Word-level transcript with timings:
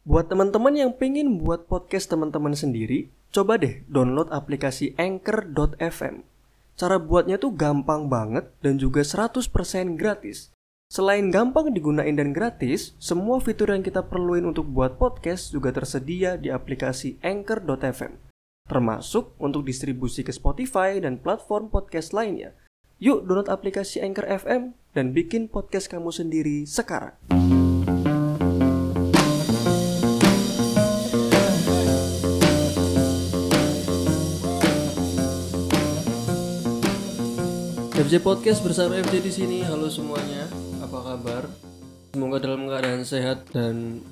Buat 0.00 0.32
teman-teman 0.32 0.72
yang 0.72 0.96
pengen 0.96 1.36
buat 1.36 1.68
podcast 1.68 2.08
teman-teman 2.08 2.56
sendiri, 2.56 3.12
coba 3.36 3.60
deh 3.60 3.84
download 3.84 4.32
aplikasi 4.32 4.96
Anchor.fm. 4.96 6.24
Cara 6.72 6.96
buatnya 6.96 7.36
tuh 7.36 7.52
gampang 7.52 8.08
banget 8.08 8.48
dan 8.64 8.80
juga 8.80 9.04
100% 9.04 9.44
gratis. 10.00 10.56
Selain 10.88 11.28
gampang 11.28 11.68
digunain 11.76 12.16
dan 12.16 12.32
gratis, 12.32 12.96
semua 12.96 13.44
fitur 13.44 13.76
yang 13.76 13.84
kita 13.84 14.08
perluin 14.08 14.48
untuk 14.48 14.72
buat 14.72 14.96
podcast 14.96 15.52
juga 15.52 15.68
tersedia 15.68 16.40
di 16.40 16.48
aplikasi 16.48 17.20
Anchor.fm. 17.20 18.16
Termasuk 18.72 19.36
untuk 19.36 19.68
distribusi 19.68 20.24
ke 20.24 20.32
Spotify 20.32 20.96
dan 20.96 21.20
platform 21.20 21.68
podcast 21.68 22.16
lainnya. 22.16 22.56
Yuk 23.04 23.28
download 23.28 23.52
aplikasi 23.52 24.00
Anchor 24.00 24.24
FM 24.24 24.72
dan 24.96 25.12
bikin 25.12 25.52
podcast 25.52 25.92
kamu 25.92 26.08
sendiri 26.08 26.64
sekarang. 26.64 27.20
FJ 38.10 38.26
Podcast 38.26 38.66
bersama 38.66 38.98
FJ 39.06 39.22
di 39.22 39.30
sini. 39.30 39.58
Halo 39.62 39.86
semuanya, 39.86 40.50
apa 40.82 40.98
kabar? 40.98 41.46
Semoga 42.10 42.42
dalam 42.42 42.66
keadaan 42.66 43.06
sehat 43.06 43.46
dan 43.54 44.02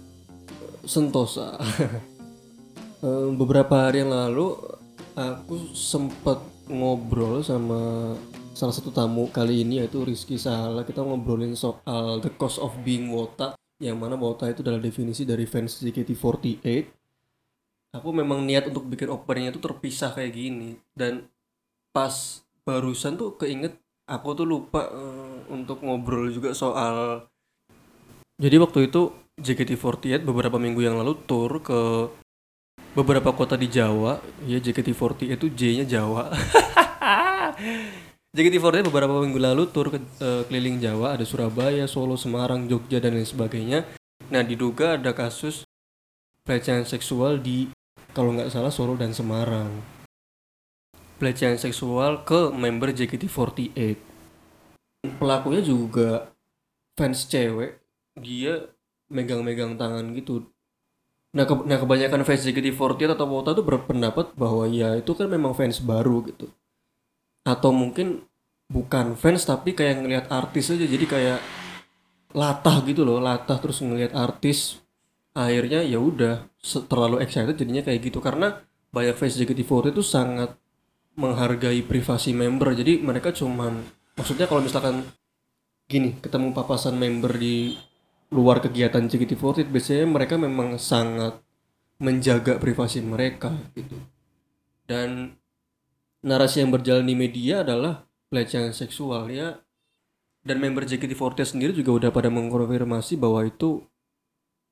eh, 0.47 0.87
sentosa. 0.87 1.59
Eh, 3.02 3.30
Beberapa 3.34 3.91
hari 3.91 4.07
yang 4.07 4.15
lalu 4.15 4.55
aku 5.19 5.74
sempat 5.74 6.38
ngobrol 6.71 7.43
sama 7.43 8.15
salah 8.55 8.71
satu 8.71 8.95
tamu 8.95 9.27
kali 9.34 9.66
ini 9.66 9.83
yaitu 9.83 10.07
Rizky 10.07 10.38
Sahala. 10.38 10.87
Kita 10.87 11.02
ngobrolin 11.02 11.59
soal 11.59 12.23
the 12.23 12.30
cost 12.38 12.62
of 12.62 12.71
being 12.87 13.10
wota, 13.10 13.59
yang 13.83 13.99
mana 13.99 14.15
wota 14.15 14.46
itu 14.46 14.62
adalah 14.62 14.79
definisi 14.79 15.27
dari 15.27 15.43
fans 15.43 15.83
JKT48. 15.83 16.66
Aku 17.99 18.15
memang 18.15 18.46
niat 18.46 18.71
untuk 18.71 18.87
bikin 18.95 19.10
openingnya 19.10 19.59
itu 19.59 19.59
terpisah 19.59 20.15
kayak 20.15 20.38
gini 20.38 20.79
dan 20.95 21.26
pas 21.91 22.46
barusan 22.63 23.19
tuh 23.19 23.35
keinget 23.35 23.79
aku 24.09 24.28
tuh 24.32 24.48
lupa 24.48 24.88
eh, 24.88 25.37
untuk 25.52 25.84
ngobrol 25.84 26.32
juga 26.32 26.56
soal 26.56 27.28
jadi 28.38 28.56
waktu 28.62 28.87
itu 28.87 29.10
JKT48 29.42 30.23
beberapa 30.23 30.62
minggu 30.62 30.78
yang 30.78 30.95
lalu 30.95 31.18
tour 31.26 31.59
ke 31.59 32.06
beberapa 32.95 33.34
kota 33.34 33.59
di 33.59 33.66
Jawa. 33.66 34.23
Ya 34.46 34.62
JKT48 34.62 35.34
itu 35.34 35.46
J-nya 35.51 35.86
Jawa. 35.86 36.30
JKT48 38.38 38.86
beberapa 38.86 39.18
minggu 39.18 39.42
lalu 39.42 39.66
tur 39.74 39.90
ke 39.90 39.98
eh, 40.23 40.42
keliling 40.46 40.79
Jawa. 40.79 41.18
Ada 41.18 41.26
Surabaya, 41.26 41.90
Solo, 41.90 42.14
Semarang, 42.14 42.70
Jogja 42.70 43.02
dan 43.02 43.18
lain 43.18 43.26
sebagainya. 43.26 43.82
Nah 44.30 44.46
diduga 44.46 44.95
ada 44.95 45.10
kasus 45.10 45.66
pelecehan 46.46 46.86
seksual 46.86 47.42
di 47.42 47.74
kalau 48.14 48.38
nggak 48.38 48.54
salah 48.54 48.70
Solo 48.70 48.95
dan 48.95 49.10
Semarang 49.10 49.98
pelecehan 51.19 51.59
seksual 51.59 52.23
ke 52.23 52.55
member 52.55 52.95
JKT48. 52.95 53.99
Pelakunya 55.19 55.63
juga 55.63 56.30
fans 56.95 57.27
cewek, 57.27 57.79
dia 58.19 58.71
megang-megang 59.10 59.79
tangan 59.79 60.15
gitu. 60.15 60.47
Nah, 61.35 61.45
ke- 61.45 61.66
nah 61.69 61.79
kebanyakan 61.79 62.25
fans 62.25 62.43
JKT48 62.47 63.15
atau 63.15 63.27
Wota 63.29 63.52
tuh 63.52 63.66
berpendapat 63.66 64.33
bahwa 64.38 64.65
ya 64.71 64.97
itu 64.97 65.12
kan 65.12 65.28
memang 65.28 65.53
fans 65.53 65.83
baru 65.83 66.25
gitu. 66.27 66.49
Atau 67.44 67.71
mungkin 67.75 68.25
bukan 68.71 69.16
fans 69.19 69.44
tapi 69.44 69.72
kayak 69.72 70.05
ngelihat 70.05 70.27
artis 70.31 70.71
aja 70.72 70.84
jadi 70.84 71.06
kayak 71.09 71.41
latah 72.37 72.84
gitu 72.84 73.03
loh, 73.05 73.19
latah 73.21 73.56
terus 73.60 73.81
ngelihat 73.81 74.12
artis 74.12 74.81
akhirnya 75.32 75.87
ya 75.87 76.03
udah 76.03 76.50
terlalu 76.91 77.22
excited 77.22 77.55
jadinya 77.55 77.87
kayak 77.87 78.10
gitu 78.10 78.19
karena 78.19 78.59
banyak 78.91 79.15
fans 79.15 79.38
JKT48 79.38 79.94
itu 79.94 80.03
sangat 80.03 80.50
menghargai 81.19 81.83
privasi 81.83 82.31
member. 82.31 82.78
Jadi 82.78 83.03
mereka 83.03 83.34
cuman 83.34 83.82
maksudnya 84.15 84.47
kalau 84.47 84.62
misalkan 84.62 85.03
gini 85.91 86.15
ketemu 86.22 86.54
papasan 86.54 86.94
member 86.94 87.34
di 87.34 87.75
luar 88.31 88.62
kegiatan 88.62 89.03
JKT48 89.10 89.66
biasanya 89.66 90.06
mereka 90.06 90.38
memang 90.38 90.78
sangat 90.78 91.42
menjaga 91.98 92.62
privasi 92.62 93.03
mereka 93.03 93.50
gitu. 93.75 93.98
Dan 94.87 95.34
narasi 96.22 96.62
yang 96.62 96.70
berjalan 96.70 97.04
di 97.04 97.19
media 97.19 97.66
adalah 97.66 98.06
pelecehan 98.31 98.71
seksual 98.71 99.26
ya. 99.34 99.59
Dan 100.38 100.62
member 100.62 100.87
JKT48 100.87 101.59
sendiri 101.59 101.72
juga 101.75 102.06
udah 102.06 102.10
pada 102.15 102.31
mengkonfirmasi 102.31 103.19
bahwa 103.19 103.42
itu 103.42 103.82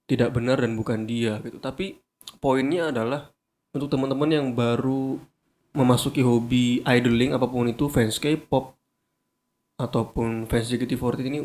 tidak 0.06 0.30
benar 0.30 0.62
dan 0.62 0.78
bukan 0.78 1.04
dia 1.04 1.42
gitu. 1.42 1.58
Tapi 1.58 1.98
poinnya 2.38 2.94
adalah 2.94 3.34
untuk 3.74 3.90
teman-teman 3.90 4.30
yang 4.30 4.46
baru 4.54 5.18
memasuki 5.76 6.24
hobi 6.24 6.80
idling 6.82 7.36
apa 7.36 7.44
pun 7.44 7.68
itu 7.68 7.86
fans 7.92 8.16
K-pop 8.16 8.72
ataupun 9.76 10.48
fans 10.48 10.72
JKT48 10.72 11.28
ini 11.28 11.40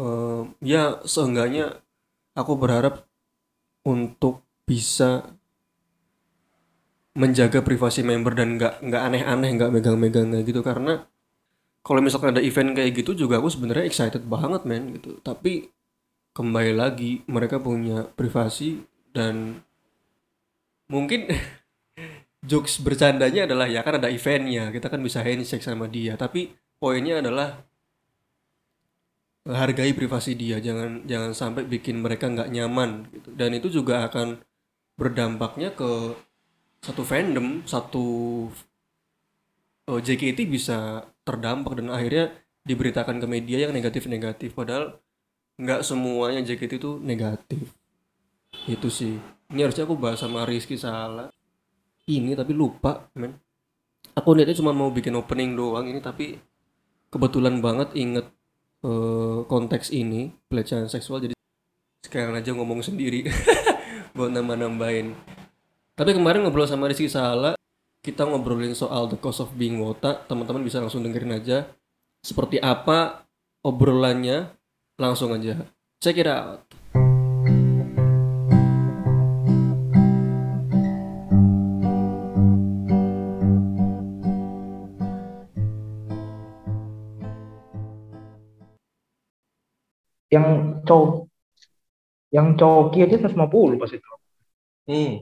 eh, 0.00 0.42
ya 0.64 1.04
seenggaknya 1.04 1.76
aku 2.32 2.56
berharap 2.56 3.04
untuk 3.84 4.40
bisa 4.64 5.36
menjaga 7.12 7.60
privasi 7.60 8.00
member 8.00 8.32
dan 8.32 8.56
nggak 8.56 8.80
nggak 8.80 9.02
aneh-aneh 9.04 9.50
nggak 9.60 9.72
megang-megang 9.72 10.32
gitu. 10.48 10.64
Karena 10.64 11.04
kalau 11.84 12.00
misalkan 12.00 12.32
ada 12.32 12.42
event 12.42 12.72
kayak 12.72 13.04
gitu 13.04 13.26
juga 13.26 13.36
aku 13.42 13.52
sebenarnya 13.52 13.84
excited 13.84 14.24
banget 14.24 14.64
men 14.64 14.96
gitu. 14.96 15.20
Tapi 15.20 15.68
kembali 16.32 16.72
lagi 16.72 17.20
mereka 17.28 17.60
punya 17.60 18.08
privasi 18.08 18.80
dan 19.12 19.60
mungkin 20.88 21.28
jokes 22.42 22.82
bercandanya 22.82 23.46
adalah 23.46 23.70
ya 23.70 23.86
kan 23.86 24.02
ada 24.02 24.10
eventnya 24.10 24.74
kita 24.74 24.90
kan 24.90 25.00
bisa 25.00 25.22
handshake 25.22 25.62
sama 25.62 25.86
dia. 25.86 26.18
Tapi 26.18 26.50
poinnya 26.76 27.22
adalah 27.22 27.62
hargai 29.42 29.90
privasi 29.90 30.38
dia 30.38 30.62
jangan 30.62 31.02
jangan 31.02 31.34
sampai 31.34 31.66
bikin 31.66 32.02
mereka 32.02 32.26
nggak 32.30 32.50
nyaman 32.50 33.06
gitu. 33.14 33.28
Dan 33.34 33.50
itu 33.54 33.68
juga 33.70 34.06
akan 34.10 34.42
berdampaknya 34.98 35.74
ke 35.74 36.18
satu 36.82 37.02
fandom 37.06 37.62
satu 37.62 38.06
eh, 39.90 40.00
JKT 40.02 40.38
bisa 40.50 41.06
terdampak 41.22 41.78
dan 41.78 41.94
akhirnya 41.94 42.34
diberitakan 42.66 43.18
ke 43.22 43.26
media 43.30 43.66
yang 43.66 43.72
negatif-negatif. 43.74 44.54
Padahal 44.54 44.98
nggak 45.62 45.86
semuanya 45.86 46.42
JKT 46.42 46.82
itu 46.82 46.98
negatif. 46.98 47.70
Itu 48.66 48.90
sih. 48.90 49.18
Ini 49.52 49.68
harusnya 49.68 49.84
aku 49.84 49.98
bahas 49.98 50.18
sama 50.22 50.48
Rizky 50.48 50.80
salah 50.80 51.28
ini 52.10 52.34
tapi 52.34 52.52
lupa 52.56 53.06
men. 53.14 53.38
Aku 54.12 54.36
niatnya 54.36 54.58
cuma 54.58 54.76
mau 54.76 54.92
bikin 54.92 55.14
opening 55.16 55.56
doang 55.56 55.88
ini 55.88 56.02
tapi 56.02 56.36
kebetulan 57.08 57.60
banget 57.64 57.94
inget 57.96 58.26
eh, 58.84 59.38
konteks 59.46 59.92
ini 59.94 60.32
pelecehan 60.48 60.88
seksual 60.90 61.22
jadi 61.24 61.34
sekarang 62.04 62.36
aja 62.36 62.52
ngomong 62.52 62.84
sendiri 62.84 63.24
buat 64.16 64.28
nambah-nambahin. 64.34 65.16
Tapi 65.96 66.10
kemarin 66.16 66.44
ngobrol 66.44 66.68
sama 66.68 66.88
Rizky 66.90 67.08
Sahala 67.08 67.56
kita 68.02 68.26
ngobrolin 68.26 68.74
soal 68.74 69.06
the 69.06 69.16
cost 69.16 69.38
of 69.38 69.54
being 69.54 69.78
wota. 69.78 70.18
Teman-teman 70.26 70.66
bisa 70.66 70.82
langsung 70.82 71.06
dengerin 71.06 71.38
aja. 71.38 71.70
Seperti 72.20 72.58
apa 72.58 73.22
obrolannya 73.62 74.50
langsung 74.98 75.32
aja. 75.32 75.62
Check 76.02 76.18
it 76.18 76.26
out 76.26 76.71
yang 90.32 90.46
cowok 90.88 91.28
yang 92.32 92.56
coki 92.56 93.04
aja 93.04 93.28
150 93.28 93.76
pas 93.76 93.92
itu 93.92 94.10
hmm 94.88 95.12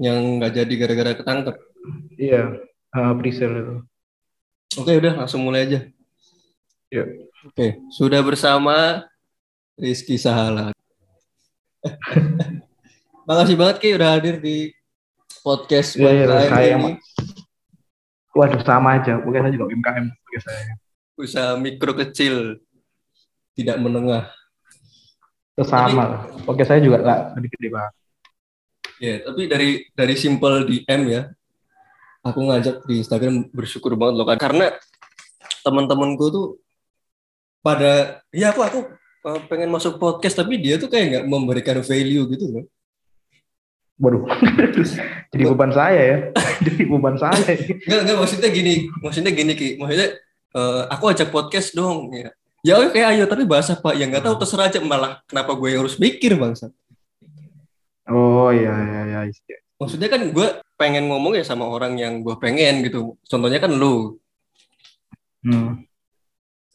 yang 0.00 0.40
nggak 0.40 0.52
jadi 0.56 0.72
gara-gara 0.74 1.12
ketangkep 1.14 1.56
iya 2.16 2.42
uh, 2.96 3.12
presale 3.14 3.60
itu 3.60 3.74
Oke 4.74 4.90
udah 4.98 5.14
langsung 5.22 5.46
mulai 5.46 5.70
aja. 5.70 5.86
ya 6.90 7.06
Oke 7.46 7.78
sudah 7.94 8.18
bersama 8.26 9.06
Rizky 9.78 10.18
Sahala. 10.18 10.74
Makasih 13.28 13.54
banget 13.54 13.76
Ki 13.78 13.94
udah 13.94 14.18
hadir 14.18 14.42
di 14.42 14.74
podcast 15.46 15.94
Iya, 15.94 16.10
iya, 16.10 16.24
UMKM 16.26 16.50
saya 16.50 16.74
ini. 16.74 16.92
waduh 18.34 18.62
sama 18.66 18.98
aja 18.98 19.14
saya 19.22 19.52
juga 19.54 19.66
UMKM 19.70 20.04
saya 20.42 20.74
Usaha 21.14 21.54
mikro 21.54 21.94
kecil 21.94 22.58
tidak 23.54 23.78
menengah. 23.78 24.26
Itu 25.54 25.62
sama 25.66 26.26
oke 26.50 26.62
saya 26.66 26.82
juga 26.82 26.98
lah 26.98 27.18
gede-gede 27.38 27.70
banget 27.70 27.94
Ya 29.02 29.20
tapi 29.26 29.50
dari 29.50 29.70
dari 29.92 30.14
simple 30.14 30.66
DM 30.66 31.02
ya. 31.10 31.22
Aku 32.24 32.40
ngajak 32.40 32.88
di 32.88 33.04
Instagram 33.04 33.52
bersyukur 33.52 33.98
banget 34.00 34.14
loh 34.16 34.26
karena 34.38 34.72
teman-temanku 35.60 36.24
tuh 36.32 36.46
pada 37.60 38.24
ya 38.32 38.52
aku 38.52 38.60
aku 38.64 38.78
uh, 39.28 39.40
pengen 39.48 39.68
masuk 39.68 40.00
podcast 40.00 40.40
tapi 40.40 40.56
dia 40.56 40.80
tuh 40.80 40.88
kayak 40.88 41.04
nggak 41.08 41.24
memberikan 41.28 41.80
value 41.84 42.24
gitu 42.32 42.46
loh 42.48 42.64
Waduh, 43.94 44.26
jadi 45.30 45.42
beban 45.54 45.70
saya 45.70 46.02
ya. 46.02 46.18
jadi 46.66 46.82
beban 46.82 47.14
saya. 47.14 47.46
Enggak, 47.46 48.00
enggak 48.02 48.18
maksudnya 48.18 48.50
gini, 48.50 48.90
maksudnya 48.98 49.30
gini 49.30 49.52
Ki. 49.54 49.68
Maksudnya 49.78 50.18
eh, 50.50 50.82
aku 50.90 51.14
ajak 51.14 51.30
podcast 51.30 51.78
dong 51.78 52.10
ya. 52.10 52.34
Ya 52.64 52.80
oke 52.80 52.96
ayo 52.96 53.28
tapi 53.28 53.44
bahas 53.44 53.68
apa? 53.68 53.92
Ya 53.92 54.08
nggak 54.08 54.24
tahu 54.24 54.40
terserah 54.40 54.72
aja 54.72 54.80
malah 54.80 55.20
kenapa 55.28 55.52
gue 55.52 55.68
yang 55.68 55.84
harus 55.84 56.00
mikir 56.00 56.32
bangsa. 56.40 56.72
Oh 58.08 58.48
iya 58.48 58.72
iya 58.72 59.00
iya. 59.04 59.20
iya. 59.28 59.58
Maksudnya 59.76 60.08
kan 60.08 60.32
gue 60.32 60.48
pengen 60.80 61.12
ngomong 61.12 61.36
ya 61.36 61.44
sama 61.44 61.68
orang 61.68 62.00
yang 62.00 62.24
gue 62.24 62.32
pengen 62.40 62.80
gitu. 62.80 63.20
Contohnya 63.28 63.60
kan 63.60 63.68
lu. 63.68 64.16
Hmm. 65.44 65.84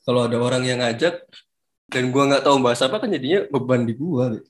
Kalau 0.06 0.30
ada 0.30 0.38
orang 0.38 0.62
yang 0.62 0.77
ngajak 0.77 1.25
dan 1.89 2.13
gue 2.13 2.24
nggak 2.24 2.45
tahu 2.45 2.62
bahas 2.62 2.85
apa 2.85 3.01
kan 3.01 3.09
jadinya 3.09 3.50
beban 3.50 3.89
di 3.89 3.97
gue. 3.97 4.45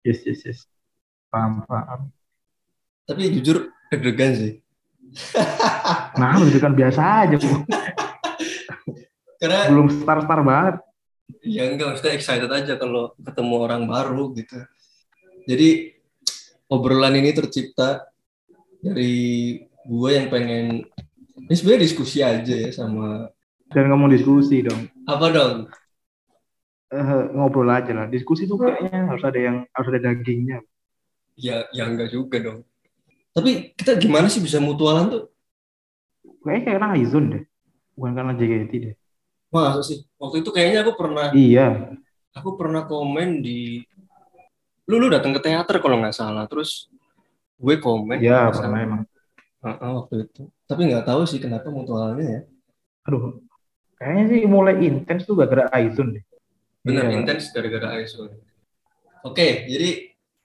Yes 0.00 0.24
yes 0.24 0.40
yes. 0.48 0.60
Paham 1.28 1.60
paham. 1.68 2.08
Tapi 3.04 3.36
jujur 3.36 3.68
deg-degan 3.92 4.32
sih. 4.32 4.64
Nah, 6.16 6.40
kan 6.40 6.72
biasa 6.72 7.28
aja. 7.28 7.36
Karena 9.44 9.68
Belum 9.68 9.92
star-star 9.92 10.40
banget. 10.40 10.74
ya 11.40 11.68
enggak 11.68 11.92
maksudnya 11.92 12.16
excited 12.16 12.48
aja 12.48 12.76
kalau 12.76 13.12
ketemu 13.16 13.54
orang 13.60 13.82
baru 13.84 14.32
gitu. 14.32 14.56
Jadi 15.44 15.92
obrolan 16.68 17.16
ini 17.16 17.28
tercipta 17.30 18.08
dari 18.80 19.56
gue 19.84 20.10
yang 20.10 20.28
pengen 20.28 20.84
ini 21.36 21.52
sebenarnya 21.52 21.84
diskusi 21.84 22.24
aja 22.24 22.54
ya 22.56 22.72
sama 22.72 23.28
Dan 23.68 23.92
ngomong 23.92 24.08
diskusi 24.08 24.64
dong. 24.64 24.88
apa 25.04 25.26
dong? 25.28 25.54
Eh, 26.88 27.24
ngobrol 27.34 27.68
aja 27.68 27.90
lah. 27.90 28.06
Diskusi 28.06 28.46
tuh 28.46 28.56
kayaknya 28.56 29.10
harus 29.10 29.24
ada 29.24 29.40
yang 29.40 29.56
harus 29.68 29.88
ada 29.90 30.00
dagingnya. 30.00 30.62
Ya 31.34 31.66
ya 31.74 31.84
enggak 31.84 32.08
juga 32.08 32.38
dong. 32.38 32.62
Tapi 33.34 33.74
kita 33.74 33.98
gimana 33.98 34.30
sih 34.30 34.38
bisa 34.38 34.62
mutualan 34.62 35.10
tuh? 35.10 35.24
Kayaknya 36.40 36.62
karena 36.70 36.86
Aizon 36.94 37.24
deh. 37.28 37.44
Bukan 37.98 38.12
karena 38.14 38.32
JKT 38.32 38.72
deh. 38.78 38.94
Masa 39.54 39.80
sih? 39.80 40.02
Waktu 40.18 40.42
itu 40.42 40.50
kayaknya 40.50 40.82
aku 40.82 40.92
pernah 40.94 41.30
Iya. 41.30 41.94
aku 42.34 42.58
pernah 42.58 42.82
komen 42.82 43.38
di 43.38 43.78
lu 44.84 44.98
lu 44.98 45.06
datang 45.06 45.30
ke 45.30 45.40
teater 45.40 45.78
kalau 45.78 45.96
nggak 45.96 46.12
salah 46.12 46.44
terus 46.44 46.90
gue 47.56 47.78
komen 47.78 48.18
Iya, 48.18 48.50
nggak 48.50 48.58
pernah 48.58 48.80
emang. 48.80 49.02
Heeh, 49.62 49.90
waktu 49.94 50.14
itu 50.26 50.42
tapi 50.64 50.80
nggak 50.84 51.06
tahu 51.06 51.22
sih 51.22 51.38
kenapa 51.38 51.70
mutualnya 51.70 52.26
ya 52.26 52.40
Aduh. 53.04 53.38
Kayaknya 53.94 54.24
sih 54.26 54.40
mulai 54.44 54.74
intens 54.82 55.22
tuh 55.22 55.38
gara-gara 55.38 55.70
Aizon 55.70 56.12
deh. 56.12 56.24
bener 56.82 57.06
Iya. 57.06 57.16
intens 57.16 57.48
gara-gara 57.48 57.96
ISO 57.96 58.28
oke 59.22 59.46
jadi 59.64 59.90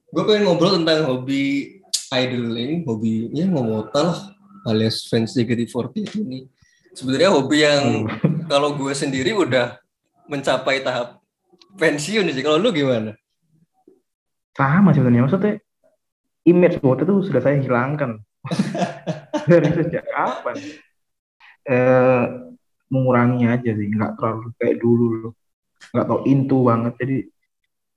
gue 0.08 0.24
pengen 0.24 0.48
ngobrol 0.48 0.78
tentang 0.78 1.04
hobi 1.04 1.76
idling 2.10 2.88
hobinya 2.88 3.44
ngomota 3.50 4.00
lah 4.00 4.20
alias 4.64 5.04
fans 5.04 5.36
JKT48 5.36 6.16
ini 6.16 6.48
sebenarnya 6.94 7.36
hobi 7.36 7.58
yang 7.60 8.08
kalau 8.50 8.74
gue 8.74 8.92
sendiri 8.98 9.32
udah 9.38 9.78
mencapai 10.26 10.82
tahap 10.82 11.22
pensiun 11.78 12.34
sih 12.34 12.42
kalau 12.42 12.58
lu 12.58 12.74
gimana 12.74 13.14
Sama 14.58 14.92
sebenarnya. 14.92 15.24
Maksudnya 15.24 15.56
image 16.44 16.84
bot 16.84 17.00
itu 17.00 17.16
sudah 17.24 17.40
saya 17.40 17.64
hilangkan. 17.64 18.20
Dari 19.50 19.72
sejak 19.72 20.04
kapan? 20.04 20.56
Eh, 21.64 22.26
mengurangi 22.92 23.48
aja 23.48 23.72
sih. 23.72 23.88
Nggak 23.88 24.20
terlalu 24.20 24.52
kayak 24.60 24.76
dulu 24.84 25.06
loh. 25.16 25.34
Nggak 25.96 26.06
tau 26.12 26.20
into 26.28 26.68
banget. 26.68 26.94
Jadi 27.00 27.18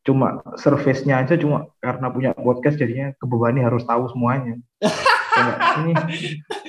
cuma 0.07 0.39
surface-nya 0.55 1.27
aja 1.27 1.35
cuma 1.35 1.67
karena 1.83 2.11
punya 2.15 2.31
podcast 2.35 2.79
jadinya 2.79 3.11
kebebani 3.19 3.67
harus 3.67 3.83
tahu 3.83 4.07
semuanya. 4.15 4.55
Ini 5.83 5.93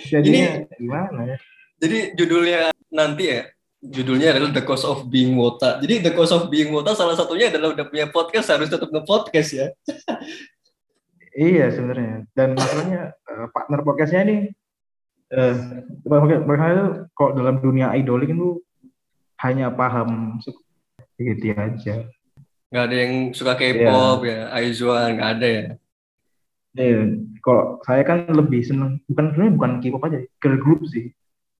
jadinya 0.10 0.50
gimana 0.74 1.20
ya? 1.36 1.38
Jadi 1.78 2.18
judulnya 2.18 2.74
nanti 2.90 3.24
ya, 3.30 3.46
judulnya 3.84 4.32
adalah 4.32 4.56
The 4.56 4.64
Cost 4.64 4.88
of 4.88 5.12
Being 5.12 5.36
Wota. 5.36 5.84
Jadi 5.84 6.08
The 6.08 6.12
Cost 6.16 6.32
of 6.32 6.48
Being 6.48 6.72
Wota 6.72 6.96
salah 6.96 7.20
satunya 7.20 7.52
adalah 7.52 7.76
udah 7.76 7.86
punya 7.88 8.08
podcast 8.08 8.56
harus 8.56 8.72
tetap 8.72 8.88
nge-podcast 8.88 9.50
ya. 9.52 9.68
Iya 11.34 11.74
sebenarnya. 11.74 12.30
Dan 12.38 12.54
masalahnya 12.54 13.18
eh, 13.18 13.46
partner 13.50 13.82
podcastnya 13.82 14.22
ini 14.22 14.38
eh 15.34 15.56
mereka 16.06 16.66
itu 16.70 16.86
kalau 17.18 17.34
dalam 17.34 17.58
dunia 17.58 17.90
idoling 17.98 18.38
itu 18.38 18.62
hanya 19.42 19.74
paham 19.74 20.38
gitu 21.18 21.58
aja. 21.58 22.06
Nggak 22.70 22.84
ada 22.86 22.96
yang 22.96 23.14
suka 23.34 23.58
K-pop 23.58 24.30
ya, 24.30 24.54
Aizuan, 24.54 25.18
nggak 25.18 25.32
ada 25.38 25.48
ya. 25.50 25.66
Iya, 26.74 27.02
kalau 27.42 27.82
saya 27.82 28.06
kan 28.06 28.30
lebih 28.30 28.62
seneng 28.62 29.02
bukan 29.10 29.34
sebenarnya 29.34 29.54
bukan 29.58 29.72
K-pop 29.82 30.06
aja, 30.06 30.20
girl 30.38 30.58
group 30.62 30.82
sih. 30.86 31.10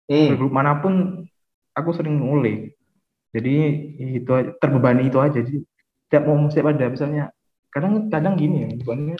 Girl 0.06 0.38
Hmm. 0.38 0.38
group 0.38 0.54
mana 0.54 0.78
pun 0.78 1.26
aku 1.74 1.90
sering 1.94 2.22
ngulik. 2.22 2.78
Jadi 3.34 3.54
itu 4.18 4.32
terbebani 4.62 5.10
itu 5.10 5.18
aja. 5.18 5.42
Jadi 5.42 5.66
setiap 6.08 6.24
mau 6.30 6.46
setiap 6.50 6.70
ada 6.74 6.86
misalnya 6.90 7.24
kadang 7.74 8.08
kadang 8.14 8.38
gini 8.38 8.58
ya, 8.64 8.70
misalnya 8.70 9.18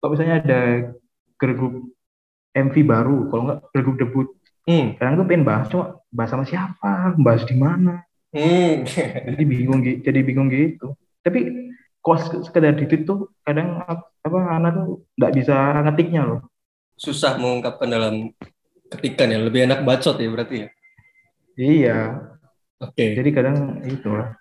kalau 0.00 0.10
misalnya 0.12 0.36
ada 0.44 0.60
group 1.40 1.96
MV 2.52 2.76
baru, 2.84 3.32
kalau 3.32 3.42
nggak 3.48 3.60
group 3.80 3.96
debut, 3.96 4.28
Hmm. 4.68 4.92
kadang 5.00 5.24
tuh 5.24 5.26
pengen 5.26 5.44
bahas 5.48 5.66
cuma 5.72 5.96
bahas 6.12 6.30
sama 6.30 6.44
siapa, 6.44 7.16
bahas 7.16 7.42
di 7.48 7.56
mana. 7.56 8.04
Hmm. 8.30 8.84
Jadi 9.32 9.42
bingung 9.48 9.80
gi- 9.80 10.00
jadi 10.04 10.20
bingung 10.20 10.52
gitu. 10.52 10.92
Tapi 11.24 11.48
kok 12.00 12.16
sek- 12.20 12.44
sekedar 12.48 12.76
di 12.76 12.84
tuh 13.04 13.32
kadang 13.44 13.80
ap- 13.84 14.12
apa 14.20 14.38
anak 14.60 14.70
tuh 14.76 14.86
nggak 15.16 15.32
bisa 15.36 15.56
ngetiknya 15.88 16.22
loh. 16.28 16.40
Susah 17.00 17.40
mengungkapkan 17.40 17.88
dalam 17.88 18.28
ketikan 18.92 19.32
ya, 19.32 19.40
lebih 19.40 19.64
enak 19.64 19.80
bacot 19.88 20.20
ya 20.20 20.28
berarti 20.28 20.56
ya. 20.66 20.68
Iya, 21.60 22.16
Oke. 22.80 23.12
jadi 23.12 23.28
kadang 23.36 23.84
itu 23.84 24.08
lah. 24.08 24.32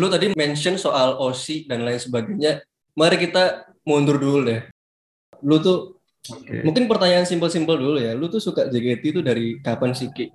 Lu 0.00 0.08
tadi 0.08 0.32
mention 0.32 0.80
soal 0.80 1.20
OSI 1.20 1.68
dan 1.68 1.84
lain 1.84 2.00
sebagainya. 2.00 2.64
Mari 2.96 3.20
kita 3.20 3.68
mundur 3.84 4.16
dulu 4.16 4.48
deh. 4.48 4.64
Lu 5.44 5.60
tuh 5.60 6.00
Oke. 6.32 6.64
mungkin 6.64 6.88
pertanyaan 6.88 7.28
simpel-simpel 7.28 7.76
dulu 7.76 8.00
ya. 8.00 8.16
Lu 8.16 8.32
tuh 8.32 8.40
suka 8.40 8.72
JKT 8.72 9.02
itu 9.04 9.20
dari 9.20 9.60
kapan 9.60 9.92
sih 9.92 10.08
Ki? 10.08 10.32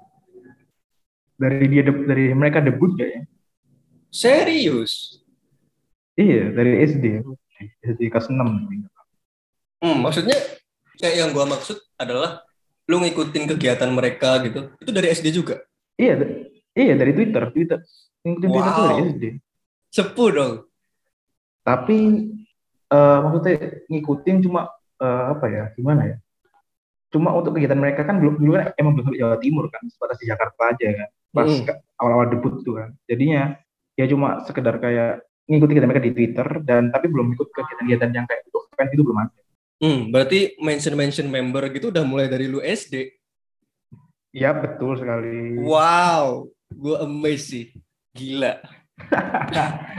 Dari 1.34 1.66
dia 1.66 1.82
deb- 1.82 2.06
dari 2.06 2.38
mereka 2.38 2.62
debut 2.62 2.94
ya. 2.94 3.26
Serius? 4.14 5.20
Iya, 6.14 6.54
dari 6.54 6.86
SD. 6.86 7.26
SD 7.82 8.14
kelas 8.14 8.30
6. 8.30 8.46
Hmm, 9.80 9.98
maksudnya 10.04 10.36
kayak 11.00 11.16
yang 11.16 11.30
gua 11.32 11.48
maksud 11.48 11.80
adalah 11.98 12.44
lu 12.86 13.00
ngikutin 13.02 13.50
kegiatan 13.56 13.90
mereka 13.90 14.38
gitu. 14.46 14.70
Itu 14.78 14.92
dari 14.94 15.10
SD 15.10 15.32
juga. 15.34 15.64
Iya, 16.00 16.14
iya 16.74 16.94
dari 16.96 17.12
Twitter, 17.12 17.44
Twitter. 17.52 17.80
Ngikutin 18.24 18.50
Twitter 18.50 18.72
tuh 18.72 18.84
dari 18.88 18.96
Wow. 18.96 19.10
SD. 19.12 19.24
Sepuh 19.92 20.30
dong. 20.32 20.54
Tapi 21.62 21.98
eh, 22.90 23.18
maksudnya 23.22 23.54
ngikutin 23.86 24.38
cuma 24.42 24.72
eh, 24.98 25.24
apa 25.30 25.46
ya? 25.46 25.64
Gimana 25.76 26.02
ya? 26.08 26.18
Cuma 27.10 27.34
untuk 27.34 27.58
kegiatan 27.58 27.78
mereka 27.78 28.06
kan 28.06 28.18
belum 28.18 28.38
dulu 28.38 28.54
kan 28.56 28.72
emang 28.78 28.94
belum 28.96 29.12
Jawa 29.12 29.38
Timur 29.38 29.66
kan, 29.68 29.82
sebatas 29.86 30.18
di 30.18 30.26
Jakarta 30.26 30.62
aja 30.72 30.88
kan. 30.96 31.10
Pas 31.30 31.46
Mm. 31.46 31.66
awal-awal 32.00 32.28
debut 32.32 32.64
tuh 32.64 32.80
kan. 32.80 32.90
Jadinya 33.06 33.58
ya 33.94 34.06
cuma 34.08 34.40
sekedar 34.46 34.80
kayak 34.80 35.20
ngikutin 35.46 35.70
kegiatan 35.70 35.90
mereka 35.90 36.06
di 36.06 36.14
Twitter 36.14 36.48
dan 36.64 36.90
tapi 36.90 37.10
belum 37.10 37.34
ikut 37.34 37.50
kegiatan-kegiatan 37.50 38.10
yang 38.14 38.26
kayak 38.26 38.46
itu 38.46 38.58
fans 38.72 38.92
itu 38.94 39.04
belum 39.04 39.20
ada. 39.20 39.40
Hmm, 39.80 40.00
berarti 40.12 40.60
mention-mention 40.60 41.28
member 41.28 41.64
gitu 41.72 41.90
udah 41.90 42.04
mulai 42.04 42.28
dari 42.28 42.46
lu 42.46 42.60
SD. 42.60 43.19
Iya 44.30 44.54
betul 44.54 44.98
sekali. 45.00 45.58
Wow, 45.58 46.50
gua 46.70 47.06
amazed 47.06 47.50
sih. 47.50 47.66
Gila. 48.14 48.62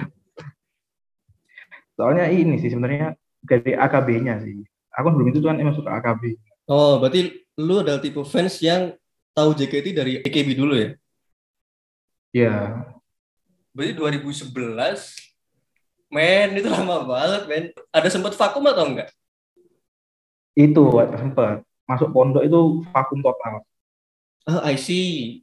Soalnya 1.96 2.30
ini 2.30 2.56
sih 2.62 2.70
sebenarnya 2.70 3.18
dari 3.42 3.75
AKB-nya 3.75 4.40
sih. 4.40 4.62
Aku 4.94 5.12
sebelum 5.12 5.28
itu 5.30 5.40
kan 5.42 5.58
emang 5.58 5.75
suka 5.75 5.99
AKB. 5.99 6.38
Oh, 6.70 7.02
berarti 7.02 7.42
lu 7.58 7.82
adalah 7.82 7.99
tipe 7.99 8.22
fans 8.22 8.62
yang 8.62 8.94
tahu 9.34 9.54
JKT 9.54 9.87
dari 9.94 10.12
AKB 10.22 10.49
dulu 10.54 10.75
ya? 10.78 10.90
Ya, 12.30 12.87
Berarti 13.70 13.94
2011, 13.94 14.50
men 16.10 16.58
itu 16.58 16.66
lama 16.66 17.06
banget 17.06 17.42
men. 17.46 17.64
Ada 17.94 18.08
sempat 18.10 18.34
vakum 18.34 18.66
atau 18.66 18.87
enggak? 18.87 19.10
itu 20.58 20.82
sempat 21.16 21.62
masuk 21.88 22.10
pondok 22.12 22.42
itu 22.44 22.84
vakum 22.90 23.22
total. 23.22 23.64
Ah, 24.49 24.64
I 24.68 24.76
see. 24.80 25.42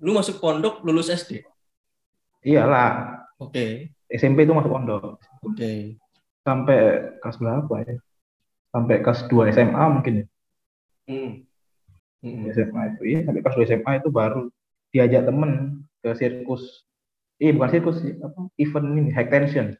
Lu 0.00 0.16
masuk 0.16 0.40
pondok 0.40 0.80
lulus 0.84 1.12
SD? 1.12 1.44
Iyalah, 2.40 3.20
Oke, 3.36 3.92
SMP 4.08 4.48
itu 4.48 4.52
masuk 4.56 4.72
pondok 4.72 5.20
oke. 5.44 5.72
sampai 6.40 6.76
kelas 7.20 7.36
berapa 7.36 7.74
ya? 7.84 7.96
Sampai 8.72 8.96
kelas 9.04 9.20
2 9.28 9.52
SMA 9.52 9.84
mungkin 9.92 10.24
ya. 10.24 10.26
Hmm. 11.04 11.30
Hmm. 12.24 12.48
SMA 12.52 12.96
itu 12.96 13.02
iya 13.12 13.18
sampai 13.28 13.40
kelas 13.44 13.56
2 13.60 13.68
SMA 13.68 13.92
itu 14.00 14.08
baru 14.08 14.48
diajak 14.92 15.28
temen 15.28 15.84
ke 16.00 16.10
sirkus. 16.16 16.84
Iya 17.36 17.56
bukan 17.56 17.70
sirkus 17.72 17.96
apa 18.24 18.40
event 18.56 18.86
ini 18.96 19.10
high 19.12 19.28
tension. 19.28 19.76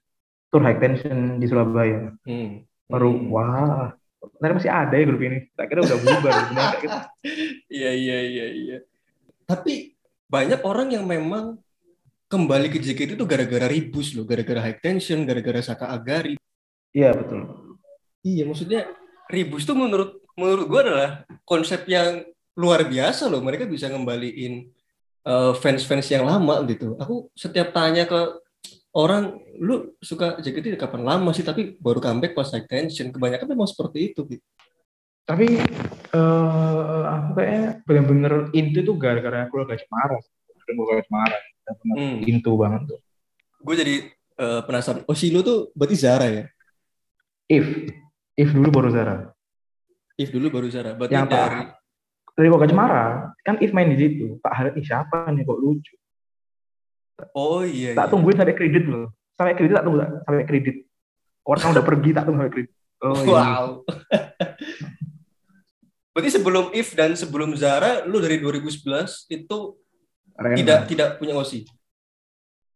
Tour 0.52 0.61
high 0.61 0.76
tension 0.76 1.40
di 1.40 1.47
Surabaya. 1.49 2.12
Hmm. 2.28 2.64
baru 2.92 3.12
Hmm. 3.16 3.28
wah 3.32 3.92
ternyata 4.20 4.54
masih 4.60 4.72
ada 4.72 4.94
ya 4.94 5.04
grup 5.08 5.22
ini 5.24 5.38
tak 5.56 5.66
kira 5.72 5.80
udah 5.80 5.98
bubar 5.98 6.32
gitu. 6.84 6.98
Iya 7.72 7.90
iya 7.96 8.18
iya 8.20 8.46
iya. 8.52 8.76
Tapi 9.48 9.96
banyak 10.28 10.60
orang 10.62 10.92
yang 10.94 11.04
memang 11.08 11.58
kembali 12.30 12.70
ke 12.70 12.78
JKT 12.78 13.18
itu 13.18 13.26
gara-gara 13.26 13.66
ribus 13.66 14.14
loh, 14.14 14.22
gara-gara 14.22 14.62
high 14.62 14.78
tension, 14.78 15.26
gara-gara 15.26 15.58
Saka 15.64 15.90
Agari. 15.90 16.38
iya 16.94 17.10
betul 17.14 17.70
Iya, 18.20 18.44
maksudnya 18.44 18.84
ribus 19.32 19.64
itu 19.64 19.72
menurut 19.72 20.20
menurut 20.36 20.64
gua 20.68 20.80
adalah 20.84 21.10
konsep 21.48 21.88
yang 21.88 22.20
luar 22.52 22.84
biasa 22.84 23.32
loh. 23.32 23.40
Mereka 23.40 23.64
bisa 23.64 23.88
ngembaliin 23.88 24.68
eh, 25.24 25.52
fans-fans 25.56 26.06
yang 26.12 26.28
lama 26.28 26.60
gitu. 26.68 27.00
Aku 27.00 27.32
setiap 27.32 27.72
tanya 27.72 28.04
ke 28.04 28.20
orang, 28.92 29.35
lu 29.59 29.94
suka 29.99 30.40
JKT 30.40 30.75
kapan 30.75 31.02
lama 31.06 31.30
sih? 31.30 31.42
Tapi 31.42 31.78
baru 31.78 31.99
comeback 31.99 32.35
pas 32.35 32.50
high 32.50 32.66
tension. 32.66 33.11
Kebanyakan 33.11 33.47
memang 33.47 33.68
seperti 33.70 34.11
itu. 34.12 34.23
Gitu. 34.26 34.44
tapi 35.20 35.47
eh 36.11 37.02
aku 37.06 37.28
kayaknya 37.38 37.87
bener-bener 37.87 38.32
intu 38.50 38.82
tuh 38.82 38.99
gara-gara 38.99 39.47
keluarga 39.47 39.78
Cemara 39.78 40.18
keluarga 40.66 41.06
Cemara 41.06 41.38
Hmm. 41.94 42.18
intu 42.26 42.59
banget 42.59 42.82
tuh 42.90 42.99
Gue 43.62 43.78
jadi 43.78 43.94
eh, 44.35 44.61
penasaran. 44.66 45.06
Oh, 45.06 45.14
Silo 45.14 45.38
tuh 45.47 45.70
berarti 45.70 45.94
Zara 45.94 46.26
ya? 46.26 46.44
if 47.47 47.62
if 48.35 48.50
dulu 48.50 48.75
baru 48.75 48.90
Zara 48.90 49.30
If 50.18 50.35
dulu 50.35 50.50
baru 50.50 50.66
Zara. 50.66 50.99
Berarti 50.99 51.14
Yang 51.14 51.28
dari 51.30 51.61
dari 52.35 52.47
keluarga 52.50 52.66
Cemara 52.66 53.04
kan 53.47 53.54
if 53.62 53.70
main 53.70 53.87
di 53.87 54.02
situ 54.02 54.35
tak 54.42 54.50
harap 54.50 54.73
ih 54.75 54.82
siapa 54.82 55.30
nih 55.30 55.47
kok 55.47 55.59
lucu 55.62 55.94
Oh 57.36 57.62
iya. 57.64 57.92
tak 57.96 58.06
iya. 58.08 58.12
tungguin 58.12 58.36
sampai 58.38 58.56
kredit 58.56 58.84
loh 58.88 59.12
sampai 59.36 59.54
kredit 59.56 59.74
tak 59.76 59.84
tunggu 59.86 59.98
sampai 60.00 60.44
kredit 60.48 60.76
orang 61.46 61.68
udah 61.72 61.84
pergi 61.84 62.10
tak 62.12 62.24
tunggu 62.28 62.38
sampai 62.44 62.54
kredit 62.54 62.70
oh 63.04 63.14
iya 63.24 63.30
Wow. 63.30 63.66
Berarti 66.10 66.30
sebelum 66.34 66.74
If 66.74 66.98
dan 66.98 67.14
sebelum 67.14 67.54
Zara, 67.54 68.02
lu 68.02 68.18
dari 68.18 68.42
2011 68.42 69.30
itu 69.30 69.58
Rena. 70.34 70.56
tidak 70.58 70.78
tidak 70.90 71.08
punya 71.22 71.38
OSI. 71.38 71.62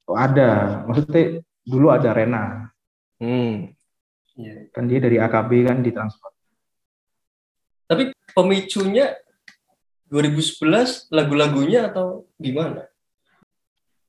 Oh, 0.07 0.15
ada 0.15 0.81
maksudnya 0.87 1.43
dulu 1.65 1.89
ada 1.91 2.13
Rena 2.13 2.69
Hmm. 3.19 3.73
Iya. 4.35 4.69
kan 4.75 4.85
dia 4.91 4.99
dari 4.99 5.17
AKB 5.23 5.51
kan 5.65 5.79
ditransfer 5.81 6.35
Tapi 7.87 8.11
pemicunya 8.35 9.15
2011 10.11 11.09
lagu-lagunya 11.15 11.89
atau 11.89 12.27
gimana? 12.37 12.85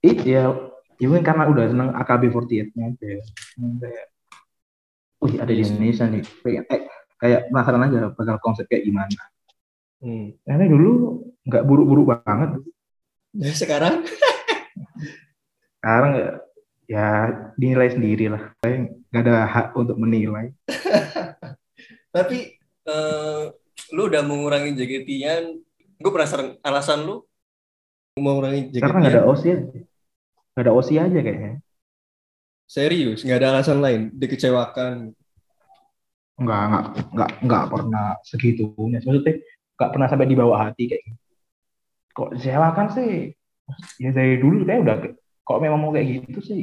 Ih, 0.06 0.18
ya, 0.22 0.54
mungkin 1.02 1.26
karena 1.26 1.50
udah 1.50 1.66
seneng 1.66 1.90
AKB48-nya 1.98 2.86
aja. 2.94 3.06
ya. 3.10 3.22
Hmm, 3.58 3.82
Kayak, 3.82 4.06
wih 5.18 5.36
ada 5.42 5.50
di 5.50 5.58
Iya. 5.58 5.68
Indonesia 5.68 6.06
nih. 6.06 6.24
Kayak, 6.40 6.64
eh, 6.70 6.82
kayak 7.18 7.42
penasaran 7.50 7.84
aja 7.84 8.00
bakal 8.14 8.38
konsep 8.40 8.66
kayak 8.70 8.86
gimana. 8.86 9.22
Hmm. 9.98 10.38
Karena 10.46 10.66
dulu 10.70 10.92
nggak 11.44 11.64
buru-buru 11.66 12.04
banget. 12.06 12.62
Nah, 13.34 13.52
sekarang 13.52 14.06
Sekarang 15.76 16.12
ya, 16.18 16.30
ya 16.86 17.08
dinilai 17.56 17.90
sendiri 17.90 18.26
lah. 18.30 18.54
Saya 18.60 18.90
nggak 18.90 19.22
ada 19.22 19.36
hak 19.46 19.68
untuk 19.74 19.98
menilai. 19.98 20.50
tapi 22.16 22.58
eh, 22.86 23.44
lu 23.90 24.02
udah 24.06 24.22
mengurangi 24.22 24.74
JKT-an. 24.74 25.44
Gue 25.96 26.12
penasaran 26.12 26.58
alasan 26.62 27.06
lu 27.06 27.22
mengurangi 28.18 28.70
Karena 28.74 28.98
nggak 29.02 29.14
ada 29.14 29.24
JKT-an. 29.26 29.62
Nggak 30.56 30.64
ada 30.64 30.72
OSI 30.72 30.96
aja 31.04 31.20
kayaknya. 31.20 31.60
Serius, 32.66 33.28
nggak 33.28 33.40
ada 33.44 33.50
alasan 33.60 33.84
lain. 33.84 34.02
Dikecewakan. 34.16 35.12
Nggak, 36.40 36.62
nggak, 36.72 36.86
nggak, 37.12 37.30
nggak 37.44 37.64
pernah 37.68 38.08
segitunya. 38.24 39.04
Maksudnya 39.04 39.36
nggak 39.76 39.92
pernah 39.92 40.08
sampai 40.08 40.28
di 40.32 40.36
bawah 40.40 40.60
hati 40.64 40.88
kayak 40.88 41.04
gitu. 41.04 41.24
Kok 42.16 42.30
sewakan 42.40 42.88
sih? 42.96 43.36
Ya 44.00 44.16
dari 44.16 44.40
dulu 44.40 44.64
kayak 44.64 44.82
udah 44.88 44.96
kok 45.44 45.60
memang 45.60 45.80
mau 45.84 45.92
kayak 45.92 46.32
gitu 46.32 46.40
sih. 46.40 46.62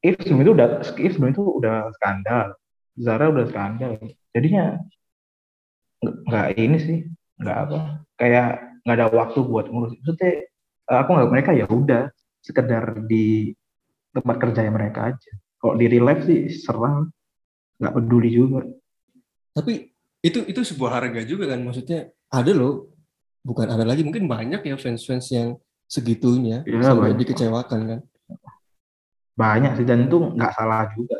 If 0.00 0.16
sebelum 0.24 0.40
itu 0.48 0.52
udah 0.56 0.68
if 0.80 1.12
sebelum 1.12 1.36
itu 1.36 1.44
udah 1.44 1.92
skandal. 2.00 2.56
Zara 2.96 3.28
udah 3.28 3.44
skandal. 3.52 4.00
Jadinya 4.32 4.80
nggak- 6.00 6.18
nggak 6.24 6.46
ini 6.56 6.78
sih, 6.80 6.98
nggak 7.36 7.56
apa. 7.68 7.78
Kayak 8.16 8.48
nggak 8.88 8.96
ada 8.96 9.06
waktu 9.12 9.38
buat 9.44 9.68
ngurus. 9.68 9.92
Maksudnya 10.00 10.48
aku 10.88 11.10
nggak 11.12 11.30
mereka 11.30 11.50
ya 11.52 11.68
udah 11.68 12.08
sekedar 12.46 13.02
di 13.02 13.50
tempat 14.14 14.38
kerjanya 14.38 14.70
mereka 14.70 15.10
aja. 15.10 15.30
Kalau 15.58 15.74
di 15.74 15.90
real 15.90 16.06
life 16.06 16.22
sih 16.22 16.46
serang, 16.46 17.10
nggak 17.82 17.92
peduli 17.92 18.30
juga. 18.30 18.62
Tapi 19.50 19.90
itu 20.22 20.46
itu 20.46 20.60
sebuah 20.62 21.02
harga 21.02 21.26
juga 21.26 21.50
kan. 21.50 21.58
Maksudnya 21.60 22.06
ada 22.30 22.52
loh, 22.54 22.94
bukan 23.42 23.66
ada 23.66 23.82
lagi 23.82 24.06
mungkin 24.06 24.30
banyak 24.30 24.62
ya 24.62 24.78
fans-fans 24.78 25.26
yang 25.34 25.58
segitunya 25.86 26.62
Iya, 26.62 26.94
sampai 26.94 27.10
banyak. 27.14 27.18
dikecewakan 27.26 27.80
kan. 27.90 28.00
Banyak 29.36 29.72
sih 29.76 29.84
dan 29.84 30.06
itu 30.06 30.16
nggak 30.16 30.52
salah 30.54 30.88
juga. 30.94 31.18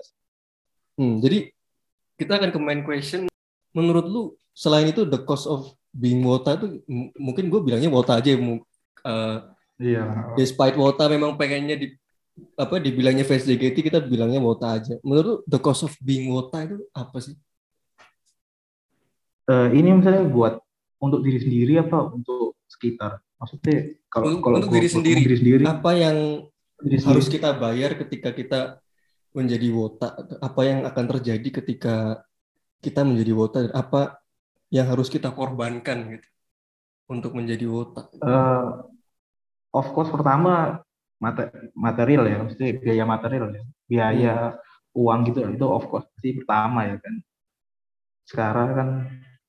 Hmm, 0.97 1.21
jadi 1.21 1.53
kita 2.17 2.41
akan 2.41 2.51
ke 2.55 2.59
main 2.63 2.81
question. 2.81 3.29
Menurut 3.77 4.07
lu 4.09 4.23
selain 4.57 4.89
itu 4.89 5.05
the 5.05 5.21
cost 5.21 5.45
of 5.45 5.69
being 5.93 6.25
Wota 6.25 6.57
itu 6.57 6.81
mungkin 7.17 7.53
gue 7.53 7.61
bilangnya 7.61 7.93
Wota 7.93 8.17
aja. 8.17 8.33
eh, 8.33 9.37
Iya. 9.77 10.33
despite 10.35 10.73
Wota 10.75 11.05
memang 11.05 11.37
pengennya 11.37 11.77
di 11.77 11.93
apa 12.57 12.77
dibilangnya 12.77 13.25
fans 13.25 13.45
JKT 13.45 13.77
kita 13.83 14.01
bilangnya 14.01 14.41
Wota 14.41 14.73
aja. 14.73 14.97
Menurut 15.01 15.45
the 15.45 15.57
cost 15.57 15.85
of 15.85 15.93
being 16.01 16.29
Wota 16.29 16.65
itu 16.65 16.81
apa 16.93 17.17
sih? 17.19 17.37
Eh, 19.47 19.69
ini 19.73 19.95
misalnya 19.95 20.27
buat 20.27 20.59
untuk 20.99 21.23
diri 21.23 21.39
sendiri 21.39 21.79
apa 21.79 22.09
untuk 22.09 22.59
sekitar? 22.67 23.23
Maksudnya 23.37 23.95
kalau 24.09 24.27
Untuk- 24.33 24.43
kalau 24.43 24.57
untuk 24.59 24.73
diri 24.73 24.89
untuk 24.89 24.97
sendiri. 25.01 25.21
diri 25.23 25.37
sendiri, 25.37 25.65
Apa 25.65 25.91
yang 25.93 26.17
diri 26.79 26.97
sendiri. 26.97 27.09
harus 27.09 27.27
kita 27.29 27.51
bayar 27.55 27.91
ketika 27.97 28.31
kita 28.33 28.61
menjadi 29.31 29.69
Wota? 29.71 30.09
Apa 30.41 30.61
yang 30.65 30.79
akan 30.85 31.05
terjadi 31.15 31.49
ketika 31.63 32.25
kita 32.81 33.05
menjadi 33.05 33.33
Wota? 33.33 33.59
Apa 33.71 34.19
yang 34.69 34.89
harus 34.89 35.07
kita 35.07 35.31
korbankan 35.31 36.17
gitu 36.17 36.29
untuk 37.07 37.33
menjadi 37.33 37.65
Wota? 37.65 38.09
Eh, 38.13 38.65
of 39.77 39.87
course 39.93 40.09
pertama 40.09 40.81
mate- 41.21 41.53
material 41.77 42.25
ya, 42.25 42.37
maksudnya 42.41 42.69
biaya 42.81 43.05
material 43.05 43.47
ya, 43.53 43.63
biaya 43.85 44.35
uang 44.97 45.21
gitu 45.29 45.45
itu 45.53 45.67
of 45.69 45.85
course 45.93 46.09
pasti 46.17 46.41
pertama 46.41 46.89
ya 46.89 46.97
kan. 46.97 47.15
Sekarang 48.27 48.69
kan 48.75 48.89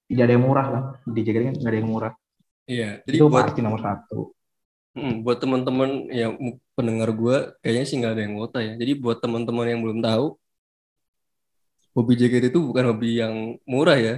tidak 0.08 0.24
ada 0.28 0.34
yang 0.36 0.46
murah 0.46 0.68
kan, 0.68 0.84
di 1.08 1.22
JKT 1.24 1.44
kan 1.44 1.56
nggak 1.64 1.72
ada 1.72 1.80
yang 1.80 1.90
murah. 1.90 2.14
Iya, 2.68 2.90
jadi 3.08 3.18
Itu 3.18 3.32
buat 3.32 3.48
pasti 3.48 3.60
nomor 3.64 3.80
satu. 3.80 4.36
Mm, 4.98 5.22
buat 5.24 5.38
teman-teman 5.38 6.10
yang 6.10 6.34
pendengar 6.74 7.14
gue 7.14 7.54
kayaknya 7.62 7.86
sih 7.86 7.96
nggak 8.02 8.14
ada 8.18 8.24
yang 8.28 8.36
wota 8.36 8.60
ya. 8.60 8.74
Jadi 8.76 8.92
buat 8.98 9.22
teman-teman 9.24 9.66
yang 9.72 9.80
belum 9.86 10.00
tahu, 10.04 10.36
hobi 11.96 12.14
JKT 12.18 12.50
itu 12.54 12.60
bukan 12.60 12.84
hobi 12.94 13.10
yang 13.22 13.34
murah 13.64 13.98
ya, 13.98 14.16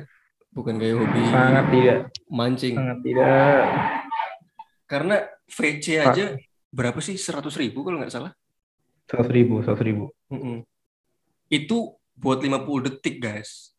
bukan 0.52 0.76
kayak 0.82 0.98
hobi 0.98 1.22
Sangat 1.30 1.66
tidak, 1.72 2.00
mancing. 2.32 2.76
sangat 2.76 2.98
tidak. 3.06 3.64
Karena 4.90 5.16
VC 5.50 6.00
aja 6.00 6.26
berapa 6.70 6.98
sih? 7.02 7.18
100 7.18 7.50
ribu 7.58 7.82
kalau 7.82 8.00
nggak 8.00 8.14
salah. 8.14 8.32
Seratus 9.10 9.32
ribu, 9.34 9.62
seratus 9.66 9.86
ribu. 9.86 10.06
Mm-mm. 10.30 10.62
Itu 11.50 11.98
buat 12.14 12.40
50 12.40 12.86
detik 12.86 13.18
guys. 13.18 13.74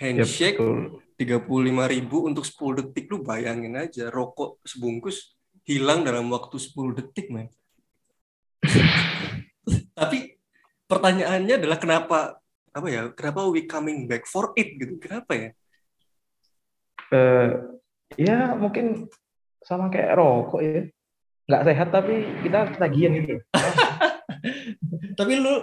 Ya, 0.00 0.16
Handshake 0.16 0.56
betul. 0.56 1.02
35 1.44 1.92
ribu 1.92 2.16
untuk 2.24 2.44
10 2.46 2.80
detik 2.80 3.12
lu 3.12 3.20
bayangin 3.20 3.76
aja 3.76 4.08
rokok 4.08 4.60
sebungkus 4.64 5.36
hilang 5.68 6.00
dalam 6.04 6.32
waktu 6.32 6.56
10 6.56 6.96
detik 6.96 7.28
men 7.28 7.52
tapi 9.98 10.40
pertanyaannya 10.88 11.60
adalah 11.60 11.76
kenapa 11.76 12.40
apa 12.72 12.86
ya 12.88 13.12
kenapa 13.12 13.44
we 13.52 13.68
coming 13.68 14.08
back 14.08 14.24
for 14.24 14.56
it 14.56 14.72
gitu 14.80 14.96
kenapa 14.96 15.32
ya 15.36 15.50
Eh, 17.10 17.50
ya 18.22 18.54
mungkin 18.54 19.10
sama 19.64 19.92
kayak 19.92 20.16
rokok 20.16 20.60
ya. 20.60 20.82
Nggak 21.50 21.64
sehat 21.66 21.88
tapi 21.90 22.14
kita 22.46 22.58
ketagihan 22.76 23.10
gitu. 23.20 23.34
tapi 25.18 25.32
lu 25.36 25.54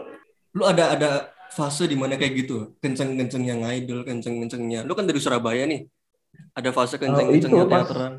lu 0.53 0.63
ada 0.65 0.93
ada 0.93 1.11
fase 1.49 1.89
di 1.89 1.97
mana 1.97 2.19
kayak 2.19 2.45
gitu 2.45 2.77
kenceng-kencengnya 2.77 3.57
ngidol 3.57 4.05
kenceng-kencengnya 4.05 4.85
lu 4.85 4.93
kan 4.93 5.09
dari 5.09 5.17
Surabaya 5.17 5.65
nih 5.65 5.89
ada 6.53 6.69
fase 6.69 7.01
kenceng-kencengnya 7.01 7.65
itu 7.65 7.71
pas- 7.71 7.87
teateran 7.87 8.13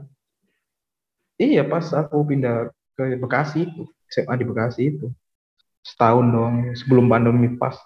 Iya 1.39 1.63
pas 1.71 1.87
aku 1.95 2.27
pindah 2.27 2.75
ke 2.99 3.15
Bekasi 3.15 3.71
itu, 3.71 3.87
SMA 4.11 4.35
di 4.43 4.45
Bekasi 4.45 4.91
itu. 4.91 5.07
Setahun 5.87 6.27
dong 6.35 6.55
sebelum 6.75 7.07
pandemi 7.07 7.55
pas. 7.55 7.79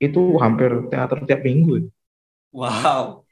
Itu 0.00 0.40
hampir 0.40 0.88
teater 0.88 1.20
tiap 1.28 1.44
minggu. 1.44 1.92
Wow. 2.56 3.28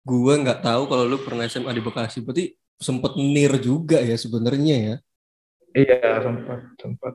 Gua 0.00 0.34
nggak 0.40 0.64
tahu 0.64 0.88
kalau 0.88 1.04
lu 1.04 1.20
pernah 1.20 1.44
SMA 1.44 1.76
di 1.76 1.84
Bekasi. 1.84 2.24
Berarti 2.24 2.56
sempet 2.78 3.12
nir 3.18 3.52
juga 3.58 3.98
ya 4.00 4.14
sebenarnya 4.14 4.76
ya. 4.78 4.96
Iya 5.74 6.22
sempat 6.24 6.58
sempat. 6.78 7.14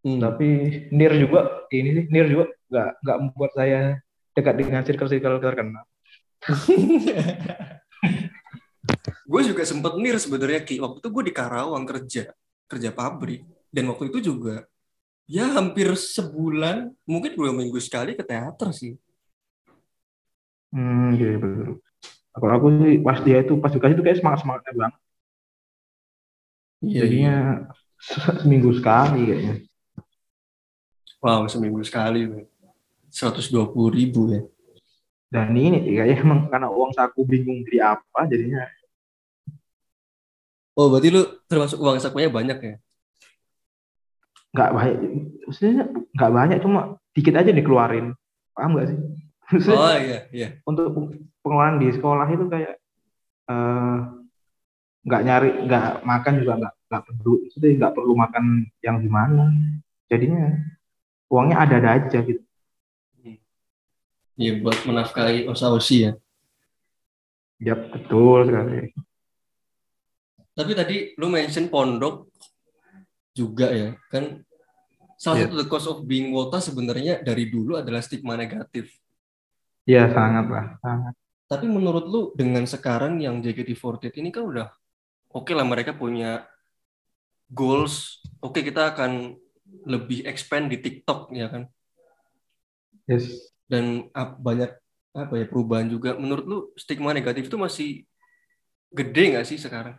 Hmm. 0.00 0.20
Tapi 0.20 0.48
Nir 0.96 1.12
juga 1.20 1.68
ini 1.68 1.88
sih 1.92 2.04
Nir 2.08 2.26
juga 2.28 2.44
nggak 2.72 2.90
nggak 3.04 3.18
membuat 3.20 3.52
saya 3.52 3.80
dekat 4.32 4.54
dengan 4.56 4.82
circle-circle 4.84 5.40
terkenal. 5.40 5.84
gue 9.30 9.42
juga 9.46 9.62
sempet 9.62 9.94
nir 10.02 10.18
sebenarnya 10.18 10.66
ki 10.66 10.82
waktu 10.82 10.98
itu 10.98 11.08
gue 11.14 11.24
di 11.30 11.34
Karawang 11.36 11.86
kerja 11.86 12.34
kerja 12.66 12.90
pabrik 12.90 13.46
dan 13.70 13.86
waktu 13.86 14.10
itu 14.10 14.34
juga 14.34 14.66
ya 15.30 15.46
hampir 15.54 15.94
sebulan 15.94 16.90
mungkin 17.06 17.38
dua 17.38 17.54
minggu 17.54 17.78
sekali 17.78 18.18
ke 18.18 18.26
teater 18.26 18.74
sih 18.74 18.98
Hmm, 20.70 21.18
iya 21.18 21.34
betul. 21.34 21.82
Kalau 22.34 22.52
aku 22.56 22.66
sih 22.82 22.94
pas 23.06 23.18
dia 23.26 23.36
itu 23.44 23.52
pas 23.62 23.70
juga 23.74 23.86
itu 23.92 24.02
kayak 24.04 24.18
semangat 24.20 24.40
semangatnya 24.42 24.72
banget. 24.80 24.94
iya 26.84 27.00
Jadinya 27.02 27.32
se- 28.06 28.36
seminggu 28.40 28.70
sekali 28.78 29.18
kayaknya. 29.28 29.54
wow 31.24 31.42
seminggu 31.52 31.80
sekali 31.88 32.20
seratus 33.10 33.46
dua 33.52 33.66
puluh 33.72 33.90
ribu 33.98 34.20
ya 34.34 34.40
Dan 35.34 35.54
ini 35.58 35.78
kayaknya 35.96 36.16
emang 36.26 36.40
karena 36.52 36.68
uang 36.70 36.92
saku 36.98 37.20
bingung 37.26 37.60
beli 37.66 37.78
apa 37.82 38.20
jadinya 38.30 38.62
oh 40.78 40.86
berarti 40.90 41.08
lu 41.14 41.20
termasuk 41.50 41.78
uang 41.82 41.98
sakunya 42.02 42.30
banyak 42.36 42.58
ya 42.66 42.74
nggak 44.54 44.70
banyak. 44.76 44.98
Maksudnya 45.46 45.74
nggak 46.16 46.32
banyak 46.38 46.58
cuma 46.64 46.80
dikit 47.14 47.34
aja 47.40 47.50
dikeluarin. 47.54 48.06
Paham 48.54 48.70
nggak 48.74 48.86
sih? 48.90 48.98
Oh 49.50 49.94
iya 49.98 50.20
iya 50.30 50.48
untuk 50.62 50.94
pengeluaran 51.42 51.82
di 51.82 51.90
sekolah 51.90 52.26
itu 52.30 52.46
kayak 52.46 52.74
eh, 53.50 53.96
nggak 55.00 55.22
nyari 55.26 55.50
nggak 55.66 55.86
makan 56.04 56.32
juga 56.38 56.52
nggak 56.60 56.74
nggak 56.90 57.02
perlu 57.08 57.32
Maksudnya 57.46 57.70
nggak 57.80 57.94
perlu 57.96 58.12
makan 58.14 58.44
yang 58.84 58.96
gimana. 59.02 59.44
Jadinya 60.10 60.44
uangnya 61.30 61.56
ada-ada 61.62 61.90
aja 61.98 62.18
gitu. 62.22 62.42
iya 64.40 64.56
buat 64.56 64.88
menafkahi 64.88 65.44
osa-osi 65.46 66.08
ya 66.08 66.12
Ya 67.60 67.76
betul 67.76 68.48
sekali. 68.48 68.88
Tapi 70.56 70.72
tadi 70.72 70.96
lu 71.20 71.28
mention 71.28 71.68
pondok 71.68 72.32
juga 73.36 73.68
ya, 73.68 73.96
kan 74.08 74.40
salah 75.20 75.44
Iya. 75.44 75.46
satu 75.48 75.54
the 75.60 75.66
cause 75.68 75.88
of 75.88 76.08
being 76.08 76.32
wota 76.32 76.56
sebenarnya 76.56 77.20
dari 77.20 77.52
dulu 77.52 77.76
adalah 77.76 78.00
stigma 78.00 78.32
negatif. 78.36 78.96
Ya 79.88 80.06
sangat 80.12 80.46
lah, 80.52 80.66
sangat. 80.84 81.14
Tapi 81.50 81.66
menurut 81.66 82.04
lu 82.06 82.20
dengan 82.38 82.62
sekarang 82.68 83.18
yang 83.18 83.42
JKT48 83.42 84.14
ini 84.22 84.30
kan 84.30 84.46
udah 84.46 84.68
oke 85.34 85.50
lah 85.50 85.66
mereka 85.66 85.92
punya 85.96 86.46
goals, 87.50 88.22
oke 88.40 88.60
kita 88.62 88.94
akan 88.94 89.34
lebih 89.86 90.26
expand 90.26 90.70
di 90.70 90.78
TikTok 90.78 91.30
ya 91.34 91.46
kan, 91.50 91.62
Yes. 93.10 93.26
dan 93.66 94.06
ap- 94.14 94.38
banyak 94.38 94.70
apa 95.16 95.34
ya 95.34 95.46
perubahan 95.50 95.90
juga. 95.90 96.14
Menurut 96.14 96.44
lu 96.46 96.58
stigma 96.78 97.10
negatif 97.10 97.50
itu 97.50 97.58
masih 97.58 97.88
gede 98.94 99.22
nggak 99.34 99.46
sih 99.46 99.58
sekarang? 99.58 99.98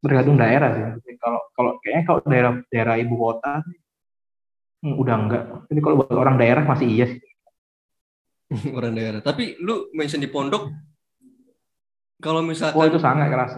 Tergantung 0.00 0.36
daerah 0.40 0.70
sih. 0.76 1.16
Kalau 1.20 1.40
kalau 1.56 1.72
kayaknya 1.80 2.04
kalau 2.08 2.20
daerah 2.24 2.52
daerah 2.72 2.94
ibu 3.00 3.14
kota 3.16 3.60
hmm, 4.84 4.94
udah 5.00 5.14
enggak. 5.16 5.42
Tapi 5.68 5.80
kalau 5.84 5.94
buat 6.04 6.16
orang 6.16 6.36
daerah 6.40 6.64
masih 6.64 6.88
iya 6.88 7.06
sih. 7.08 7.29
Orang 8.76 8.98
daerah. 8.98 9.20
Tapi 9.22 9.58
lu 9.62 9.88
mention 9.94 10.18
di 10.18 10.26
pondok, 10.26 10.70
kalau 12.20 12.42
Oh 12.42 12.46
misalkan 12.46 12.90
itu 12.90 13.00
sangat 13.00 13.32
keras, 13.32 13.52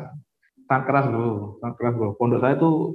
sangat 0.71 0.85
keras 0.87 1.07
bro, 1.11 1.59
sangat 1.59 1.75
keras 1.81 1.95
bro. 1.97 2.11
Pondok 2.15 2.41
saya 2.45 2.55
tuh 2.61 2.95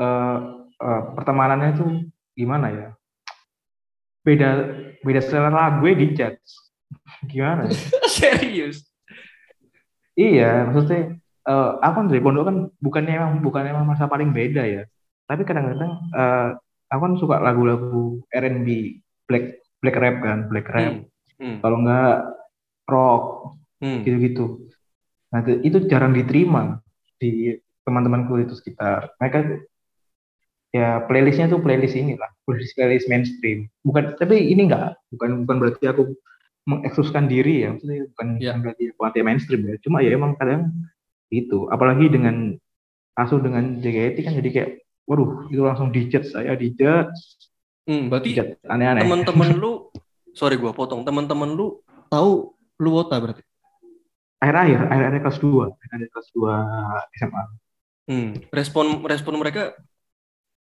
eh, 0.00 0.38
eh, 0.80 1.02
pertemanannya 1.14 1.70
tuh 1.76 1.90
gimana 2.34 2.66
ya? 2.72 2.88
Beda 4.24 4.48
beda 5.04 5.20
selera 5.22 5.52
lagu 5.52 5.86
di 5.86 6.16
judge. 6.16 6.42
Gimana? 7.30 7.68
ya? 7.68 7.76
serius, 8.18 8.88
Iya, 10.18 10.66
maksudnya 10.66 11.14
eh 11.48 11.70
aku 11.78 11.94
kan 11.94 12.06
dari 12.10 12.20
pondok 12.20 12.44
kan 12.48 12.56
bukannya 12.82 13.12
emang 13.14 13.32
bukannya 13.40 13.70
emang 13.70 13.86
masa 13.86 14.10
paling 14.10 14.34
beda 14.34 14.66
ya. 14.66 14.82
Tapi 15.30 15.46
kadang-kadang 15.46 15.92
eh 16.16 16.48
aku 16.90 17.00
kan 17.04 17.14
suka 17.20 17.36
lagu-lagu 17.38 18.18
R&B, 18.32 18.98
black 19.30 19.67
black 19.78 19.96
rap 19.98 20.16
kan, 20.22 20.38
black 20.50 20.68
rap. 20.70 20.94
Hmm. 21.38 21.58
Kalau 21.62 21.76
nggak 21.82 22.16
rock 22.88 23.24
Hmm. 23.78 24.02
gitu-gitu. 24.02 24.66
Nah 25.30 25.38
itu, 25.46 25.62
itu 25.62 25.78
jarang 25.86 26.10
diterima 26.10 26.82
di 27.22 27.54
teman-temanku 27.86 28.42
itu 28.42 28.58
sekitar. 28.58 29.14
Mereka 29.22 29.62
ya 30.74 31.06
playlistnya 31.06 31.46
tuh 31.46 31.62
playlist 31.62 31.94
ini 31.94 32.18
lah, 32.18 32.26
playlist 32.42 32.74
playlist 32.74 33.06
mainstream. 33.06 33.70
Bukan, 33.86 34.18
tapi 34.18 34.50
ini 34.50 34.66
enggak, 34.66 34.98
bukan 35.14 35.46
bukan 35.46 35.56
berarti 35.62 35.84
aku 35.86 36.10
mengekskluskan 36.68 37.30
diri 37.30 37.64
ya, 37.64 37.72
maksudnya 37.72 38.04
bukan, 38.12 38.28
bukan 38.36 38.58
berarti 38.66 38.84
aku 38.92 39.00
anti 39.06 39.20
mainstream 39.22 39.62
ya. 39.64 39.74
Cuma 39.80 40.02
ya 40.02 40.10
emang 40.12 40.34
kadang 40.36 40.74
itu, 41.30 41.70
apalagi 41.72 42.10
dengan 42.10 42.58
kasus 43.14 43.40
dengan 43.40 43.78
JKT 43.78 44.16
kan 44.26 44.34
jadi 44.42 44.50
kayak, 44.52 44.70
waduh 45.06 45.48
itu 45.48 45.62
langsung 45.64 45.94
dijudge 45.94 46.34
saya 46.34 46.58
dijudge, 46.58 47.14
Hmm, 47.88 48.12
berarti 48.12 48.36
aneh-aneh. 48.68 49.08
teman-teman 49.08 49.48
lu, 49.62 49.88
sorry 50.36 50.60
gua 50.60 50.76
potong, 50.76 51.02
teman-teman 51.08 51.56
lu 51.56 51.80
tahu 52.12 52.52
lu 52.76 52.90
wota 52.92 53.16
berarti. 53.16 53.40
Akhir-akhir, 54.38 54.86
akhir-akhir 54.86 55.20
kelas 55.24 55.38
2, 55.40 55.66
akhir-akhir 55.72 56.08
kelas 56.12 56.28
2 56.36 57.18
SMA. 57.18 57.44
Hmm. 58.08 58.30
Respon 58.52 58.86
respon 59.08 59.34
mereka 59.40 59.72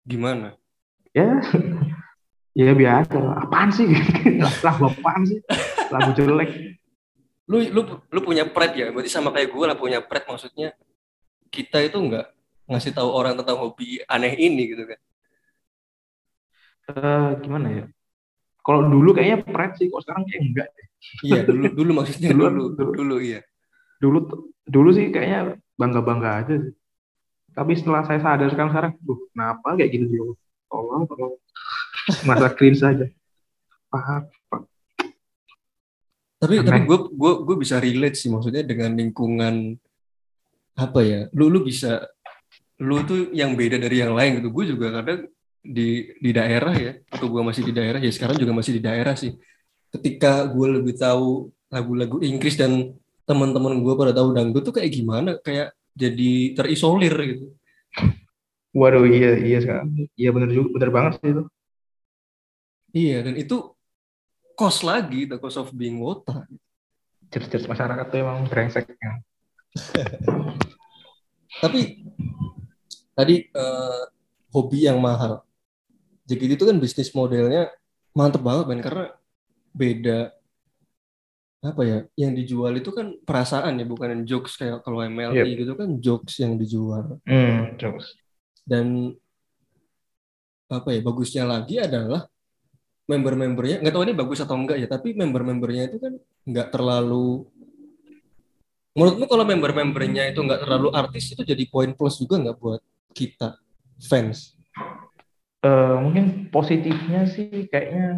gimana? 0.06 0.56
ya 1.10 1.42
ya 2.60 2.70
biasa 2.74 3.18
apaan 3.46 3.70
sih 3.74 3.86
lagu 4.66 4.82
apaan 4.86 5.22
sih 5.26 5.38
lagu 5.90 6.10
jelek 6.14 6.78
Lu 7.50 7.58
lu 7.58 7.82
lu 8.14 8.20
punya 8.22 8.46
pride 8.46 8.78
ya? 8.78 8.86
Berarti 8.94 9.10
sama 9.10 9.34
kayak 9.34 9.50
gue 9.50 9.64
lah 9.66 9.74
punya 9.74 9.98
pride 9.98 10.22
maksudnya 10.22 10.70
kita 11.50 11.82
itu 11.82 11.98
nggak 11.98 12.30
ngasih 12.70 12.94
tahu 12.94 13.10
orang 13.10 13.34
tentang 13.34 13.58
hobi 13.58 13.98
aneh 14.06 14.38
ini 14.38 14.70
gitu 14.70 14.86
kan. 14.86 14.94
Eh, 16.90 17.30
gimana 17.40 17.68
ya 17.70 17.84
kalau 18.60 18.84
dulu 18.86 19.14
kayaknya 19.14 19.40
pret 19.46 19.72
sih 19.78 19.88
kok 19.88 20.02
sekarang 20.04 20.26
kayak 20.26 20.40
enggak 20.44 20.68
deh. 20.74 20.86
Iya, 21.24 21.40
dulu 21.48 21.64
dulu 21.72 21.90
maksudnya 21.96 22.28
Dulu- 22.30 22.44
dulu 22.50 22.66
dulu, 22.76 22.92
dulu. 22.92 23.16
iya. 23.20 23.40
dulu 24.00 24.18
dulu 24.64 24.88
sih 24.90 25.08
kayaknya 25.08 25.40
bangga 25.76 26.00
bangga 26.00 26.30
aja 26.40 26.54
sih 26.56 26.72
tapi 27.50 27.72
setelah 27.74 28.00
saya 28.02 28.16
sadar 28.16 28.48
sekarang 28.48 28.70
sekarang 28.72 28.92
duh 29.00 29.18
kenapa 29.28 29.76
kayak 29.76 29.90
gitu 29.92 30.06
dulu 30.08 30.32
tolong 30.66 31.02
tolong 31.04 31.34
masa 32.24 32.48
cringe 32.48 32.80
saja 32.80 33.06
paham 33.88 34.24
Tapi 36.40 36.54
Aneh. 36.56 36.64
tapi 36.64 36.80
gue 36.88 36.98
gue 37.12 37.32
gue 37.44 37.56
bisa 37.60 37.76
relate 37.76 38.16
sih 38.16 38.32
maksudnya 38.32 38.64
dengan 38.64 38.96
lingkungan 38.96 39.76
apa 40.72 41.00
ya? 41.04 41.20
Lu 41.36 41.52
lu 41.52 41.60
bisa 41.60 42.08
lu 42.80 43.04
tuh 43.04 43.28
yang 43.36 43.52
beda 43.52 43.76
dari 43.76 44.00
yang 44.00 44.16
lain 44.16 44.40
gitu. 44.40 44.48
Gue 44.48 44.64
juga 44.64 44.88
kadang 44.88 45.28
di 45.62 46.12
di 46.18 46.30
daerah 46.32 46.74
ya, 46.76 46.92
atau 47.12 47.26
gue 47.28 47.42
masih 47.44 47.62
di 47.68 47.72
daerah 47.76 48.00
ya 48.00 48.10
sekarang 48.12 48.36
juga 48.40 48.52
masih 48.56 48.72
di 48.78 48.82
daerah 48.82 49.14
sih. 49.16 49.32
Ketika 49.92 50.46
gue 50.48 50.66
lebih 50.80 50.94
tahu 50.98 51.50
lagu-lagu 51.70 52.18
Inggris 52.22 52.56
dan 52.58 52.94
teman-teman 53.28 53.78
gue 53.82 53.94
pada 53.98 54.12
tahu 54.16 54.34
dangdut 54.36 54.62
tuh 54.66 54.74
kayak 54.76 54.90
gimana? 54.92 55.30
Kayak 55.42 55.74
jadi 55.94 56.54
terisolir 56.56 57.14
gitu. 57.34 57.46
waduh 58.70 59.02
iya 59.02 59.34
iya 59.42 59.58
sekarang 59.58 59.90
iya 60.14 60.30
bener 60.30 60.50
juga 60.54 60.68
bener 60.78 60.90
banget 60.94 61.12
sih 61.18 61.30
itu 61.34 61.42
Iya 62.90 63.22
dan 63.22 63.34
itu 63.38 63.54
cost 64.58 64.82
lagi, 64.82 65.22
the 65.30 65.38
cost 65.38 65.58
of 65.62 65.70
being 65.74 66.02
wota. 66.02 66.42
cerdas 67.30 67.62
masyarakat 67.70 68.06
tuh 68.10 68.18
emang 68.26 68.38
brengsek 68.50 68.90
ya. 68.98 69.12
Tapi 71.62 71.80
tadi 73.14 73.34
eh, 73.46 74.02
hobi 74.50 74.78
yang 74.90 74.98
mahal. 74.98 75.46
Jadi 76.30 76.54
itu 76.54 76.64
kan 76.64 76.76
bisnis 76.78 77.10
modelnya 77.10 77.74
mantep 78.14 78.42
banget 78.46 78.64
men. 78.70 78.80
Karena 78.80 79.10
beda 79.74 80.30
apa 81.60 81.82
ya 81.84 81.98
yang 82.16 82.32
dijual 82.32 82.72
itu 82.72 82.88
kan 82.88 83.12
perasaan 83.20 83.76
ya 83.76 83.84
bukan 83.84 84.24
jokes 84.24 84.56
kayak 84.56 84.80
kalau 84.80 85.04
MLI 85.04 85.60
gitu 85.60 85.76
kan 85.76 85.98
jokes 85.98 86.38
yang 86.38 86.54
dijual. 86.56 87.18
Hmm 87.26 87.76
terus 87.76 88.16
dan 88.64 89.16
apa 90.70 90.94
ya 90.94 91.02
bagusnya 91.02 91.44
lagi 91.44 91.82
adalah 91.82 92.30
member-membernya 93.10 93.82
nggak 93.82 93.90
tahu 93.90 94.04
ini 94.06 94.14
bagus 94.14 94.38
atau 94.38 94.54
enggak 94.54 94.78
ya 94.78 94.86
tapi 94.86 95.18
member-membernya 95.18 95.90
itu 95.90 95.98
kan 95.98 96.14
nggak 96.46 96.68
terlalu 96.70 97.42
menurutmu 98.94 99.26
kalau 99.26 99.42
member-membernya 99.42 100.30
itu 100.30 100.38
nggak 100.38 100.62
terlalu 100.62 100.88
artis 100.94 101.34
itu 101.34 101.42
jadi 101.42 101.64
poin 101.66 101.90
plus 101.90 102.22
juga 102.22 102.38
nggak 102.38 102.56
buat 102.62 102.80
kita 103.10 103.58
fans 103.98 104.54
Eh, 105.60 105.96
mungkin 106.00 106.48
positifnya 106.48 107.28
sih 107.28 107.68
kayaknya 107.68 108.16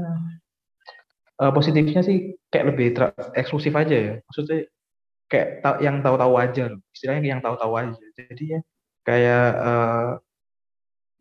eh, 1.43 1.53
positifnya 1.57 2.01
sih 2.07 2.39
kayak 2.51 2.67
lebih 2.71 2.87
eksklusif 3.35 3.75
aja 3.75 3.97
ya. 3.97 4.15
Maksudnya 4.23 4.59
kayak 5.27 5.49
ta- 5.65 5.81
yang 5.83 5.97
tahu-tahu 6.07 6.35
aja 6.39 6.63
loh. 6.71 6.81
Istilahnya 6.95 7.29
yang 7.35 7.43
tahu-tahu 7.43 7.73
aja. 7.83 8.05
Jadi 8.15 8.45
ya 8.59 8.61
kayak 9.03 9.47
eh, 9.59 10.09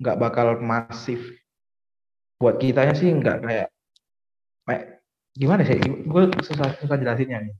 nggak 0.01 0.17
bakal 0.21 0.47
masif. 0.61 1.21
Buat 2.37 2.61
kitanya 2.61 2.93
sih 2.93 3.09
nggak 3.09 3.37
kayak 3.41 3.67
kayak 4.69 4.83
gimana 5.33 5.61
sih? 5.65 5.77
Gue 6.05 6.23
susah 6.45 6.69
susah 6.77 6.97
jelasinnya 7.01 7.49
nih. 7.49 7.53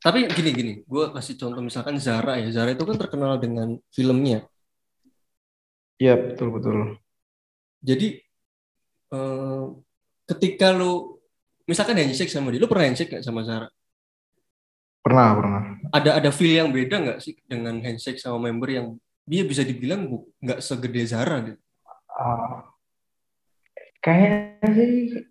Tapi 0.00 0.28
gini 0.32 0.50
gini, 0.56 0.72
gue 0.84 1.04
kasih 1.12 1.36
contoh 1.36 1.60
misalkan 1.60 1.96
Zara 2.00 2.40
ya. 2.40 2.48
Zara 2.52 2.72
itu 2.72 2.84
kan 2.84 2.96
terkenal 2.96 3.40
dengan 3.40 3.76
filmnya. 3.92 4.44
iya 6.00 6.16
betul 6.16 6.48
betul 6.56 6.96
Jadi 7.80 8.20
eh, 9.12 9.64
ketika 10.28 10.70
lu 10.76 11.16
misalkan 11.64 11.96
handshake 11.98 12.32
sama 12.32 12.52
dia, 12.52 12.60
lu 12.60 12.68
pernah 12.70 12.86
handshake 12.88 13.10
nggak 13.12 13.26
sama 13.26 13.42
Zara? 13.44 13.68
pernah 15.00 15.32
pernah 15.32 15.62
Ada 15.96 16.20
ada 16.20 16.30
feel 16.30 16.60
yang 16.60 16.68
beda 16.68 17.00
nggak 17.00 17.18
sih 17.24 17.32
dengan 17.48 17.80
handshake 17.80 18.20
sama 18.20 18.36
member 18.36 18.68
yang 18.68 18.86
dia 19.24 19.48
bisa 19.48 19.64
dibilang 19.64 20.04
nggak 20.44 20.60
segede 20.60 21.02
Zara 21.08 21.40
gitu? 21.40 21.60
Ah, 22.12 22.68
kayaknya 24.04 24.68
sih 24.76 25.24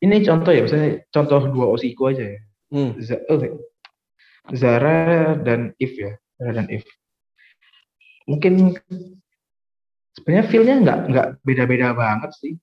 ini 0.00 0.16
contoh 0.24 0.52
ya 0.56 0.64
misalnya 0.64 1.04
contoh 1.12 1.40
dua 1.52 1.66
osiku 1.72 2.08
aja 2.12 2.24
ya 2.36 2.40
Hmm. 2.70 2.94
Z- 3.02 3.26
oh, 3.26 3.66
Zara 4.54 5.34
dan 5.42 5.74
If 5.76 5.98
ya 5.98 6.14
Zara 6.38 6.62
dan 6.62 6.70
If 6.70 6.86
mungkin 8.30 8.78
sebenarnya 10.20 10.46
feel-nya 10.52 10.76
nggak 10.84 10.98
nggak 11.08 11.28
beda-beda 11.40 11.96
banget 11.96 12.30
sih. 12.36 12.54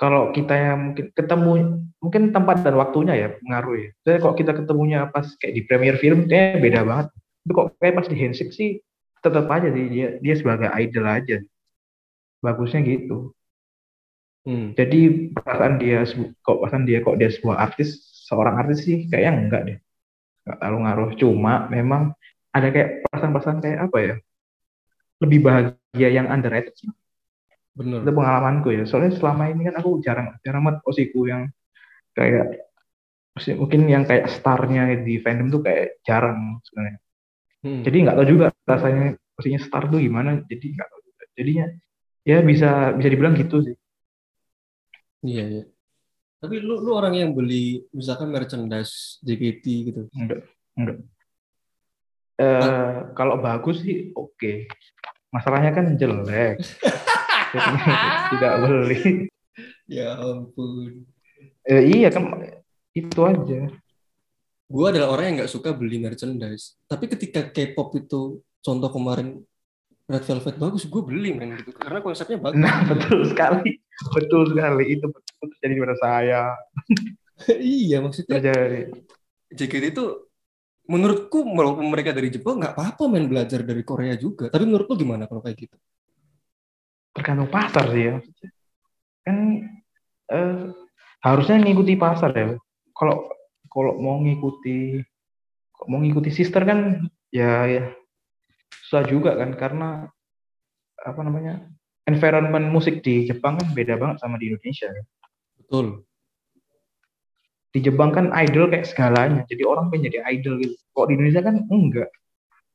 Kalau 0.00 0.32
kita 0.32 0.56
yang 0.56 0.78
mungkin 0.90 1.06
ketemu 1.12 1.52
mungkin 2.00 2.22
tempat 2.34 2.64
dan 2.64 2.74
waktunya 2.80 3.14
ya 3.14 3.28
pengaruh 3.38 3.76
ya. 3.76 3.88
Jadi 4.02 4.18
kalau 4.18 4.34
kita 4.34 4.52
ketemunya 4.56 5.06
pas 5.12 5.28
kayak 5.36 5.54
di 5.54 5.62
premiere 5.68 6.00
film 6.00 6.26
kayak 6.26 6.58
beda 6.58 6.80
banget. 6.82 7.06
Tapi 7.12 7.52
kok 7.52 7.66
kayak 7.78 7.94
pas 8.00 8.06
di 8.08 8.16
handshake 8.16 8.56
sih 8.56 8.70
tetap 9.22 9.46
aja 9.46 9.68
sih 9.70 9.86
dia 9.92 10.08
dia 10.18 10.34
sebagai 10.34 10.72
idol 10.80 11.06
aja. 11.06 11.36
Bagusnya 12.40 12.80
gitu. 12.82 13.30
Hmm. 14.42 14.74
jadi 14.74 15.30
perasaan 15.30 15.78
dia 15.78 16.02
kok 16.42 16.58
perasaan 16.58 16.82
dia 16.82 16.98
kok 16.98 17.14
dia 17.14 17.30
sebuah 17.30 17.62
artis 17.62 18.10
seorang 18.26 18.58
artis 18.58 18.82
sih 18.82 19.06
kayaknya 19.06 19.32
enggak 19.38 19.62
deh. 19.70 19.78
Nggak 20.42 20.56
terlalu 20.58 20.78
ngaruh. 20.82 21.10
Cuma 21.14 21.54
memang 21.70 22.10
ada 22.50 22.74
kayak 22.74 23.06
perasaan-perasaan 23.06 23.58
kayak 23.62 23.78
apa 23.86 23.98
ya 24.02 24.14
lebih 25.22 25.38
bahagia 25.46 26.08
yang 26.10 26.26
underrated 26.28 26.74
sih. 26.74 26.90
Bener. 27.72 28.04
itu 28.04 28.12
pengalamanku 28.12 28.68
ya 28.68 28.84
soalnya 28.84 29.16
selama 29.16 29.48
ini 29.48 29.64
kan 29.64 29.80
aku 29.80 29.96
jarang 30.04 30.36
jarang 30.44 30.60
banget 30.60 30.84
osiku 30.84 31.24
yang 31.24 31.48
kayak 32.12 32.68
mungkin 33.56 33.88
yang 33.88 34.04
kayak 34.04 34.28
starnya 34.28 34.92
di 35.00 35.16
fandom 35.24 35.48
tuh 35.48 35.64
kayak 35.64 35.96
jarang 36.04 36.60
sebenarnya 36.68 37.00
Hmm. 37.62 37.80
jadi 37.86 37.96
nggak 38.04 38.16
tahu 38.18 38.26
juga 38.26 38.46
rasanya 38.66 39.14
maksudnya 39.38 39.60
star 39.62 39.86
tuh 39.86 40.02
gimana 40.02 40.42
jadi 40.50 40.66
nggak 40.74 40.88
tahu 40.90 41.00
juga 41.06 41.22
jadinya 41.38 41.66
ya 42.26 42.38
bisa 42.42 42.90
bisa 42.98 43.08
dibilang 43.08 43.34
gitu 43.38 43.56
sih 43.62 43.76
Iya, 45.22 45.44
iya. 45.46 45.64
Tapi 46.42 46.58
lu 46.58 46.82
lu 46.82 46.90
orang 46.92 47.14
yang 47.14 47.30
beli 47.30 47.86
misalkan 47.94 48.34
merchandise 48.34 49.22
JKT 49.22 49.64
gitu. 49.88 50.00
enggak 50.12 50.42
enggak 50.74 50.96
eh 52.36 52.94
kalau 53.14 53.38
bagus 53.38 53.80
sih 53.80 54.10
oke 54.12 54.66
masalahnya 55.32 55.72
kan 55.72 55.96
jelek 55.96 56.60
Jadi 57.52 57.76
tidak 58.36 58.54
beli 58.64 59.32
Ya 59.92 60.16
ampun. 60.16 61.04
Eh, 61.68 61.82
iya 62.00 62.08
kan 62.08 62.32
itu 62.96 63.20
aja 63.24 63.68
Gue 64.72 64.86
adalah 64.88 65.12
orang 65.12 65.24
yang 65.28 65.36
nggak 65.44 65.52
suka 65.52 65.76
beli 65.76 66.00
merchandise. 66.00 66.80
Tapi 66.88 67.04
ketika 67.04 67.44
K-pop 67.52 67.92
itu 67.92 68.40
contoh 68.64 68.88
kemarin 68.88 69.44
Red 70.08 70.24
Velvet 70.24 70.56
bagus, 70.56 70.88
gue 70.88 71.02
beli 71.04 71.36
men 71.36 71.60
gitu. 71.60 71.76
Karena 71.76 72.00
konsepnya 72.00 72.40
bagus. 72.40 72.56
nah 72.56 72.80
betul 72.90 73.28
sekali 73.28 73.76
betul 74.16 74.48
sekali 74.48 74.84
itu 74.96 75.04
betul 75.04 75.46
terjadi 75.52 75.74
pada 75.84 75.96
saya 76.00 76.42
iya, 77.60 78.00
maksudnya 78.00 78.40
terjadi 78.40 78.88
JKT 79.52 79.84
itu 79.92 80.04
menurutku 80.86 81.46
walaupun 81.46 81.86
mereka 81.88 82.10
dari 82.10 82.28
Jepang 82.32 82.58
nggak 82.58 82.74
apa-apa 82.74 83.02
main 83.06 83.26
belajar 83.30 83.62
dari 83.62 83.82
Korea 83.86 84.14
juga. 84.18 84.50
Tapi 84.50 84.64
menurut 84.66 84.86
lu 84.90 84.96
gimana 84.98 85.30
kalau 85.30 85.42
kayak 85.42 85.68
gitu? 85.68 85.76
tergantung 87.12 87.48
pasar 87.52 87.92
sih 87.92 88.02
ya 88.08 88.14
kan 89.22 89.36
eh, 90.32 90.60
harusnya 91.22 91.60
ngikuti 91.60 91.94
pasar 92.00 92.32
ya 92.32 92.56
kalau 92.96 93.28
kalau 93.68 94.00
mau 94.00 94.18
ngikuti 94.20 95.00
mau 95.86 96.00
ngikuti 96.00 96.30
sister 96.32 96.64
kan 96.64 97.04
ya, 97.28 97.68
ya 97.68 97.84
susah 98.88 99.04
juga 99.06 99.36
kan 99.36 99.54
karena 99.54 99.88
apa 101.02 101.20
namanya 101.20 101.68
environment 102.08 102.72
musik 102.72 103.04
di 103.04 103.28
Jepang 103.28 103.60
kan 103.60 103.68
beda 103.76 104.00
banget 104.00 104.16
sama 104.18 104.40
di 104.40 104.50
Indonesia 104.50 104.90
Betul. 105.56 106.04
Di 107.72 107.80
Jepang 107.80 108.12
kan 108.12 108.28
idol 108.36 108.68
kayak 108.68 108.84
segalanya. 108.84 109.42
Jadi 109.48 109.64
orang 109.64 109.88
pengen 109.88 110.12
jadi 110.12 110.20
idol 110.28 110.60
gitu. 110.60 110.76
Kok 110.92 111.08
di 111.08 111.12
Indonesia 111.16 111.42
kan 111.42 111.56
enggak. 111.72 112.10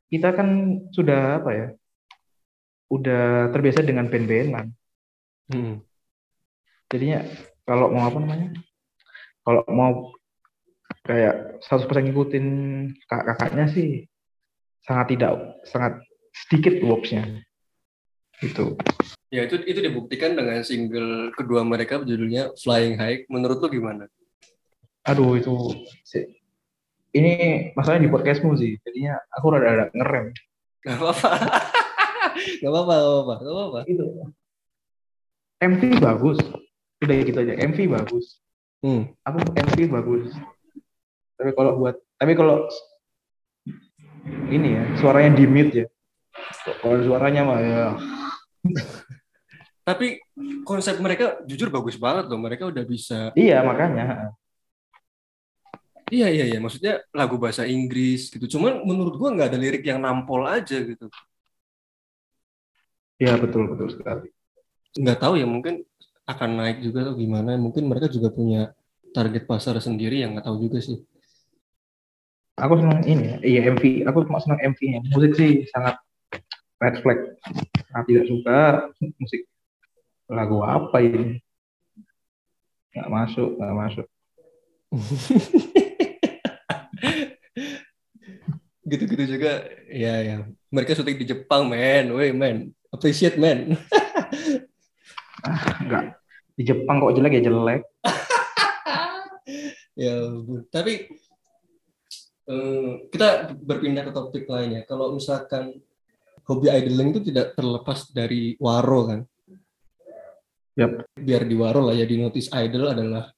Kita 0.10 0.30
kan 0.34 0.50
sudah 0.90 1.22
apa 1.44 1.52
ya? 1.54 1.68
Udah 2.90 3.54
terbiasa 3.54 3.86
dengan 3.86 4.10
band-bandan 4.10 4.74
Hmm. 5.48 5.80
jadinya 6.92 7.24
kalau 7.64 7.88
mau 7.88 8.04
apa 8.04 8.20
namanya? 8.20 8.52
Kalau 9.48 9.64
mau 9.72 10.12
kayak 11.08 11.64
100% 11.64 12.04
ngikutin 12.04 12.46
kakak-kakaknya 13.08 13.66
sih 13.72 14.12
sangat 14.84 15.16
tidak 15.16 15.32
sangat 15.64 16.04
sedikit 16.36 16.84
worksnya 16.84 17.48
gitu. 18.44 18.76
Ya 19.32 19.48
itu 19.48 19.60
itu 19.64 19.80
dibuktikan 19.80 20.36
dengan 20.36 20.64
single 20.68 21.32
kedua 21.32 21.64
mereka 21.64 22.00
judulnya 22.04 22.56
Flying 22.60 23.00
High. 23.00 23.28
Menurut 23.32 23.60
lu 23.64 23.68
gimana? 23.72 24.08
Aduh 25.08 25.34
itu 25.34 25.54
sih 26.04 26.28
ini 27.12 27.32
masalahnya 27.74 28.06
di 28.06 28.12
podcastmu 28.12 28.54
sih 28.54 28.76
jadinya 28.84 29.16
aku 29.32 29.46
rada-rada 29.50 29.90
ngerem 29.92 30.36
Gak 30.84 31.00
apa-apa. 31.00 31.30
Gak 32.62 32.70
apa-apa, 32.70 32.94
gak 32.94 33.08
apa-apa, 33.10 33.34
gak 33.36 33.52
apa-apa. 33.52 33.80
itu 33.88 34.06
MV 35.58 35.82
bagus 35.98 36.38
udah 36.98 37.16
gitu 37.22 37.38
aja 37.40 37.54
MV 37.58 37.80
bagus 37.90 38.26
Hmm. 38.78 39.10
aku 39.26 39.42
MV 39.58 39.78
bagus 39.90 40.38
tapi 41.34 41.50
kalau 41.52 41.82
buat 41.82 41.98
tapi 42.14 42.38
kalau 42.38 42.70
ini 44.48 44.78
ya 44.78 44.84
suaranya 44.96 45.34
di 45.34 45.50
mute 45.50 45.74
ya 45.74 45.86
kalau 46.78 47.02
suaranya 47.02 47.42
mah 47.42 47.60
ya 47.60 47.84
Tapi 49.82 50.20
konsep 50.62 51.00
mereka 51.00 51.40
jujur 51.48 51.72
bagus 51.72 51.96
banget 51.96 52.28
loh. 52.28 52.36
Mereka 52.36 52.68
udah 52.68 52.84
bisa. 52.84 53.32
iya 53.40 53.64
makanya 53.64 54.36
Iya 56.08 56.28
iya 56.32 56.46
iya. 56.48 56.60
Maksudnya 56.64 57.04
lagu 57.12 57.36
bahasa 57.36 57.64
Inggris 57.68 58.32
gitu. 58.32 58.46
Cuman 58.58 58.84
menurut 58.88 59.14
gua 59.20 59.30
nggak 59.36 59.50
ada 59.52 59.60
lirik 59.60 59.84
yang 59.84 60.00
nampol 60.00 60.44
aja 60.48 60.78
gitu. 60.84 61.08
iya 63.18 63.34
betul 63.34 63.66
betul 63.66 63.90
sekali 63.90 64.30
Nggak 64.94 65.18
tahu 65.18 65.34
ya 65.42 65.46
mungkin 65.50 65.82
akan 66.30 66.50
naik 66.60 66.78
juga 66.86 67.08
atau 67.08 67.16
gimana. 67.18 67.58
Mungkin 67.58 67.84
mereka 67.90 68.08
juga 68.12 68.30
punya 68.34 68.72
target 69.16 69.44
pasar 69.50 69.76
sendiri 69.82 70.22
yang 70.22 70.38
nggak 70.38 70.48
tahu 70.48 70.58
juga 70.70 70.80
sih. 70.84 70.98
aku 72.58 72.74
senang 72.82 73.06
ini 73.06 73.24
ya 73.30 73.38
iya 73.46 73.60
MV 73.70 74.10
aku 74.10 74.26
cuma 74.26 74.42
senang 74.42 74.58
MV 74.74 74.80
nya 74.90 75.00
musik 75.14 75.38
sih 75.38 75.52
sangat 75.70 76.02
red 76.82 76.96
flag 77.06 77.20
aku 77.94 78.06
tidak 78.10 78.26
suka 78.26 78.60
musik 79.22 79.46
lagu 80.26 80.66
apa 80.66 80.98
ini 81.06 81.38
nggak 82.98 83.10
masuk 83.14 83.50
nggak 83.62 83.76
masuk 83.78 84.06
Gitu-gitu 88.88 89.36
juga. 89.36 89.68
Ya 89.92 90.24
ya. 90.24 90.48
Mereka 90.72 90.96
syuting 90.96 91.20
di 91.20 91.28
Jepang 91.28 91.68
men. 91.68 92.16
Woi 92.16 92.32
men. 92.32 92.72
Appreciate 92.88 93.36
men. 93.36 93.76
nggak 95.88 96.18
di 96.58 96.64
Jepang 96.66 96.98
kok 97.00 97.14
jelek 97.14 97.38
ya 97.38 97.42
jelek 97.48 97.82
ya. 100.04 100.16
Tapi 100.74 100.94
eh, 102.50 102.92
kita 103.14 103.54
berpindah 103.54 104.04
ke 104.10 104.12
topik 104.12 104.50
lainnya. 104.50 104.82
Kalau 104.90 105.14
misalkan 105.14 105.78
hobi 106.50 106.74
idling 106.74 107.14
itu 107.14 107.22
tidak 107.30 107.54
terlepas 107.54 108.10
dari 108.10 108.58
waro 108.58 109.00
kan. 109.06 109.20
Yap. 110.78 111.06
Biar 111.14 111.46
di 111.46 111.54
waro 111.54 111.86
lah 111.86 111.94
ya 111.94 112.10
di 112.10 112.18
notice 112.18 112.50
idol 112.58 112.90
adalah 112.90 113.30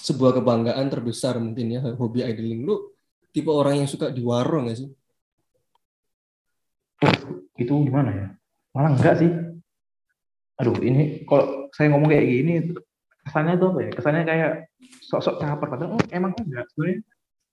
sebuah 0.00 0.42
kebanggaan 0.42 0.90
terbesar 0.90 1.38
mungkin 1.38 1.78
ya 1.78 1.80
hobi 1.94 2.26
idling. 2.26 2.66
Lu 2.66 2.90
tipe 3.30 3.50
orang 3.50 3.82
yang 3.82 3.88
suka 3.90 4.10
di 4.10 4.22
waro 4.22 4.66
nggak 4.66 4.78
sih? 4.78 4.90
itu 7.60 7.72
gimana 7.84 8.10
ya? 8.10 8.26
Malah 8.72 8.90
enggak 8.96 9.14
sih. 9.20 9.30
Aduh 10.60 10.76
ini 10.80 11.24
kalau 11.28 11.68
saya 11.76 11.92
ngomong 11.92 12.08
kayak 12.08 12.26
gini 12.26 12.52
kesannya 13.24 13.54
tuh 13.60 13.68
apa 13.76 13.78
ya? 13.84 13.90
Kesannya 13.92 14.22
kayak 14.24 14.52
sok-sok 15.04 15.36
caper. 15.44 15.68
Padahal 15.68 16.00
oh, 16.00 16.02
emang 16.08 16.32
enggak 16.40 16.64
sebenarnya. 16.72 17.00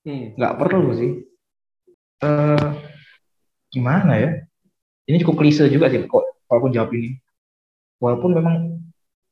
Hmm. 0.08 0.26
nggak 0.40 0.56
perlu 0.56 0.90
sih. 0.96 1.12
Eh 2.24 2.68
gimana 3.76 4.14
ya? 4.16 4.32
Ini 5.08 5.18
cukup 5.24 5.44
klise 5.44 5.68
juga 5.68 5.92
sih 5.92 6.04
kok 6.08 6.24
kalau 6.48 6.60
aku 6.64 6.72
jawab 6.72 6.92
ini. 6.96 7.20
Walaupun 8.00 8.32
memang 8.32 8.56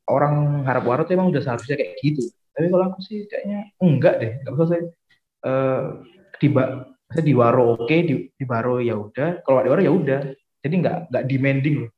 orang 0.06 0.64
harap 0.68 0.84
waro 0.84 1.02
tuh 1.08 1.16
emang 1.16 1.32
udah 1.32 1.40
seharusnya 1.40 1.80
kayak 1.80 1.96
gitu. 2.04 2.28
Tapi 2.52 2.68
kalau 2.68 2.84
aku 2.92 3.00
sih 3.00 3.24
kayaknya 3.24 3.72
enggak 3.80 4.14
deh. 4.20 4.32
Nggak 4.44 4.52
usah 4.60 4.68
saya. 4.68 4.84
Eh 5.46 5.84
di 6.40 6.48
saya 7.06 7.22
di 7.22 7.34
waro 7.38 7.78
oke 7.78 7.96
di, 8.02 8.14
di 8.34 8.44
baro 8.44 8.82
ya 8.82 8.98
udah 8.98 9.42
kalau 9.46 9.62
di 9.62 9.70
waro 9.70 9.82
ya 9.82 9.92
udah. 9.92 10.20
Jadi 10.62 10.74
nggak 10.82 10.96
nggak 11.12 11.24
demanding 11.30 11.76
loh. 11.86 11.90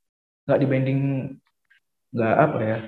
Nggak 0.45 0.59
demanding 0.61 1.01
nggak 2.09 2.37
apa 2.41 2.59
ya 2.65 2.79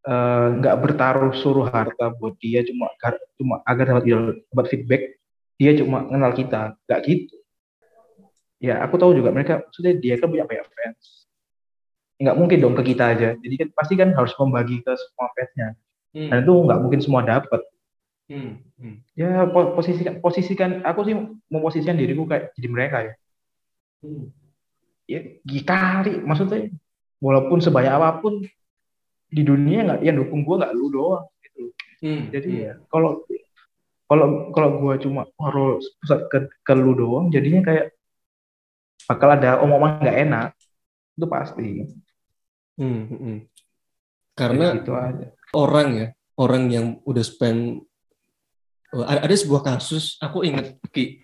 eh, 0.00 0.46
nggak 0.58 0.76
bertaruh 0.82 1.32
suruh 1.38 1.70
harta 1.70 2.10
buat 2.18 2.34
dia 2.42 2.66
cuma 2.66 2.90
cuma 3.38 3.62
agar 3.62 3.94
dapat 3.94 4.04
dapat 4.50 4.66
feedback 4.70 5.02
dia 5.60 5.72
cuma 5.76 6.06
kenal 6.06 6.32
kita. 6.32 6.60
Nggak 6.86 7.00
gitu. 7.06 7.36
Ya 8.60 8.84
aku 8.84 9.00
tahu 9.00 9.16
juga 9.16 9.32
mereka 9.32 9.64
maksudnya 9.64 9.96
dia 9.96 10.14
kan 10.20 10.28
punya 10.28 10.44
banyak 10.44 10.66
fans. 10.68 11.28
Nggak 12.20 12.36
mungkin 12.36 12.58
dong 12.60 12.74
ke 12.76 12.82
kita 12.94 13.04
aja. 13.16 13.28
Jadi 13.36 13.54
kan 13.56 13.68
pasti 13.72 13.94
kan 13.96 14.12
harus 14.12 14.32
membagi 14.36 14.84
ke 14.84 14.92
semua 14.94 15.28
fansnya. 15.36 15.76
Hmm. 16.10 16.26
dan 16.26 16.42
itu 16.42 16.50
nggak 16.50 16.80
mungkin 16.82 17.00
semua 17.00 17.22
dapat 17.22 17.62
Hmm. 18.30 18.62
Hmm. 18.78 19.02
ya 19.18 19.42
po- 19.50 19.74
posisikan 19.74 20.22
posisikan 20.22 20.70
aku 20.86 21.00
sih 21.02 21.14
memposisikan 21.50 21.98
diriku 21.98 22.30
kayak 22.30 22.54
jadi 22.54 22.68
mereka 22.70 22.96
ya 23.02 23.14
Hmm. 24.00 24.30
ya 25.04 25.20
kali 25.66 26.22
maksudnya 26.22 26.70
walaupun 27.18 27.58
sebanyak 27.58 27.90
apa 27.90 28.22
pun 28.22 28.40
di 29.26 29.42
dunia 29.42 29.82
nggak 29.82 30.00
yang 30.00 30.16
dukung 30.16 30.46
gue 30.46 30.56
nggak 30.56 30.72
lu 30.72 30.86
doang 30.88 31.26
gitu 31.42 31.74
Hmm. 32.00 32.30
jadi 32.30 32.48
Hmm. 32.48 32.62
ya 32.62 32.72
kalau 32.86 33.10
kalau 34.06 34.26
kalau 34.50 34.68
gue 34.78 34.94
cuma 35.02 35.26
harus 35.38 35.86
pusat 35.98 36.20
ke, 36.30 36.38
ke 36.62 36.72
lu 36.72 36.94
doang 36.94 37.28
jadinya 37.28 37.66
kayak 37.66 37.92
bakal 39.04 39.34
ada 39.34 39.58
omongan 39.58 40.00
nggak 40.00 40.18
enak 40.22 40.48
itu 41.18 41.26
pasti 41.26 41.68
Hmm. 42.78 43.04
Hmm. 43.10 43.38
Karena 44.32 44.72
gitu 44.72 44.94
aja 44.96 45.28
orang 45.52 45.88
ya 45.92 46.06
orang 46.40 46.62
yang 46.72 46.86
udah 47.04 47.20
spend 47.20 47.84
ada, 48.92 49.20
ada 49.24 49.34
sebuah 49.34 49.62
kasus 49.64 50.18
aku 50.18 50.42
inget 50.42 50.74
ki 50.90 51.22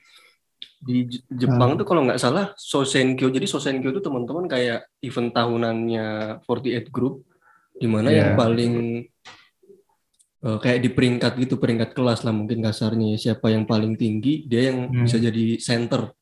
di 0.79 1.03
Jepang 1.29 1.75
Hmm. 1.75 1.79
tuh 1.81 1.87
kalau 1.87 2.07
nggak 2.07 2.17
salah 2.17 2.55
Sosenkyo 2.55 3.27
jadi 3.29 3.45
Sosenkyo 3.45 3.91
itu 3.91 3.99
teman-teman 3.99 4.47
kayak 4.47 4.87
event 5.01 5.31
tahunannya 5.31 6.07
48 6.47 6.89
Group 6.89 7.27
di 7.75 7.85
mana 7.85 8.09
Iya. 8.09 8.17
yang 8.17 8.31
paling 8.35 8.75
eh, 10.39 10.59
kayak 10.63 10.79
di 10.79 10.89
peringkat 10.89 11.33
gitu 11.39 11.57
peringkat 11.57 11.91
kelas 11.91 12.23
lah 12.23 12.31
mungkin 12.31 12.63
kasarnya 12.63 13.17
ya. 13.17 13.33
siapa 13.33 13.51
yang 13.51 13.65
paling 13.65 13.97
tinggi 13.97 14.47
dia 14.47 14.71
yang 14.71 14.87
Hmm. 14.87 15.03
bisa 15.03 15.19
jadi 15.19 15.59
center 15.59 16.13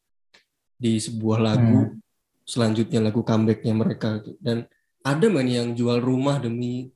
di 0.75 0.97
sebuah 0.97 1.39
lagu 1.41 1.99
selanjutnya 2.43 3.01
lagu 3.01 3.21
comebacknya 3.21 3.73
mereka 3.73 4.21
dan 4.39 4.65
ada 5.01 5.27
man 5.29 5.45
yang 5.45 5.73
jual 5.73 5.97
rumah 5.99 6.37
demi 6.39 6.89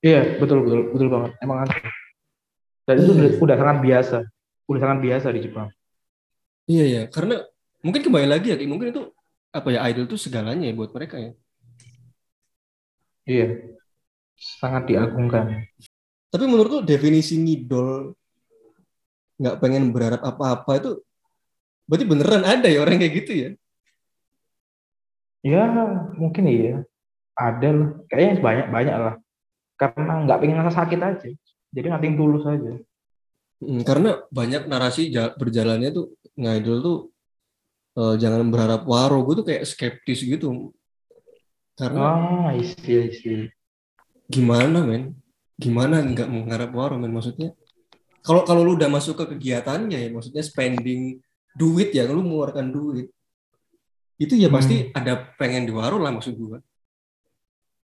iya 0.00 0.36
betul 0.36 0.62
betul 0.62 0.80
betul 0.90 1.08
banget 1.08 1.30
emang 1.38 1.58
ada 1.62 1.74
dan 2.88 3.04
itu 3.04 3.12
udah, 3.12 3.30
udah 3.36 3.56
sangat 3.60 3.78
biasa. 3.84 4.18
Udah 4.64 4.80
sangat 4.80 4.98
biasa 5.04 5.26
di 5.36 5.40
Jepang. 5.44 5.68
Iya 6.64 6.84
ya, 6.88 7.02
karena 7.12 7.44
mungkin 7.84 8.00
kembali 8.00 8.24
lagi 8.24 8.48
ya, 8.48 8.56
Ki. 8.56 8.64
mungkin 8.64 8.96
itu 8.96 9.12
apa 9.52 9.68
ya 9.76 9.84
idol 9.92 10.08
itu 10.08 10.16
segalanya 10.16 10.64
ya 10.64 10.72
buat 10.72 10.92
mereka 10.96 11.20
ya. 11.20 11.32
iya. 13.28 13.48
Sangat 14.40 14.88
diagungkan. 14.88 15.68
Tapi 16.32 16.44
menurut 16.48 16.80
lu 16.80 16.80
definisi 16.84 17.36
ngidol 17.36 18.16
nggak 19.36 19.58
pengen 19.60 19.92
berharap 19.92 20.24
apa-apa 20.24 20.72
itu 20.80 20.90
berarti 21.88 22.04
beneran 22.08 22.44
ada 22.44 22.68
ya 22.72 22.84
orang 22.84 23.00
kayak 23.00 23.14
gitu 23.24 23.32
ya? 23.36 23.50
ya 25.44 25.64
mungkin 26.16 26.44
iya. 26.48 26.74
Ada 27.36 27.68
lah. 27.68 27.88
Kayaknya 28.08 28.34
banyak 28.40 28.66
banyak 28.72 28.96
lah. 28.96 29.14
Karena 29.76 30.12
nggak 30.24 30.38
pengen 30.40 30.56
ngerasa 30.56 30.84
sakit 30.84 31.00
aja 31.04 31.28
jadi 31.74 31.86
ngating 31.92 32.14
tulus 32.18 32.44
aja 32.46 32.72
Hmm, 33.58 33.82
karena 33.82 34.22
banyak 34.30 34.70
narasi 34.70 35.10
ja- 35.10 35.34
berjalannya 35.34 35.90
tuh 35.90 36.14
ngidol 36.38 36.78
tuh 36.78 36.98
eh, 37.98 38.14
jangan 38.22 38.46
berharap 38.54 38.86
waro, 38.86 39.18
gue 39.26 39.34
tuh 39.42 39.46
kayak 39.50 39.66
skeptis 39.66 40.22
gitu. 40.22 40.70
Karena 41.74 42.06
ah 42.14 42.50
isi 42.54 42.78
isi 43.10 43.50
gimana 44.30 44.86
men? 44.86 45.18
Gimana 45.58 45.98
nggak 46.06 46.30
mengharap 46.30 46.70
waro 46.70 47.02
men 47.02 47.10
maksudnya? 47.10 47.50
Kalau 48.22 48.46
kalau 48.46 48.62
lu 48.62 48.78
udah 48.78 48.86
masuk 48.86 49.18
ke 49.18 49.34
kegiatannya 49.34 50.06
ya, 50.06 50.08
maksudnya 50.14 50.46
spending 50.46 51.18
duit 51.58 51.90
ya, 51.90 52.06
lu 52.06 52.22
mengeluarkan 52.22 52.70
duit. 52.70 53.10
Itu 54.22 54.38
ya 54.38 54.54
pasti 54.54 54.94
ada 54.94 55.34
pengen 55.34 55.66
di 55.66 55.74
waro 55.74 55.98
lah 55.98 56.14
maksud 56.14 56.38
gue. 56.38 56.58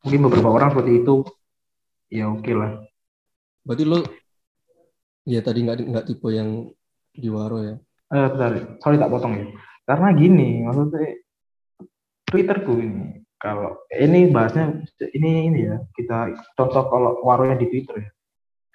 mungkin 0.01 0.21
beberapa 0.25 0.49
orang 0.49 0.73
seperti 0.73 1.05
itu 1.05 1.15
ya 2.09 2.33
oke 2.33 2.53
lah 2.57 2.81
Berarti 3.71 3.87
lo 3.87 4.03
ya 5.31 5.39
tadi 5.47 5.63
nggak 5.63 5.79
nggak 5.95 6.07
tipe 6.11 6.27
yang 6.35 6.67
di 7.15 7.31
waro 7.31 7.63
ya. 7.63 7.79
eh 8.11 8.27
bentar 8.27 8.51
sorry 8.83 8.99
tak 8.99 9.11
potong 9.15 9.39
ya. 9.39 9.47
Karena 9.87 10.11
gini 10.19 10.67
maksudnya 10.67 11.15
Twitterku 12.27 12.75
ini 12.83 13.23
kalau 13.39 13.79
ini 13.95 14.27
bahasnya 14.27 14.83
ini 15.15 15.47
ini 15.47 15.71
ya 15.71 15.79
kita 15.95 16.35
contoh 16.59 16.91
kalau 16.91 17.23
waronya 17.23 17.55
di 17.55 17.71
Twitter 17.71 18.03
ya. 18.03 18.11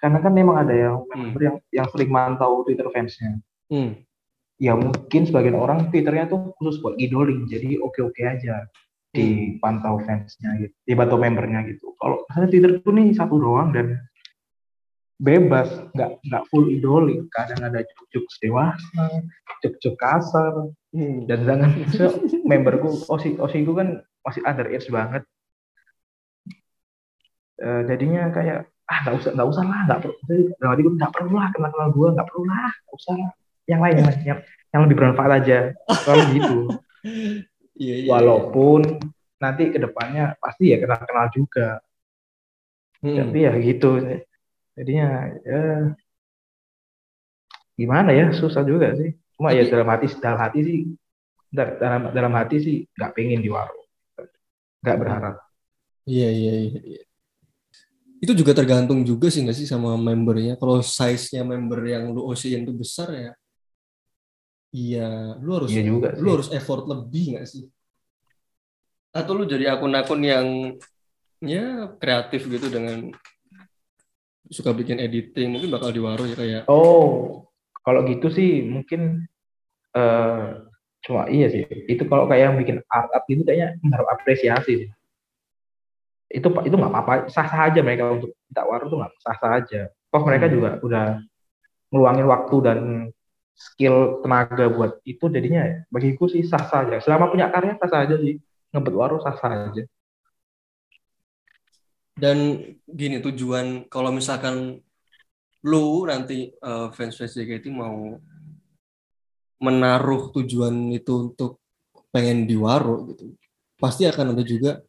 Karena 0.00 0.24
kan 0.24 0.32
memang 0.32 0.64
ada 0.64 0.72
yang 0.72 1.04
member 1.12 1.40
yang 1.44 1.56
yang 1.68 1.86
sering 1.92 2.08
mantau 2.08 2.64
Twitter 2.64 2.88
fansnya. 2.88 3.36
Hmm. 3.68 4.00
ya 4.56 4.72
mungkin 4.72 5.28
sebagian 5.28 5.60
orang 5.60 5.92
Twitternya 5.92 6.32
tuh 6.32 6.56
khusus 6.56 6.80
buat 6.80 6.96
idoling 6.96 7.44
jadi 7.44 7.76
oke 7.76 8.00
oke 8.00 8.22
aja 8.24 8.64
dipantau 9.12 10.00
fansnya 10.00 10.56
gitu 10.56 10.72
dipantau 10.88 11.20
membernya 11.20 11.68
gitu. 11.68 11.92
Kalau 12.00 12.24
misalnya 12.24 12.48
Twitter 12.48 12.70
tuh 12.80 12.92
nih 12.96 13.12
satu 13.12 13.36
doang 13.36 13.76
dan 13.76 14.00
bebas 15.16 15.68
nggak 15.96 16.10
nggak 16.28 16.42
full 16.52 16.68
idoling 16.68 17.24
kadang 17.32 17.60
ada 17.64 17.80
juk-juk 17.80 18.24
dewasa 18.44 19.08
juk-juk 19.64 19.94
kasar. 19.96 20.72
Hmm. 20.96 21.28
dan 21.28 21.44
jangan 21.44 21.70
memberku 22.48 23.04
osi 23.12 23.36
osiku 23.36 23.76
kan 23.76 24.00
masih 24.24 24.40
underage 24.48 24.88
banget. 24.88 25.22
Eh, 27.60 27.82
jadinya 27.84 28.32
kayak 28.32 28.72
ah 28.88 28.98
nggak 29.04 29.14
usah 29.20 29.30
nggak 29.36 29.48
usah 29.50 29.64
lah 29.66 29.80
nggak 29.90 30.00
perlu 30.00 30.36
dalam 30.56 30.70
hatiku 30.72 30.90
nggak 30.96 31.12
perlu 31.12 31.32
lah 31.36 31.48
kenal 31.52 31.70
kenal 31.74 31.88
gue 31.92 32.08
nggak 32.16 32.28
perlu 32.32 32.42
lah 32.48 32.72
nggak 32.72 32.96
usah 32.96 33.12
lah. 33.12 33.30
Yang 33.66 33.80
lain 33.82 33.94
yang, 33.98 34.08
yang, 34.24 34.38
yang 34.72 34.80
lebih 34.86 34.96
bermanfaat 34.96 35.32
aja. 35.42 35.58
Kalau 36.04 36.24
gitu. 36.32 36.58
Iya 37.76 37.94
iya. 38.02 38.08
walaupun 38.08 39.04
nanti 39.36 39.68
ke 39.68 39.76
depannya 39.76 40.32
pasti 40.40 40.72
ya 40.72 40.80
kenal 40.80 40.96
kenal 41.04 41.28
juga. 41.28 41.84
Hmm. 43.04 43.12
tapi 43.12 43.44
ya 43.44 43.52
gitu 43.60 44.00
jadinya 44.76 45.08
ya 45.42 45.62
gimana 47.76 48.10
ya 48.12 48.32
susah 48.32 48.64
juga 48.64 48.92
sih 48.96 49.12
cuma 49.36 49.52
ya 49.52 49.64
Tapi- 49.64 49.72
dalam 49.72 49.88
hati 49.92 50.06
dalam 50.20 50.38
hati 50.40 50.58
sih 50.64 50.78
dalam 51.52 52.02
dalam 52.12 52.32
hati 52.32 52.56
sih 52.60 52.76
nggak 52.96 53.12
pengen 53.12 53.40
di 53.44 53.50
warung 53.52 53.84
nggak 54.84 54.98
berharap 55.00 55.36
Iya 56.06 56.30
iya 56.30 56.54
iya. 56.70 56.80
iya. 56.86 57.02
Itu 58.22 58.30
juga 58.30 58.54
tergantung 58.54 59.02
juga 59.02 59.26
sih 59.26 59.42
nggak 59.42 59.58
sih 59.58 59.66
sama 59.66 59.98
membernya. 59.98 60.54
Kalau 60.54 60.78
size-nya 60.78 61.42
member 61.42 61.82
yang 61.82 62.14
lu 62.14 62.30
OC 62.30 62.54
itu 62.54 62.70
besar 62.70 63.10
ya, 63.10 63.32
iya 64.70 65.34
lu 65.42 65.50
harus 65.58 65.74
iya 65.74 65.82
juga 65.82 66.14
lu 66.14 66.30
sih 66.30 66.34
harus 66.38 66.48
effort 66.54 66.86
lebih 66.86 67.34
nggak 67.34 67.46
sih? 67.50 67.66
Atau 69.10 69.34
lu 69.34 69.50
jadi 69.50 69.74
akun-akun 69.74 70.22
yang 70.22 70.46
ya 71.42 71.90
kreatif 71.98 72.46
gitu 72.46 72.70
dengan 72.70 73.10
suka 74.50 74.70
bikin 74.70 74.98
editing 75.02 75.50
mungkin 75.52 75.70
bakal 75.74 75.90
di 75.90 76.00
waro 76.02 76.22
ya 76.26 76.36
kayak 76.38 76.62
oh 76.70 77.42
kalau 77.82 78.02
gitu 78.06 78.30
sih 78.30 78.66
mungkin 78.66 79.26
eh 79.94 80.46
cuma 81.06 81.30
iya 81.30 81.46
sih. 81.46 81.62
Itu 81.86 82.10
kalau 82.10 82.26
kayak 82.26 82.42
yang 82.50 82.56
bikin 82.58 82.76
art 82.90 83.14
art 83.14 83.24
gitu 83.30 83.46
kayaknya 83.46 83.78
menaruh 83.78 84.10
apresiasi 84.10 84.72
sih. 84.86 84.90
Itu 86.26 86.50
itu 86.66 86.74
nggak 86.74 86.92
apa-apa. 86.92 87.14
Sah 87.30 87.46
sah 87.46 87.70
aja 87.70 87.80
mereka 87.86 88.10
untuk 88.10 88.34
minta 88.50 88.62
warung 88.66 88.90
tuh 88.90 88.98
nggak 88.98 89.12
sah 89.22 89.36
sah 89.38 89.52
aja. 89.62 89.80
Toh 90.10 90.22
mereka 90.26 90.50
Hmm. 90.50 90.54
juga 90.58 90.68
udah 90.82 91.06
ngeluangin 91.94 92.26
waktu 92.26 92.56
dan 92.66 92.78
skill 93.56 94.20
tenaga 94.20 94.66
buat 94.68 95.00
itu 95.06 95.30
jadinya 95.30 95.86
bagiku 95.88 96.26
sih 96.26 96.42
sah 96.42 96.66
sah 96.66 96.82
aja. 96.82 96.98
Selama 96.98 97.30
punya 97.30 97.46
karya 97.54 97.78
sah 97.78 97.88
sah 97.88 98.00
aja 98.02 98.18
sih. 98.18 98.42
Ngebet 98.74 98.94
warung 98.98 99.22
sah 99.22 99.38
sah 99.38 99.70
aja 99.70 99.86
dan 102.16 102.64
gini 102.88 103.20
tujuan 103.20 103.84
kalau 103.92 104.08
misalkan 104.08 104.80
lu 105.60 106.08
nanti 106.08 106.48
eh, 106.48 106.88
fans-fans 106.96 107.36
JKT 107.36 107.68
mau 107.68 108.16
menaruh 109.60 110.32
tujuan 110.32 110.92
itu 110.96 111.32
untuk 111.32 111.60
pengen 112.12 112.48
di 112.48 112.56
waro 112.56 113.12
gitu 113.12 113.36
pasti 113.76 114.08
akan 114.08 114.32
ada 114.32 114.40
juga 114.40 114.80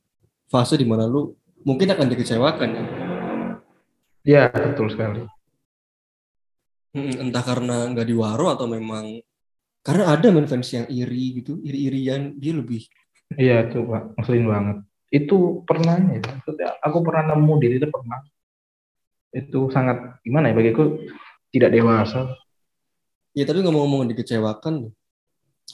fase 0.48 0.80
di 0.80 0.88
mana 0.88 1.04
lu 1.04 1.36
mungkin 1.68 1.92
akan 1.92 2.08
dikecewakan 2.08 2.70
ya. 2.72 2.84
Ya 4.28 4.44
betul 4.52 4.88
sekali. 4.92 5.28
Mm, 6.96 7.28
entah 7.28 7.44
karena 7.44 7.92
nggak 7.92 8.08
di 8.08 8.16
waro 8.16 8.48
atau 8.56 8.68
memang 8.72 9.20
karena 9.84 10.16
ada 10.16 10.28
men 10.32 10.48
fans 10.48 10.72
yang 10.72 10.88
iri 10.88 11.44
gitu 11.44 11.60
iri-irian 11.60 12.36
dia 12.40 12.56
lebih 12.56 12.88
iya 13.36 13.68
tuh 13.68 13.84
pak. 13.88 14.16
Ngeselin 14.16 14.48
banget 14.48 14.78
itu 15.08 15.63
pernah 15.63 15.96
ya. 16.00 16.22
Aku 16.84 17.00
pernah 17.04 17.36
nemu 17.36 17.54
di 17.60 17.67
itu 17.80 17.88
pernah. 17.88 18.20
Itu 19.32 19.72
sangat 19.72 20.20
gimana 20.24 20.52
ya 20.52 20.56
bagiku 20.56 21.00
tidak 21.52 21.72
dewasa. 21.72 22.36
Ya 23.38 23.46
tapi 23.46 23.62
ngomong-ngomong 23.62 24.10
dikecewakan, 24.12 24.89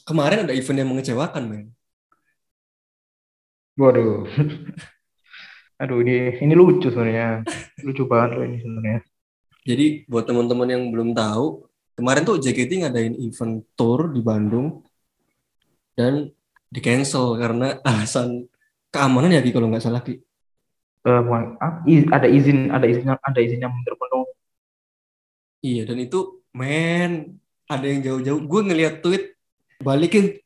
kemarin 0.04 0.44
ada 0.44 0.54
event 0.54 0.80
yang 0.84 0.90
mengecewakan, 0.92 1.44
men. 1.48 1.66
waduh. 3.80 4.28
Aduh 5.82 6.00
ini 6.06 6.38
ini 6.44 6.54
lucu 6.54 6.92
sebenarnya. 6.94 7.42
Lucu 7.82 8.06
banget 8.06 8.30
loh 8.38 8.46
ini 8.46 8.58
sebenarnya. 8.62 9.00
Jadi 9.64 9.86
buat 10.12 10.28
teman-teman 10.28 10.68
yang 10.70 10.84
belum 10.92 11.16
tahu, 11.16 11.66
kemarin 11.96 12.28
tuh 12.28 12.38
JKT 12.38 12.84
ngadain 12.84 13.16
event 13.16 13.64
tour 13.80 14.12
di 14.12 14.20
Bandung 14.20 14.84
dan 15.96 16.30
di 16.68 16.80
cancel 16.84 17.40
karena 17.40 17.80
alasan 17.88 18.44
keamanan 18.94 19.34
ya 19.34 19.42
Ki 19.42 19.50
kalau 19.50 19.68
nggak 19.74 19.82
salah 19.82 20.06
Ki. 20.06 20.22
Bukan- 21.04 21.58
i- 21.90 22.08
ada 22.08 22.30
izin 22.30 22.70
ada 22.72 22.86
izin 22.86 23.10
ada 23.10 23.40
izin 23.42 23.60
yang 23.60 23.74
terpenuhi 23.84 24.32
Iya 25.60 25.84
dan 25.84 26.00
itu 26.00 26.44
men 26.54 27.40
ada 27.66 27.84
yang 27.84 28.04
jauh-jauh. 28.04 28.40
Gue 28.46 28.62
ngeliat 28.64 29.02
tweet 29.02 29.36
balikin 29.82 30.38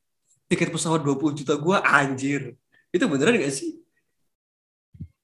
tiket 0.47 0.69
pesawat 0.71 1.01
20 1.03 1.33
juta 1.35 1.57
gue 1.57 1.77
anjir. 1.83 2.41
Itu 2.89 3.05
beneran 3.05 3.37
gak 3.37 3.51
sih? 3.51 3.81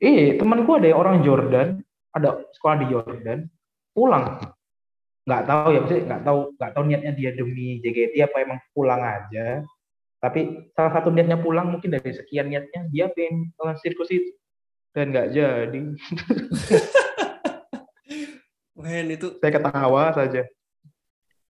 eh 0.03 0.35
teman 0.35 0.67
gua 0.67 0.83
ada 0.83 0.91
yang 0.91 0.99
orang 0.99 1.17
Jordan 1.23 1.79
ada 2.11 2.43
sekolah 2.51 2.75
di 2.83 2.91
Jordan 2.91 3.47
pulang 3.95 4.35
nggak 5.23 5.43
tahu 5.47 5.67
ya 5.71 5.79
maksudnya 5.79 6.03
nggak 6.11 6.21
tahu 6.27 6.39
nggak 6.59 6.71
tahu 6.75 6.83
niatnya 6.83 7.11
dia 7.15 7.31
demi 7.31 7.79
JKT 7.79 8.19
apa 8.19 8.37
emang 8.43 8.59
pulang 8.75 8.99
aja 8.99 9.63
tapi 10.23 10.71
salah 10.71 10.95
satu 10.95 11.11
niatnya 11.11 11.35
pulang 11.35 11.67
mungkin 11.67 11.91
dari 11.91 12.15
sekian 12.15 12.47
niatnya 12.47 12.87
dia 12.87 13.11
pengen 13.11 13.51
ke 13.51 13.65
sirkus 13.83 14.07
itu 14.07 14.31
dan 14.95 15.11
nggak 15.11 15.35
jadi. 15.35 15.79
Men 18.79 19.11
itu 19.11 19.35
saya 19.43 19.51
ketawa 19.51 20.15
saja. 20.15 20.47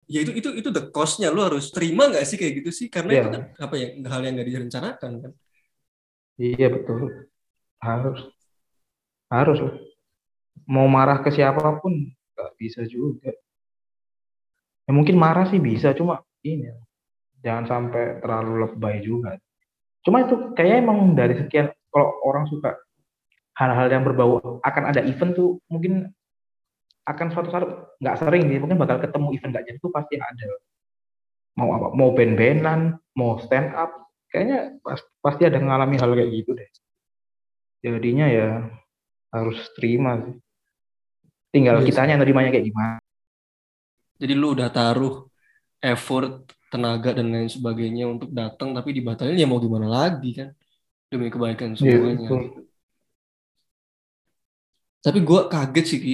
Ya 0.09 0.19
itu 0.25 0.33
itu 0.33 0.49
itu 0.57 0.69
the 0.73 0.89
cost-nya. 0.89 1.29
Lu 1.29 1.45
harus 1.45 1.69
terima 1.69 2.09
nggak 2.09 2.25
sih 2.25 2.35
kayak 2.41 2.65
gitu 2.65 2.71
sih? 2.73 2.87
Karena 2.89 3.13
Iya. 3.13 3.21
itu 3.21 3.29
kan 3.29 3.43
apa 3.61 3.75
ya 3.77 3.87
hal 4.09 4.21
yang 4.25 4.33
nggak 4.41 4.49
direncanakan 4.49 5.11
kan? 5.21 5.31
Iya 6.41 6.67
betul. 6.73 7.29
Harus. 7.77 8.19
Harus. 9.29 9.59
Lah 9.61 9.75
mau 10.67 10.87
marah 10.87 11.19
ke 11.21 11.29
siapa 11.29 11.61
pun 11.81 11.93
nggak 12.35 12.51
bisa 12.57 12.81
juga. 12.87 13.31
Ya 14.83 14.91
mungkin 14.91 15.15
marah 15.15 15.47
sih 15.47 15.59
bisa 15.59 15.95
cuma 15.95 16.23
ini 16.43 16.67
jangan 17.43 17.65
sampai 17.67 18.23
terlalu 18.23 18.65
lebay 18.65 19.03
juga. 19.03 19.35
Cuma 20.01 20.23
itu 20.23 20.55
kayaknya 20.55 20.77
emang 20.79 20.99
dari 21.13 21.35
sekian 21.37 21.71
kalau 21.91 22.17
orang 22.23 22.47
suka 22.47 22.75
hal-hal 23.53 23.87
yang 23.87 24.01
berbau 24.01 24.57
akan 24.65 24.83
ada 24.89 25.03
event 25.03 25.35
tuh 25.37 25.61
mungkin 25.69 26.09
akan 27.03 27.27
suatu 27.29 27.51
saat 27.51 27.67
nggak 27.99 28.17
sering 28.17 28.47
sih 28.47 28.57
mungkin 28.63 28.79
bakal 28.79 28.97
ketemu 28.97 29.35
event 29.35 29.51
nggak 29.53 29.65
jadi 29.67 29.77
tuh 29.77 29.91
pasti 29.91 30.15
ada. 30.17 30.47
Mau 31.59 31.69
apa 31.69 31.87
mau 31.93 32.15
band-bandan 32.15 32.97
mau 33.13 33.37
stand 33.37 33.75
up 33.77 34.09
kayaknya 34.33 34.79
pas- 34.81 35.05
pasti 35.21 35.45
ada 35.45 35.59
ngalami 35.61 35.99
hal 36.01 36.15
kayak 36.15 36.31
gitu 36.33 36.51
deh. 36.57 36.69
Jadinya 37.83 38.25
ya 38.31 38.49
harus 39.29 39.59
terima 39.77 40.17
sih. 40.23 40.35
Tinggal 41.53 41.77
Iya. 41.77 41.81
sih. 41.85 41.87
kitanya 41.93 42.15
nerimanya 42.17 42.49
kayak 42.49 42.65
gimana. 42.65 42.97
Jadi 44.17 44.33
lu 44.33 44.55
udah 44.57 44.69
taruh 44.73 45.27
effort 45.83 46.47
tenaga 46.73 47.09
dan 47.13 47.29
lain 47.29 47.49
sebagainya 47.49 48.09
untuk 48.09 48.29
datang 48.33 48.73
tapi 48.73 48.89
dibatalin 48.97 49.37
ya 49.37 49.45
mau 49.45 49.61
gimana 49.61 49.85
lagi 49.85 50.29
kan? 50.33 50.49
Demi 51.13 51.29
kebaikan 51.29 51.77
Iya, 51.77 51.93
semuanya. 52.01 52.25
betul. 52.25 52.41
tapi 55.03 55.19
gua 55.21 55.51
kaget 55.51 55.85
sih 55.85 55.99
Ki. 55.99 56.13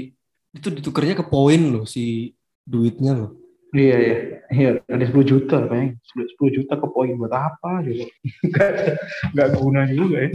Itu 0.57 0.67
ditukernya 0.73 1.13
ke 1.13 1.25
poin 1.29 1.61
loh 1.73 1.85
si 1.85 2.33
duitnya 2.65 3.13
loh. 3.15 3.29
Iya 3.71 3.95
iya. 4.01 4.15
Iya 4.49 4.69
ada 4.89 5.05
10 5.05 5.21
juta 5.23 5.55
kayaknya 5.69 5.93
10 6.09 6.25
10 6.33 6.55
juta 6.57 6.73
ke 6.73 6.87
poin 6.89 7.13
buat 7.13 7.29
apa 7.29 7.85
juga 7.85 8.09
nggak 8.49 8.69
nggak 9.37 9.49
guna 9.61 9.81
juga 9.93 10.17
ya. 10.25 10.29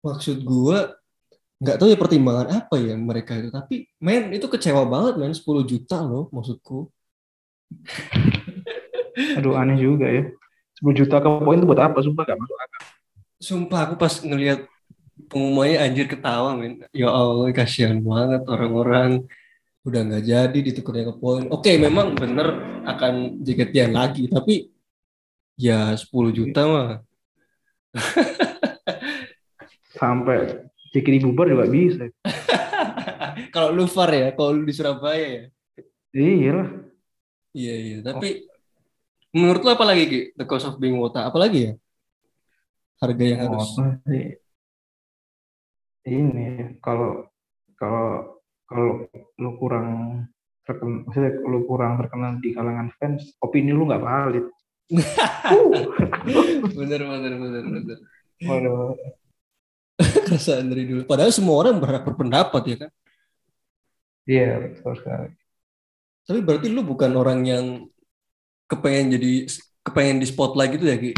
Maksud 0.00 0.36
gua 0.42 0.96
nggak 1.60 1.76
tahu 1.78 1.88
ya 1.92 1.98
pertimbangan 2.00 2.48
apa 2.58 2.74
ya 2.80 2.94
mereka 2.98 3.38
itu. 3.38 3.48
Tapi 3.54 3.74
men 4.02 4.34
itu 4.34 4.46
kecewa 4.50 4.82
banget 4.88 5.14
men. 5.20 5.32
10 5.36 5.62
juta 5.62 5.96
loh 6.02 6.26
maksudku 6.34 6.90
aduh 9.38 9.58
aneh 9.58 9.78
juga 9.80 10.06
ya. 10.08 10.24
10 10.80 10.96
juta 10.96 11.20
ke 11.20 11.28
poin 11.28 11.60
itu 11.60 11.68
buat 11.68 11.80
apa? 11.80 11.98
Sumpah 12.00 12.24
gak 12.24 12.38
masuk 12.40 12.56
akal. 12.56 12.82
Sumpah 13.40 13.80
aku 13.84 13.94
pas 14.00 14.14
ngelihat 14.24 14.64
pengumumannya 15.28 15.76
anjir 15.76 16.08
ketawa 16.08 16.56
men. 16.56 16.80
Ya 16.96 17.12
Allah 17.12 17.52
kasihan 17.52 18.00
banget 18.00 18.48
orang-orang. 18.48 19.28
Udah 19.80 20.04
nggak 20.04 20.24
jadi 20.24 20.58
ditukernya 20.60 21.12
ke 21.12 21.14
poin. 21.20 21.44
Oke 21.52 21.76
memang 21.80 22.16
bener 22.16 22.80
akan 22.84 23.44
JKT 23.44 23.92
lagi 23.92 24.28
tapi 24.28 24.72
ya 25.56 25.92
10 25.92 26.08
juta 26.32 26.60
mah. 26.64 26.90
Sampai 30.00 30.64
JKT 30.96 31.28
bubar 31.28 31.48
juga 31.48 31.68
bisa. 31.68 32.08
Kalau 33.54 33.74
lu 33.74 33.90
far 33.90 34.14
ya 34.14 34.30
kalau 34.30 34.54
lu 34.54 34.62
di 34.62 34.70
Surabaya 34.70 35.26
ya. 35.26 35.44
Iya 36.14 36.50
lah 36.54 36.68
iya 37.54 37.74
iya. 37.74 37.98
Tapi 38.02 38.46
menurut 39.34 39.62
lu 39.62 39.70
apa 39.70 39.84
lagi 39.86 40.04
Ki? 40.06 40.20
the 40.34 40.44
cost 40.46 40.66
of 40.66 40.78
being 40.78 40.98
wota 40.98 41.26
apa 41.26 41.38
lagi 41.38 41.70
ya? 41.70 41.72
Harga 43.00 43.24
yang 43.24 43.40
harus. 43.46 43.68
Oh, 43.78 43.94
sih. 44.06 44.36
ini 46.00 46.80
kalau 46.80 47.28
kalau 47.76 48.40
kalau 48.64 49.04
lu 49.36 49.50
kurang 49.60 49.88
terkenal 50.64 51.04
maksudnya 51.04 51.32
lu 51.44 51.60
kurang 51.68 52.00
terkenal 52.00 52.40
di 52.40 52.56
kalangan 52.56 52.88
fans 52.96 53.36
opini 53.40 53.72
lu 53.72 53.86
nggak 53.88 54.02
valid. 54.02 54.46
Bener 56.74 57.00
bener 57.06 57.32
bener 57.38 57.62
bener. 57.62 57.98
Waduh. 58.42 58.98
kerasaan 60.00 60.72
dari 60.72 60.88
dulu. 60.88 61.02
Padahal 61.04 61.30
semua 61.30 61.60
orang 61.60 61.76
berhak 61.76 62.02
berpendapat 62.02 62.62
ya 62.66 62.76
kan? 62.86 62.90
Iya 64.24 64.50
betul 64.64 64.96
sekali 64.96 65.39
Tapi 66.24 66.40
berarti 66.40 66.66
lu 66.70 66.82
bukan 66.82 67.12
orang 67.16 67.40
yang 67.42 67.64
kepengen 68.66 69.18
jadi 69.18 69.32
kepengen 69.82 70.22
di 70.22 70.26
spotlight 70.28 70.70
gitu 70.78 70.86
ya 70.86 70.96
Ki? 70.96 71.12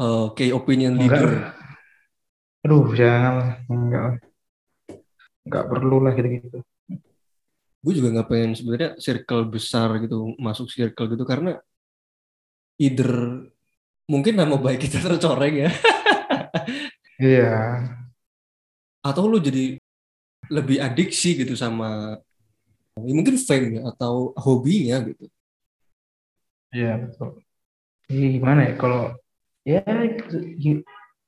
Eh, 0.00 0.26
kayak 0.34 0.54
opinion 0.56 0.96
Enggak. 0.96 1.20
leader. 1.20 1.32
aduh 2.60 2.92
jangan 2.92 3.56
enggak 3.72 4.02
lah. 4.04 4.16
nggak 5.48 5.64
perlu 5.64 5.96
lah 6.04 6.12
gitu-gitu 6.12 6.60
Gue 7.80 7.92
juga 7.96 8.12
nggak 8.12 8.28
pengen 8.28 8.52
sebenarnya 8.52 8.90
circle 9.00 9.48
besar 9.48 9.88
gitu 10.04 10.36
masuk 10.36 10.68
circle 10.68 11.08
gitu 11.08 11.24
karena 11.24 11.56
either 12.76 13.40
mungkin 14.04 14.36
nama 14.36 14.60
baik 14.60 14.84
kita 14.84 15.00
tercoreng 15.08 15.68
ya 15.68 15.70
iya 17.16 17.52
atau 19.00 19.24
lu 19.24 19.40
jadi 19.40 19.80
lebih 20.52 20.84
adiksi 20.84 21.40
gitu 21.40 21.56
sama 21.56 22.20
ya 23.06 23.12
mungkin 23.16 23.36
fame 23.40 23.66
ya 23.78 23.80
atau 23.90 24.32
hobinya 24.36 24.96
gitu. 25.06 25.24
iya 26.70 26.96
betul. 27.02 27.42
Gimana 28.10 28.60
ya 28.70 28.74
kalau 28.78 29.14
ya 29.66 29.82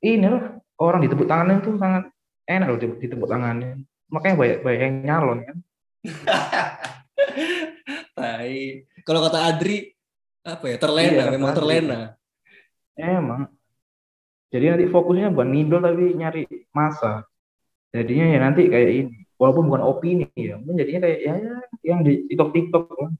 ini 0.02 0.26
lah 0.26 0.58
orang 0.78 1.00
ditepuk 1.06 1.26
tangannya 1.30 1.62
tuh 1.62 1.78
sangat 1.78 2.10
enak 2.46 2.66
loh 2.70 2.78
ditepuk- 2.78 3.30
tangannya. 3.30 3.82
Makanya 4.10 4.34
banyak 4.38 4.58
banyak 4.66 4.80
yang 4.82 4.94
nyalon 5.06 5.38
kan. 5.46 5.56
Tai. 8.16 8.54
Kalau 9.02 9.20
kata 9.24 9.38
Adri 9.50 9.90
apa 10.42 10.64
ya 10.66 10.76
terlena, 10.78 11.22
Iya, 11.26 11.32
memang 11.32 11.52
terlena. 11.54 12.00
emang. 12.98 13.46
Jadi 14.52 14.64
nanti 14.68 14.84
fokusnya 14.90 15.32
bukan 15.32 15.48
ngidol 15.48 15.80
tapi 15.80 16.04
nyari 16.12 16.42
masa. 16.76 17.24
Jadinya 17.94 18.26
ya 18.28 18.38
nanti 18.42 18.68
kayak 18.68 18.90
ini 18.90 19.16
walaupun 19.42 19.66
bukan 19.66 19.82
opini 19.82 20.30
ya 20.38 20.54
mungkin 20.54 20.78
jadinya 20.78 21.00
kayak 21.02 21.18
ya, 21.18 21.34
ya 21.34 21.56
yang 21.82 22.00
di 22.06 22.30
tiktok 22.30 22.54
tiktok 22.54 22.84
kan. 22.94 23.12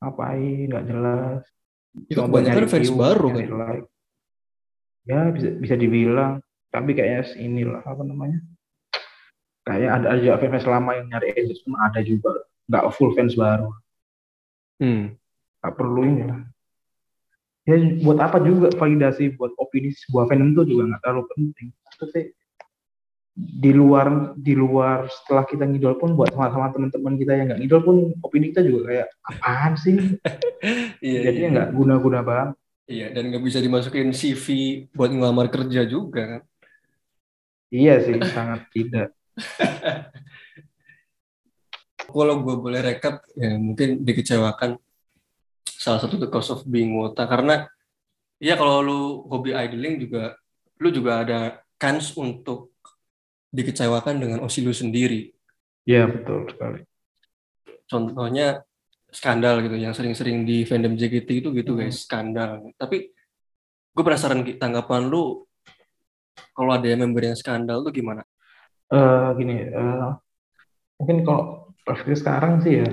Ngapain 0.00 0.64
nggak 0.72 0.84
jelas. 0.88 1.42
Itu 2.08 2.24
kebanyakan 2.24 2.56
nyari 2.56 2.72
fans 2.72 2.88
view, 2.88 2.96
baru 2.96 3.28
kan. 3.28 3.48
like. 3.52 3.86
ya 5.04 5.20
bisa 5.28 5.48
bisa 5.60 5.74
dibilang. 5.76 6.40
Tapi 6.72 6.90
kayaknya 6.96 7.28
inilah 7.36 7.84
apa 7.84 8.00
namanya? 8.00 8.40
Kayak 9.68 9.90
ada 10.00 10.06
aja 10.16 10.40
fans 10.40 10.64
lama 10.64 10.90
yang 10.96 11.06
nyari 11.12 11.36
engagement 11.36 11.82
ada 11.92 12.00
juga. 12.00 12.32
Nggak 12.72 12.84
full 12.96 13.12
fans 13.12 13.36
baru. 13.36 13.68
Hmm. 14.80 15.14
nggak 15.62 15.78
perlu 15.78 16.02
ini 16.02 16.26
lah 16.26 16.42
ya 17.62 17.76
buat 18.02 18.18
apa 18.18 18.42
juga 18.42 18.74
validasi 18.74 19.38
buat 19.38 19.54
opini 19.54 19.94
sebuah 19.94 20.26
fandom 20.26 20.50
itu 20.54 20.74
juga 20.74 20.82
nggak 20.90 21.00
terlalu 21.06 21.24
penting. 21.34 21.68
Maksudnya 21.86 22.22
di 23.32 23.72
luar 23.72 24.36
di 24.36 24.52
luar 24.52 25.08
setelah 25.08 25.48
kita 25.48 25.64
ngidol 25.64 25.96
pun 25.96 26.12
buat 26.12 26.36
sama-sama 26.36 26.68
teman-teman 26.68 27.16
kita 27.16 27.32
yang 27.32 27.46
nggak 27.48 27.60
ngidol 27.64 27.80
pun 27.80 27.96
opini 28.20 28.52
kita 28.52 28.60
juga 28.60 28.92
kayak 28.92 29.08
apaan 29.24 29.72
sih 29.80 29.96
Iya, 31.02 31.20
jadinya 31.26 31.48
iya. 31.48 31.54
nggak 31.56 31.68
guna-guna 31.74 32.20
banget 32.22 32.54
Iya, 32.92 33.14
dan 33.14 33.30
nggak 33.30 33.44
bisa 33.46 33.58
dimasukin 33.62 34.10
CV 34.10 34.46
buat 34.90 35.08
ngelamar 35.08 35.48
kerja 35.48 35.86
juga 35.86 36.22
kan. 36.26 36.42
Iya 37.72 38.02
sih, 38.04 38.18
sangat 38.20 38.68
tidak. 38.74 39.14
Kalau 42.12 42.44
gue 42.44 42.56
boleh 42.58 42.84
rekap, 42.84 43.24
ya 43.38 43.56
mungkin 43.56 44.04
dikecewakan 44.04 44.76
salah 45.64 46.02
satu 46.02 46.20
the 46.20 46.28
cost 46.28 46.52
of 46.52 46.66
being 46.68 46.92
wota 46.98 47.24
karena 47.24 47.66
ya 48.38 48.54
kalau 48.54 48.78
lu 48.84 49.00
hobi 49.26 49.50
idling 49.50 49.98
juga 49.98 50.38
lu 50.78 50.94
juga 50.94 51.26
ada 51.26 51.38
kans 51.74 52.14
untuk 52.14 52.71
dikecewakan 53.52 54.16
dengan 54.18 54.38
osi 54.40 54.64
lu 54.64 54.72
sendiri. 54.72 55.28
Iya 55.84 56.08
betul 56.08 56.48
sekali. 56.48 56.80
Contohnya 57.84 58.64
skandal 59.12 59.60
gitu 59.60 59.76
yang 59.76 59.92
sering-sering 59.92 60.48
di 60.48 60.64
fandom 60.64 60.96
JKT 60.96 61.44
itu 61.44 61.48
gitu 61.52 61.76
guys, 61.76 62.00
Hmm. 62.00 62.04
skandal. 62.08 62.50
Tapi 62.80 63.12
gue 63.92 64.02
penasaran 64.02 64.40
tanggapan 64.56 65.04
lu 65.04 65.44
kalau 66.56 66.72
ada 66.72 66.88
yang 66.88 67.04
member 67.04 67.28
yang 67.28 67.36
skandal 67.36 67.84
tuh 67.84 67.92
gimana? 67.92 68.24
Eh 68.88 69.28
gini, 69.36 69.68
eh, 69.68 70.10
mungkin 70.96 71.16
kalau 71.28 71.76
perspektif 71.84 72.24
sekarang 72.24 72.64
sih 72.64 72.80
ya, 72.80 72.88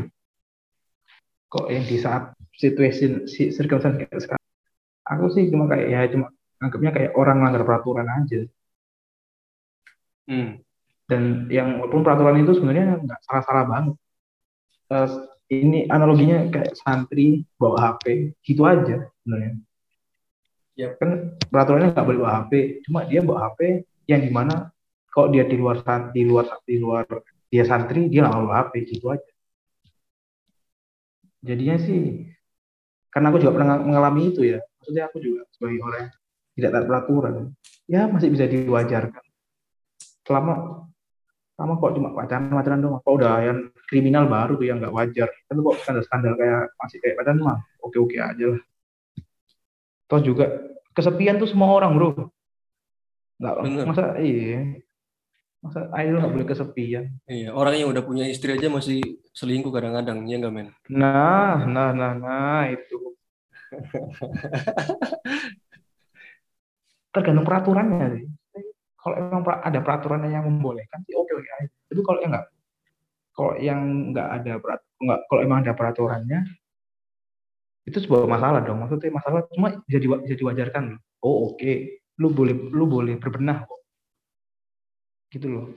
kok 1.48 1.72
yang 1.72 1.88
di 1.88 1.98
saat 2.00 2.36
situasi 2.60 3.32
si 3.32 3.56
circumstance 3.56 3.96
kayak 3.96 4.20
sekarang, 4.20 4.48
aku 5.08 5.26
sih 5.32 5.48
cuma 5.48 5.72
kayak 5.72 5.88
ya 5.88 6.02
cuma 6.12 6.28
anggapnya 6.60 6.92
kayak 6.92 7.12
orang 7.16 7.40
melanggar 7.40 7.64
peraturan 7.64 8.08
aja. 8.12 8.44
Hmm. 10.30 10.62
Dan 11.10 11.50
yang 11.50 11.82
walaupun 11.82 12.06
peraturan 12.06 12.38
itu 12.46 12.54
sebenarnya 12.54 13.02
nggak 13.02 13.20
salah-salah 13.26 13.66
banget. 13.66 13.96
Eh, 14.94 15.10
ini 15.50 15.90
analoginya 15.90 16.46
kayak 16.54 16.78
santri 16.78 17.42
bawa 17.58 17.98
HP, 17.98 18.38
gitu 18.46 18.62
aja 18.70 19.10
sebenarnya. 19.26 19.58
Yap. 20.78 21.02
Kan 21.02 21.10
peraturannya 21.50 21.98
nggak 21.98 22.06
boleh 22.06 22.20
bawa 22.22 22.34
HP, 22.46 22.52
cuma 22.86 23.10
dia 23.10 23.26
bawa 23.26 23.50
HP 23.50 23.90
yang 24.06 24.22
di 24.22 24.30
mana 24.30 24.70
kok 25.10 25.34
dia 25.34 25.50
di 25.50 25.58
luar 25.58 25.82
di 26.14 26.22
luar 26.22 26.46
di 26.70 26.78
luar 26.78 27.06
dia 27.50 27.66
santri 27.66 28.06
dia 28.14 28.30
nggak 28.30 28.36
bawa 28.38 28.70
HP 28.70 28.74
gitu 28.94 29.10
aja. 29.10 29.32
Jadinya 31.42 31.82
sih 31.82 32.30
karena 33.10 33.34
aku 33.34 33.42
juga 33.42 33.58
pernah 33.58 33.82
mengalami 33.82 34.30
itu 34.30 34.46
ya, 34.46 34.62
maksudnya 34.62 35.10
aku 35.10 35.18
juga 35.18 35.42
sebagai 35.58 35.82
orang 35.82 36.00
yang 36.06 36.14
tidak 36.54 36.70
taat 36.78 36.86
peraturan, 36.86 37.34
ya 37.90 38.02
masih 38.06 38.30
bisa 38.30 38.46
diwajarkan. 38.46 39.24
Selama 40.30 40.86
sama 41.58 41.74
kok 41.82 41.98
cuma 41.98 42.14
pacaran-pacaran 42.14 42.86
doang. 42.86 43.02
Kok 43.02 43.14
udah 43.18 43.34
yang 43.42 43.74
kriminal 43.90 44.30
baru 44.30 44.62
tuh 44.62 44.70
yang 44.70 44.78
nggak 44.78 44.94
wajar. 44.94 45.26
Tapi 45.50 45.58
kok 45.58 45.78
skandal-skandal 45.82 46.38
kayak 46.38 46.70
masih 46.78 46.98
kayak 47.02 47.16
pacaran 47.18 47.42
mah 47.42 47.58
oke-oke 47.82 48.22
aja 48.22 48.46
lah. 48.54 48.62
Terus 50.06 50.24
juga 50.24 50.46
kesepian 50.94 51.42
tuh 51.42 51.50
semua 51.50 51.74
orang 51.74 51.98
bro. 51.98 52.30
Nggak, 53.42 53.90
masa 53.90 54.22
iya. 54.22 54.78
Masa 55.60 55.92
idol 56.00 56.24
nggak 56.24 56.34
boleh 56.38 56.48
kesepian. 56.48 57.06
Iya, 57.28 57.52
orang 57.52 57.76
yang 57.76 57.92
udah 57.92 58.04
punya 58.06 58.24
istri 58.30 58.56
aja 58.56 58.72
masih 58.72 59.20
selingkuh 59.36 59.76
kadang-kadang, 59.76 60.24
ya 60.30 60.40
nggak 60.40 60.54
men? 60.56 60.72
Nah, 60.88 61.68
nah, 61.68 61.92
nah, 61.92 62.14
nah 62.16 62.64
itu. 62.72 62.96
Tergantung 67.14 67.44
peraturannya 67.44 68.06
sih. 68.16 68.24
Kalau 69.10 69.18
emang 69.18 69.42
ada 69.42 69.80
peraturannya 69.82 70.30
yang 70.30 70.46
membolehkan 70.46 71.02
sih 71.10 71.18
oke 71.18 71.34
oke 71.34 71.50
aja. 71.50 71.74
Tapi 71.90 72.02
kalau 72.06 72.20
yang 72.22 72.32
nggak, 72.38 72.46
kalau 73.34 73.54
yang 73.58 73.80
nggak 74.14 74.28
ada 74.38 74.54
perat, 74.62 74.82
nggak, 75.02 75.20
kalau 75.26 75.42
emang 75.42 75.58
ada 75.66 75.74
peraturannya, 75.74 76.40
itu 77.90 77.98
sebuah 78.06 78.30
masalah 78.30 78.62
dong. 78.62 78.86
Maksudnya 78.86 79.10
masalah 79.10 79.50
cuma 79.50 79.82
bisa 79.90 80.38
diwajarkan. 80.38 80.94
loh. 80.94 81.02
Oh 81.26 81.50
oke, 81.50 81.74
lu 82.22 82.30
boleh 82.30 82.54
lu 82.54 82.86
boleh 82.86 83.18
berbenah 83.18 83.66
kok. 83.66 83.82
Gitu 85.34 85.50
loh. 85.50 85.74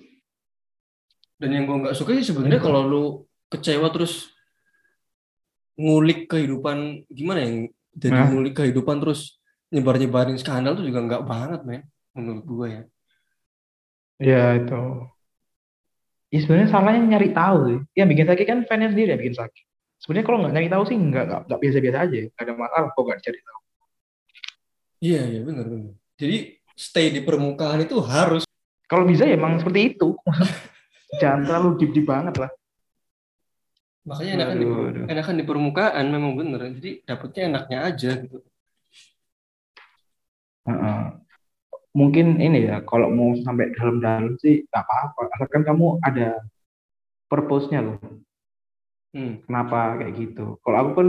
Dan 1.41 1.57
yang 1.57 1.65
gue 1.65 1.89
nggak 1.89 1.97
suka 1.97 2.13
sih 2.21 2.29
sebenarnya 2.29 2.61
kalau 2.61 2.85
lu 2.85 3.03
kecewa 3.49 3.89
terus 3.89 4.29
ngulik 5.81 6.29
kehidupan 6.29 7.09
gimana 7.09 7.41
yang 7.49 7.55
jadi 7.97 8.13
Nah. 8.13 8.29
ngulik 8.29 8.55
kehidupan 8.61 9.01
terus 9.01 9.41
nyebar-nyebarin 9.73 10.37
skandal 10.37 10.77
tuh 10.77 10.85
juga 10.85 11.01
nggak 11.01 11.25
banget 11.25 11.61
men 11.65 11.83
menurut 12.13 12.45
gue 12.45 12.67
ya. 12.69 12.83
Ya 14.23 14.57
itu. 14.57 14.83
Ya 16.33 16.39
sebenarnya 16.41 16.69
salahnya 16.73 17.03
nyari 17.05 17.29
tahu 17.35 17.57
sih. 17.69 17.79
Yang 17.99 18.09
bikin 18.17 18.27
sakit 18.31 18.47
kan 18.49 18.59
fansnya 18.65 18.89
sendiri 18.95 19.13
yang 19.13 19.21
bikin 19.21 19.37
sakit. 19.37 19.65
Sebenarnya 20.01 20.27
kalau 20.27 20.39
nggak 20.43 20.53
nyari 20.57 20.69
tahu 20.73 20.85
sih 20.89 20.97
nggak 20.97 21.25
nggak 21.51 21.61
biasa-biasa 21.61 21.99
aja. 22.09 22.19
Nggak 22.31 22.45
ada 22.47 22.55
masalah 22.57 22.89
kok 22.95 23.03
nggak 23.03 23.21
cari 23.21 23.41
tahu. 23.43 23.61
Iya 25.03 25.21
iya 25.29 25.41
benar 25.43 25.67
benar. 25.67 25.95
Jadi 26.17 26.37
stay 26.79 27.07
di 27.11 27.21
permukaan 27.21 27.83
itu 27.83 27.99
harus. 28.01 28.47
Kalau 28.87 29.05
bisa 29.05 29.27
ya 29.27 29.35
emang 29.35 29.59
seperti 29.59 29.99
itu. 29.99 30.15
Jangan 31.21 31.45
terlalu 31.45 31.69
deep 31.83 31.91
deep 31.93 32.07
banget 32.09 32.35
lah. 32.39 32.51
Makanya 34.03 34.33
enakan 34.35 34.57
di, 34.59 34.65
Aduh, 34.67 34.89
aduh. 34.91 35.05
enakan 35.07 35.35
di 35.39 35.45
permukaan 35.47 36.07
memang 36.11 36.33
bener. 36.35 36.61
Jadi 36.81 36.91
dapetnya 37.07 37.43
enaknya 37.53 37.79
aja 37.87 38.11
gitu. 38.19 38.39
Heeh. 40.67 41.03
Mungkin 41.93 42.41
ini 42.41 42.73
ya 42.73 42.81
kalau 42.89 43.13
mau 43.13 43.37
sampai 43.37 43.73
dalam-dalam 43.77 44.41
sih 44.41 44.65
nggak 44.65 44.83
apa-apa. 44.85 45.29
Asalkan 45.37 45.63
kamu 45.65 46.01
ada 46.01 46.41
purpose-nya 47.29 47.85
loh. 47.85 48.01
Hmm. 49.13 49.45
Kenapa 49.45 50.01
kayak 50.01 50.13
gitu? 50.17 50.57
Kalau 50.65 50.77
aku 50.81 50.91
kan 50.97 51.09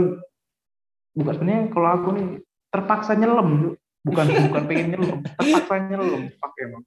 bukan 1.16 1.32
sebenarnya 1.40 1.62
kalau 1.72 1.88
aku 1.88 2.08
nih 2.12 2.28
terpaksa 2.68 3.12
nyelam, 3.16 3.48
Bu. 3.48 3.68
bukan 4.04 4.26
bukan 4.52 4.62
pengen 4.68 4.86
nyelam, 4.92 5.18
terpaksa 5.24 5.74
nyelam 5.88 6.22
pakai 6.36 6.60
emang. 6.68 6.84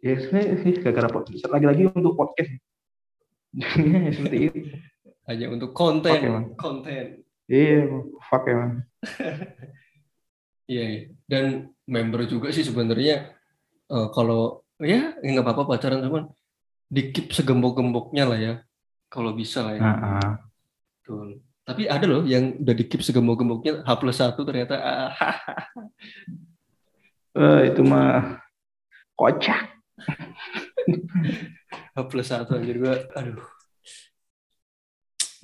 Ya 0.00 0.20
sebenarnya 0.20 0.56
sih 0.64 0.72
gara-gara 0.80 1.08
podcast. 1.12 1.48
lagi-lagi 1.48 1.82
untuk 1.92 2.16
podcast. 2.16 2.52
Jadinya 3.52 4.00
ya 4.08 4.12
seperti 4.12 4.38
itu. 4.48 4.58
Hanya 5.24 5.46
untuk 5.48 5.70
konten, 5.72 6.12
Oke, 6.12 6.28
Bang. 6.28 6.46
konten. 6.60 7.04
Iya, 7.48 7.88
fuck 8.24 8.44
emang. 8.48 8.72
Iya, 10.64 10.84
iya. 10.88 11.02
dan 11.28 11.73
member 11.84 12.24
juga 12.24 12.48
sih 12.50 12.64
sebenarnya 12.64 13.34
eh, 13.90 14.08
kalau 14.12 14.64
ya 14.80 15.16
ya 15.20 15.28
nggak 15.32 15.44
apa-apa 15.44 15.76
pacaran 15.76 16.02
cuman 16.02 16.24
dikip 16.90 17.32
segembok-gemboknya 17.34 18.24
lah 18.28 18.38
ya. 18.38 18.54
Kalau 19.10 19.30
bisa 19.34 19.62
lah 19.62 19.74
ya. 19.78 19.82
Nah, 19.82 20.38
Betul. 21.00 21.44
Tapi 21.64 21.88
ada 21.88 22.04
loh 22.04 22.28
yang 22.28 22.60
udah 22.60 22.74
dikip 22.76 23.00
segembok-gemboknya 23.00 23.80
H 23.84 23.90
plus 23.96 24.20
satu 24.20 24.44
ternyata 24.44 24.76
eh, 27.40 27.60
itu 27.72 27.80
mah 27.80 28.40
kocak. 29.16 29.72
H 31.94 31.98
plus 32.10 32.28
satu 32.28 32.60
anjir 32.60 32.76
gua 32.76 33.00
aduh. 33.16 33.40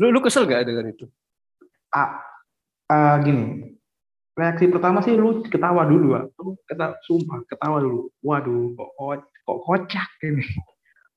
Lu 0.01 0.09
lu 0.13 0.21
kesel 0.25 0.49
gak 0.49 0.65
dengan 0.65 0.93
itu? 0.93 1.09
Ah, 1.93 2.25
ah, 2.89 3.21
gini. 3.21 3.70
Reaksi 4.41 4.73
pertama 4.73 5.05
sih 5.05 5.13
lu 5.13 5.45
ketawa 5.45 5.85
dulu, 5.85 6.17
Pak. 6.17 6.25
Lu 6.41 6.57
kata 6.65 6.97
sumpah 7.05 7.45
ketawa 7.45 7.77
dulu. 7.85 8.09
Waduh, 8.25 8.73
kok 8.73 8.91
ko- 8.97 9.29
kok 9.45 9.59
kocak 9.69 10.09
ini. 10.25 10.41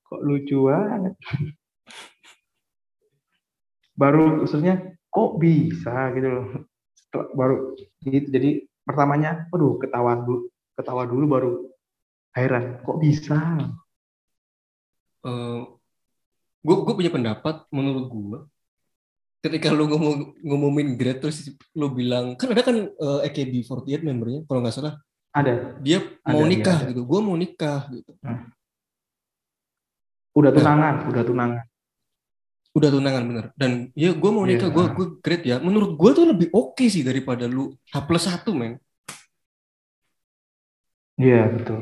Kok 0.04 0.20
lucu 0.20 0.68
banget. 0.68 1.16
Baru 4.00 4.44
maksudnya 4.44 4.74
kok 5.08 5.40
bisa 5.40 6.12
gitu 6.12 6.28
loh. 6.28 6.46
Setelah- 6.92 7.30
Baru 7.32 7.56
gitu. 8.04 8.28
Jadi 8.28 8.50
pertamanya, 8.84 9.48
aduh 9.48 9.80
ketawa 9.80 10.20
dulu, 10.20 10.52
ketawa 10.76 11.02
dulu 11.08 11.24
baru 11.24 11.52
heran, 12.36 12.84
kok 12.84 13.00
bisa? 13.00 13.38
Eh 15.24 15.62
gue 16.64 16.76
gue 16.80 16.94
punya 16.96 17.12
pendapat 17.12 17.64
menurut 17.72 18.06
gue 18.12 18.38
ketika 19.44 19.68
lu 19.68 19.84
ngomong 19.84 20.32
ngumumin 20.40 20.96
grade 20.96 21.20
terus 21.20 21.52
lu 21.76 21.92
bilang 21.92 22.32
kan 22.34 22.48
ada 22.48 22.64
kan 22.64 22.88
eh, 22.88 23.20
AKB48 23.28 24.00
membernya 24.00 24.40
kalau 24.48 24.64
nggak 24.64 24.72
salah 24.72 24.96
Ada, 25.34 25.76
dia 25.84 25.98
mau 26.24 26.40
Ada, 26.40 26.46
iya, 26.46 26.50
nikah 26.50 26.78
ada. 26.80 26.88
gitu 26.88 27.02
gue 27.04 27.20
mau 27.20 27.36
nikah 27.36 27.80
gitu 27.92 28.12
udah 30.34 30.50
tunangan, 30.50 30.94
udah 31.06 31.22
tunangan. 31.22 31.62
udah 32.74 32.90
tunangan 32.90 33.22
bener 33.22 33.46
dan 33.54 33.72
ya 33.94 34.10
gue 34.10 34.30
mau 34.32 34.42
nikah 34.42 34.66
Iya. 34.66 34.74
gue 34.74 34.84
gue 34.96 35.06
grade 35.22 35.46
ya 35.46 35.56
menurut 35.60 35.94
gue 35.94 36.10
tuh 36.10 36.26
lebih 36.26 36.48
oke 36.50 36.82
sih 36.88 37.04
daripada 37.04 37.44
lu 37.46 37.70
H 37.86 38.02
plus 38.02 38.24
satu 38.24 38.50
men 38.50 38.80
Iya 41.14 41.46
betul. 41.46 41.78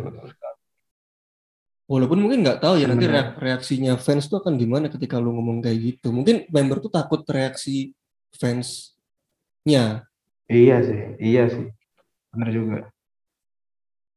Walaupun 1.92 2.24
mungkin 2.24 2.40
nggak 2.40 2.64
tahu 2.64 2.80
ya 2.80 2.88
nanti 2.88 3.04
reaksinya 3.36 4.00
fans 4.00 4.24
tuh 4.32 4.40
akan 4.40 4.56
gimana 4.56 4.88
ketika 4.88 5.20
lu 5.20 5.36
ngomong 5.36 5.60
kayak 5.60 5.78
gitu. 5.92 6.08
Mungkin 6.08 6.48
member 6.48 6.80
tuh 6.80 6.88
takut 6.88 7.20
reaksi 7.28 7.92
fansnya. 8.32 10.08
Iya 10.48 10.76
sih, 10.80 11.00
iya 11.20 11.44
sih, 11.52 11.68
bener 12.32 12.50
juga. 12.52 12.78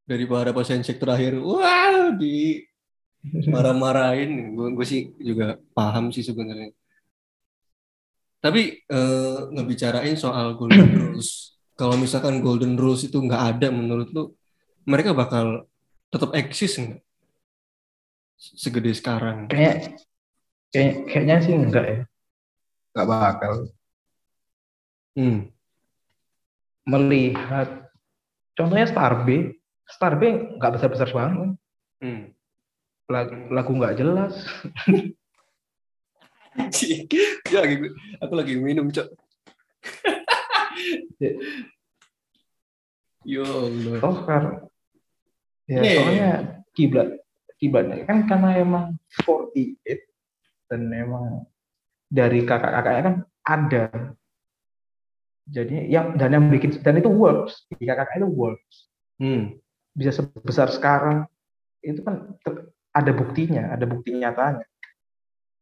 daripada 0.05 0.53
pas 0.53 0.69
handshake 0.69 1.01
terakhir 1.01 1.33
wah 1.41 2.13
di 2.13 2.61
marah-marahin. 3.49 4.53
Gue 4.53 4.85
sih 4.85 5.11
juga 5.17 5.57
paham 5.73 6.13
sih 6.15 6.21
sebenarnya. 6.21 6.71
Tapi 8.39 8.85
eh, 8.85 9.37
ngebicarain 9.51 10.15
soal 10.15 10.53
Golden 10.55 10.87
Girls 10.95 11.55
kalau 11.75 11.95
misalkan 11.99 12.39
golden 12.39 12.79
rules 12.79 13.03
itu 13.03 13.19
nggak 13.19 13.43
ada 13.55 13.67
menurut 13.69 14.07
lu 14.15 14.23
mereka 14.87 15.11
bakal 15.11 15.67
tetap 16.07 16.31
eksis 16.31 16.79
nggak 16.79 17.04
segede 18.37 18.91
sekarang. 18.91 19.47
Kayak 19.47 19.95
kayak 20.69 20.93
kayaknya 21.07 21.35
sih 21.41 21.53
enggak 21.55 21.85
ya. 21.85 21.99
Nggak 22.95 23.07
bakal. 23.07 23.53
Hmm. 25.15 25.47
melihat 26.85 27.89
contohnya 28.53 28.85
Star 28.85 29.25
B. 29.25 29.55
Star 29.87 30.19
B 30.19 30.53
nggak 30.59 30.73
besar 30.77 30.89
besar 30.91 31.09
banget. 31.09 31.55
Hmm. 32.03 32.23
lagu 33.05 33.33
lagu 33.49 33.71
nggak 33.73 33.97
jelas. 33.97 34.33
Ya 37.51 37.59
lagi 37.63 37.75
aku 38.19 38.33
lagi 38.33 38.53
minum 38.55 38.87
cok. 38.87 39.07
Yo 43.25 43.41
Allah. 43.43 43.97
oh 44.05 44.15
sekarang 44.21 44.55
ya 45.65 45.81
Iya. 45.81 45.93
soalnya 45.97 46.29
kiblat 46.77 47.09
kiblatnya 47.57 48.03
kan 48.03 48.27
karena 48.27 48.49
emang 48.59 48.85
48 49.23 49.81
dan 50.67 50.81
emang 50.91 51.47
dari 52.09 52.43
kakak-kakaknya 52.43 53.01
kan 53.01 53.15
ada 53.45 53.83
jadi 55.45 55.85
yang 55.85 56.17
dan 56.17 56.33
yang 56.33 56.45
bikin 56.49 56.73
dan 56.81 56.97
itu 56.97 57.09
works 57.09 57.69
di 57.69 57.85
kakak 57.85 58.17
itu 58.17 58.29
works 58.29 58.89
Hmm. 59.15 59.55
bisa 59.95 60.11
sebesar 60.11 60.67
sekarang 60.67 61.23
itu 61.79 62.03
kan 62.03 62.35
ter- 62.43 62.67
ada 62.91 63.11
buktinya 63.15 63.71
ada 63.71 63.87
bukti 63.87 64.11
nyatanya 64.11 64.67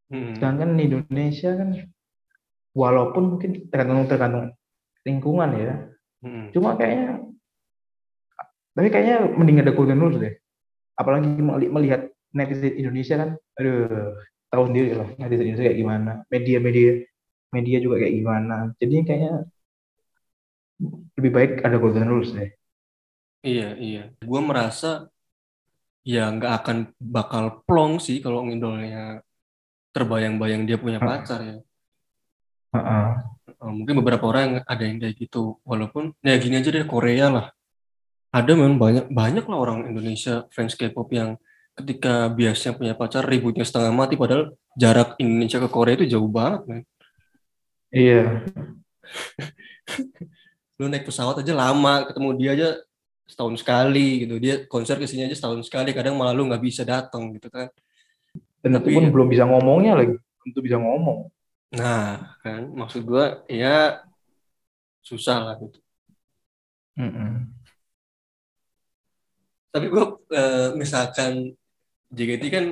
Hmm. 0.10 0.34
sedangkan 0.34 0.74
di 0.74 0.90
Indonesia 0.90 1.54
kan 1.54 1.70
walaupun 2.74 3.38
mungkin 3.38 3.70
tergantung 3.70 4.10
tergantung 4.10 4.46
lingkungan 5.06 5.50
ya 5.54 5.76
Hmm. 6.24 6.50
cuma 6.56 6.74
kayaknya 6.80 7.22
tapi 8.74 8.88
kayaknya 8.90 9.30
mending 9.38 9.62
ada 9.62 9.76
golden 9.76 10.02
rules 10.02 10.18
deh 10.18 10.34
apalagi 11.04 11.28
meli- 11.38 11.72
melihat 11.72 12.02
netizen 12.34 12.74
Indonesia 12.80 13.16
kan 13.20 13.30
aduh 13.60 14.16
tahu 14.50 14.64
sendiri 14.72 14.90
lah 14.98 15.08
netizen 15.20 15.46
Indonesia 15.52 15.68
kayak 15.70 15.80
gimana 15.84 16.12
media 16.34 16.58
media 16.64 16.90
media 17.54 17.78
juga 17.84 17.96
kayak 18.02 18.16
gimana 18.18 18.56
jadi 18.82 18.96
kayaknya 19.06 19.34
lebih 21.20 21.32
baik 21.32 21.52
ada 21.62 21.78
golden 21.78 22.08
rules 22.10 22.32
deh 22.34 22.50
Iya, 23.44 23.76
iya. 23.76 24.04
Gue 24.24 24.40
merasa 24.40 25.12
ya 26.08 26.32
nggak 26.32 26.54
akan 26.64 26.78
bakal 26.96 27.44
plong 27.68 28.00
sih 28.00 28.24
kalau 28.24 28.48
ngidolnya 28.48 29.20
terbayang-bayang 29.92 30.64
dia 30.64 30.80
punya 30.80 31.04
pacar 31.04 31.44
ya. 31.44 31.56
Heeh. 32.72 33.06
Eh, 33.52 33.74
Mungkin 33.76 34.00
beberapa 34.00 34.26
orang 34.32 34.64
ada 34.64 34.84
yang 34.88 34.98
kayak 35.04 35.16
gitu. 35.20 35.60
Walaupun 35.68 36.16
ya 36.24 36.40
gini 36.40 36.56
aja 36.64 36.72
deh 36.72 36.88
Korea 36.88 37.28
lah. 37.28 37.46
Ada 38.34 38.58
memang 38.58 38.82
banyak 38.82 39.06
banyak 39.14 39.46
lah 39.46 39.58
orang 39.62 39.86
Indonesia 39.94 40.50
fans 40.50 40.74
K-pop 40.74 41.14
yang 41.14 41.38
ketika 41.78 42.30
biasanya 42.34 42.74
punya 42.78 42.94
pacar 42.98 43.22
ributnya 43.26 43.66
setengah 43.66 43.94
mati 43.94 44.18
padahal 44.18 44.58
jarak 44.74 45.14
Indonesia 45.22 45.62
ke 45.62 45.70
Korea 45.70 45.98
itu 45.98 46.18
jauh 46.18 46.30
banget 46.30 46.62
men. 46.66 46.82
iya 47.94 48.42
Lu 50.82 50.90
naik 50.90 51.06
pesawat 51.06 51.46
aja 51.46 51.54
lama, 51.54 52.02
ketemu 52.10 52.30
dia 52.34 52.50
aja 52.58 52.70
setahun 53.30 53.62
sekali 53.62 54.26
gitu. 54.26 54.42
Dia 54.42 54.66
konser 54.66 54.98
ke 54.98 55.06
sini 55.06 55.30
aja 55.30 55.38
setahun 55.38 55.62
sekali, 55.70 55.94
kadang 55.94 56.18
malah 56.18 56.34
lu 56.34 56.50
nggak 56.50 56.64
bisa 56.66 56.82
datang 56.82 57.30
gitu 57.38 57.48
kan. 57.54 57.70
dan 58.66 58.82
Tapi 58.82 58.90
itu 58.90 58.98
pun 58.98 59.06
belum 59.14 59.28
bisa 59.30 59.46
ngomongnya 59.46 59.94
lagi 59.94 60.18
untuk 60.42 60.66
bisa 60.66 60.82
ngomong 60.82 61.30
Nah, 61.74 62.38
kan 62.46 62.70
maksud 62.70 63.02
gua 63.02 63.42
ya 63.50 64.02
susah 65.02 65.38
lah 65.42 65.56
gitu. 65.58 65.82
Mm-mm. 66.94 67.50
Tapi 69.74 69.86
gua 69.90 70.22
eh, 70.30 70.78
misalkan 70.78 71.58
JKT 72.14 72.44
kan 72.54 72.66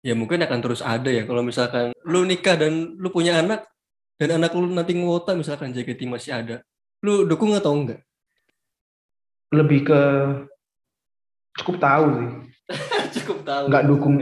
ya 0.00 0.16
mungkin 0.16 0.40
akan 0.40 0.60
terus 0.64 0.80
ada 0.80 1.12
ya 1.12 1.28
kalau 1.28 1.44
misalkan 1.44 1.92
lu 2.08 2.24
nikah 2.24 2.56
dan 2.56 2.96
lu 2.96 3.12
punya 3.12 3.44
anak 3.44 3.68
dan 4.16 4.40
anak 4.40 4.56
lu 4.56 4.72
nanti 4.72 4.96
ngewota 4.96 5.36
misalkan 5.36 5.76
JKT 5.76 6.08
masih 6.08 6.32
ada. 6.32 6.56
Lu 7.04 7.28
dukung 7.28 7.52
atau 7.52 7.76
enggak? 7.76 8.06
lebih 9.54 9.86
ke 9.86 10.00
cukup 11.62 11.76
tahu 11.78 12.06
sih 12.18 12.30
Cukup 13.22 13.38
tahu. 13.46 13.64
nggak 13.70 13.84
dukung 13.86 14.14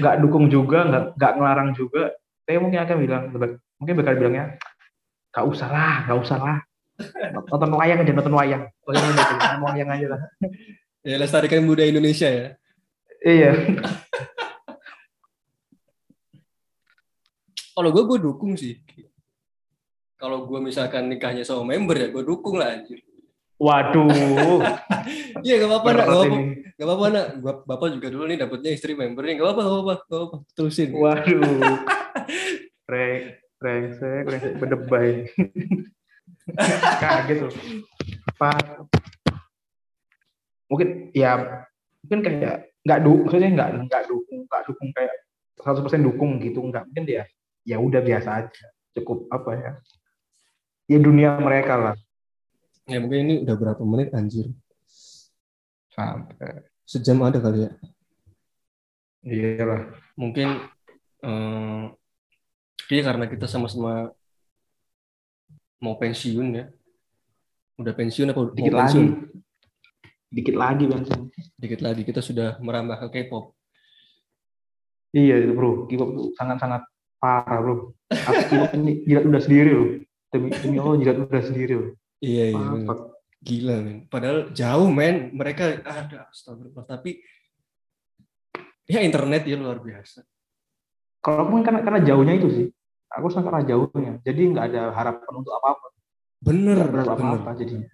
nggak 0.00 0.16
dukung 0.20 0.44
juga 0.52 0.84
nggak 0.86 1.04
nggak 1.16 1.32
ngelarang 1.38 1.70
juga 1.72 2.12
saya 2.44 2.58
mungkin 2.60 2.80
akan 2.84 2.96
bilang 3.00 3.22
mungkin 3.80 3.94
bakal 3.96 4.14
bilangnya 4.18 4.44
nggak 5.32 5.46
usah 5.46 5.68
lah 5.72 5.94
nggak 6.04 6.18
usah 6.20 6.38
lah 6.38 6.58
nonton 7.50 7.70
wayang 7.74 7.98
aja 8.00 8.12
nonton 8.12 8.34
wayang 8.34 8.62
wayang 8.84 9.04
aja 9.10 9.22
nonton 9.34 9.62
wayang 9.64 9.90
aja 9.90 10.06
lah 10.16 10.20
Ya 11.00 11.16
lestarikan 11.16 11.64
budaya 11.64 11.88
Indonesia 11.88 12.28
ya. 12.28 12.46
iya 13.24 13.56
Kalau 17.72 17.88
gua 17.88 18.04
gua 18.04 18.18
dukung 18.20 18.52
sih. 18.52 18.76
Kalau 20.20 20.44
gua 20.44 20.60
misalkan 20.60 21.08
nikahnya 21.08 21.40
sama 21.40 21.64
member 21.64 21.96
ya 21.96 22.12
gua 22.12 22.20
dukung 22.20 22.60
lah 22.60 22.76
anjir. 22.76 23.00
waduh 23.56 24.08
Iya 25.44 25.60
gak 25.60 25.68
apa-apa 25.68 25.88
nak, 25.92 26.04
gak 26.04 26.16
apa-apa, 26.16 26.36
gak 26.76 26.86
apa-apa 26.88 27.06
nak. 27.08 27.26
Bapak 27.64 27.88
juga 27.92 28.08
dulu 28.08 28.24
nih 28.24 28.36
dapetnya 28.36 28.70
istri 28.72 28.92
member 28.92 29.20
nih, 29.20 29.36
gak 29.36 29.46
apa-apa, 29.48 29.60
gak 29.60 29.72
apa-apa, 29.72 29.94
gak 30.00 30.18
apa-apa. 30.20 30.36
Terusin. 30.52 30.88
waduh 30.92 31.40
reng 32.92 33.16
rengsek 33.56 34.24
rengsek 34.26 34.52
berdebay 34.56 35.28
kaget 36.98 37.38
loh 37.40 37.52
Pak 38.36 38.86
mungkin 40.66 40.88
ya 41.12 41.30
mungkin 42.04 42.20
kayak 42.22 42.56
nggak 42.80 43.00
dukung 43.02 43.22
maksudnya 43.26 43.50
nggak 43.52 43.68
nggak 43.86 44.02
dukung 44.06 44.38
nggak 44.46 44.62
dukung 44.66 44.88
kayak 44.94 45.14
100% 45.60 46.00
dukung 46.00 46.30
gitu 46.38 46.60
nggak 46.62 46.84
mungkin 46.86 47.04
dia 47.04 47.22
ya 47.62 47.76
udah 47.76 48.00
biasa 48.00 48.28
aja 48.40 48.66
cukup 48.96 49.28
apa 49.28 49.50
ya 49.54 49.72
ya 50.88 50.98
dunia 50.98 51.36
mereka 51.36 51.76
lah 51.76 51.96
Ya 52.88 52.98
mungkin 52.98 53.22
ini 53.22 53.34
udah 53.46 53.54
berapa 53.54 53.82
menit 53.86 54.10
anjir. 54.10 54.50
sampai 55.94 56.66
Sejam 56.82 57.22
ada 57.22 57.38
kali 57.38 57.62
ya. 57.62 57.70
iya 59.22 59.62
lah 59.62 59.82
Mungkin 60.18 60.58
eh 61.22 61.82
kayaknya 62.82 63.04
karena 63.06 63.24
kita 63.30 63.46
sama-sama 63.46 64.10
mau 65.80 65.96
pensiun 65.96 66.46
ya. 66.54 66.64
Udah 67.80 67.92
pensiun 67.96 68.28
apa 68.30 68.40
dikit 68.52 68.72
mau 68.72 68.80
lagi 68.84 69.00
pensiun? 69.00 69.08
dikit 70.30 70.54
lagi 70.54 70.84
bensin 70.86 71.20
Dikit 71.58 71.80
lagi 71.82 72.06
kita 72.06 72.22
sudah 72.22 72.54
merambah 72.62 73.02
ke 73.02 73.26
K-pop. 73.26 73.50
iya 75.10 75.42
itu 75.42 75.50
bro 75.58 75.90
K-pop 75.90 76.10
tuh 76.14 76.26
sangat 76.38 76.62
sangat 76.62 76.86
parah 77.18 77.58
bro 77.58 77.90
aku 78.06 78.42
K-pop 78.46 78.70
ini 78.78 79.02
jilat 79.10 79.26
udah 79.26 79.42
sendiri 79.42 79.70
loh 79.74 79.88
demi 80.30 80.54
demi 80.54 80.78
Allah 80.78 80.96
jilat 81.02 81.18
udah 81.26 81.42
sendiri 81.42 81.74
loh 81.74 81.90
Iya, 82.20 82.52
iya. 82.52 82.92
Gila 83.40 83.80
men. 83.80 84.04
Padahal 84.12 84.52
jauh 84.52 84.92
men. 84.92 85.32
Mereka 85.32 85.80
ada 85.80 86.28
astagfirullah. 86.28 86.84
Tapi 86.84 87.16
ya 88.84 89.00
internet 89.00 89.48
ya 89.48 89.56
luar 89.56 89.80
biasa. 89.80 90.20
kalau 91.24 91.48
pun 91.52 91.60
karena 91.60 91.80
karena 91.84 92.00
jauhnya 92.00 92.32
itu 92.36 92.48
sih 92.48 92.66
aku 93.10 93.26
sangat 93.30 93.50
karena 93.50 93.62
jauhnya 93.66 94.12
jadi 94.22 94.40
nggak 94.54 94.64
ada 94.70 94.82
harapan 94.94 95.32
untuk 95.34 95.52
apa 95.58 95.68
apa 95.78 95.86
Bener, 96.40 96.88
berharap 96.88 97.14
apa 97.14 97.20
bener, 97.20 97.40
apa 97.44 97.52
jadinya 97.58 97.88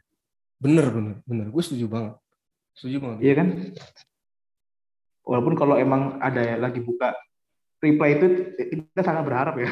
bener, 0.56 0.86
bener, 0.88 1.16
bener. 1.26 1.46
Gue 1.52 1.62
setuju 1.66 1.84
banget. 1.90 2.14
Setuju 2.78 2.96
banget. 3.02 3.18
iya 3.24 3.34
kan 3.36 3.48
walaupun 5.26 5.54
kalau 5.58 5.74
emang 5.74 6.22
ada 6.22 6.38
yang 6.40 6.62
lagi 6.62 6.78
buka 6.78 7.10
reply 7.82 8.10
itu 8.16 8.26
kita 8.56 9.02
sangat 9.02 9.26
berharap 9.26 9.58
ya 9.58 9.68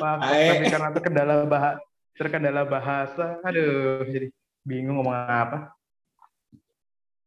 Wah, 0.00 0.16
Ae. 0.28 0.46
tapi 0.52 0.64
karena 0.68 0.88
terkendala 0.92 1.34
bahasa 1.48 1.80
terkendala 2.20 2.62
bahasa 2.68 3.26
aduh 3.40 4.04
jadi 4.04 4.28
bingung 4.66 5.00
ngomong 5.00 5.16
apa 5.16 5.72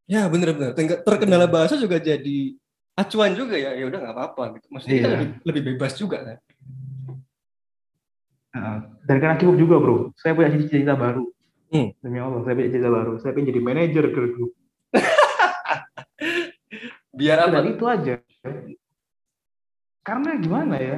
Ya 0.03 0.27
bener 0.27 0.51
bener. 0.51 0.75
Terkendala 0.75 1.47
bahasa 1.47 1.79
juga 1.79 1.95
jadi 1.95 2.59
acuan 2.93 3.33
juga 3.33 3.55
ya. 3.57 3.73
Ya 3.73 3.85
udah 3.89 3.99
nggak 3.99 4.15
apa-apa 4.15 4.43
gitu. 4.59 4.65
Maksudnya 4.69 4.97
Iya. 4.97 5.09
lebih, 5.13 5.27
lebih 5.45 5.61
bebas 5.73 5.93
juga 5.97 6.17
kan. 6.21 6.37
Nah, 8.53 8.85
dan 9.09 9.17
karena 9.17 9.33
K-pop 9.33 9.57
juga 9.57 9.81
bro 9.81 9.97
saya 10.13 10.37
punya 10.37 10.53
cita-cita 10.53 10.93
baru 10.93 11.25
Hmm. 11.73 11.89
demi 12.05 12.21
Allah 12.21 12.45
saya 12.45 12.53
punya 12.53 12.69
cita 12.69 12.85
baru 12.85 13.17
saya 13.17 13.33
pengen 13.33 13.49
jadi 13.49 13.61
manajer 13.65 14.05
girl 14.13 14.29
group 14.29 14.51
Biar 17.17 17.49
apa? 17.49 17.49
dan 17.49 17.65
itu 17.73 17.85
aja 17.89 18.13
karena 20.05 20.29
gimana 20.37 20.75
ya 20.77 20.97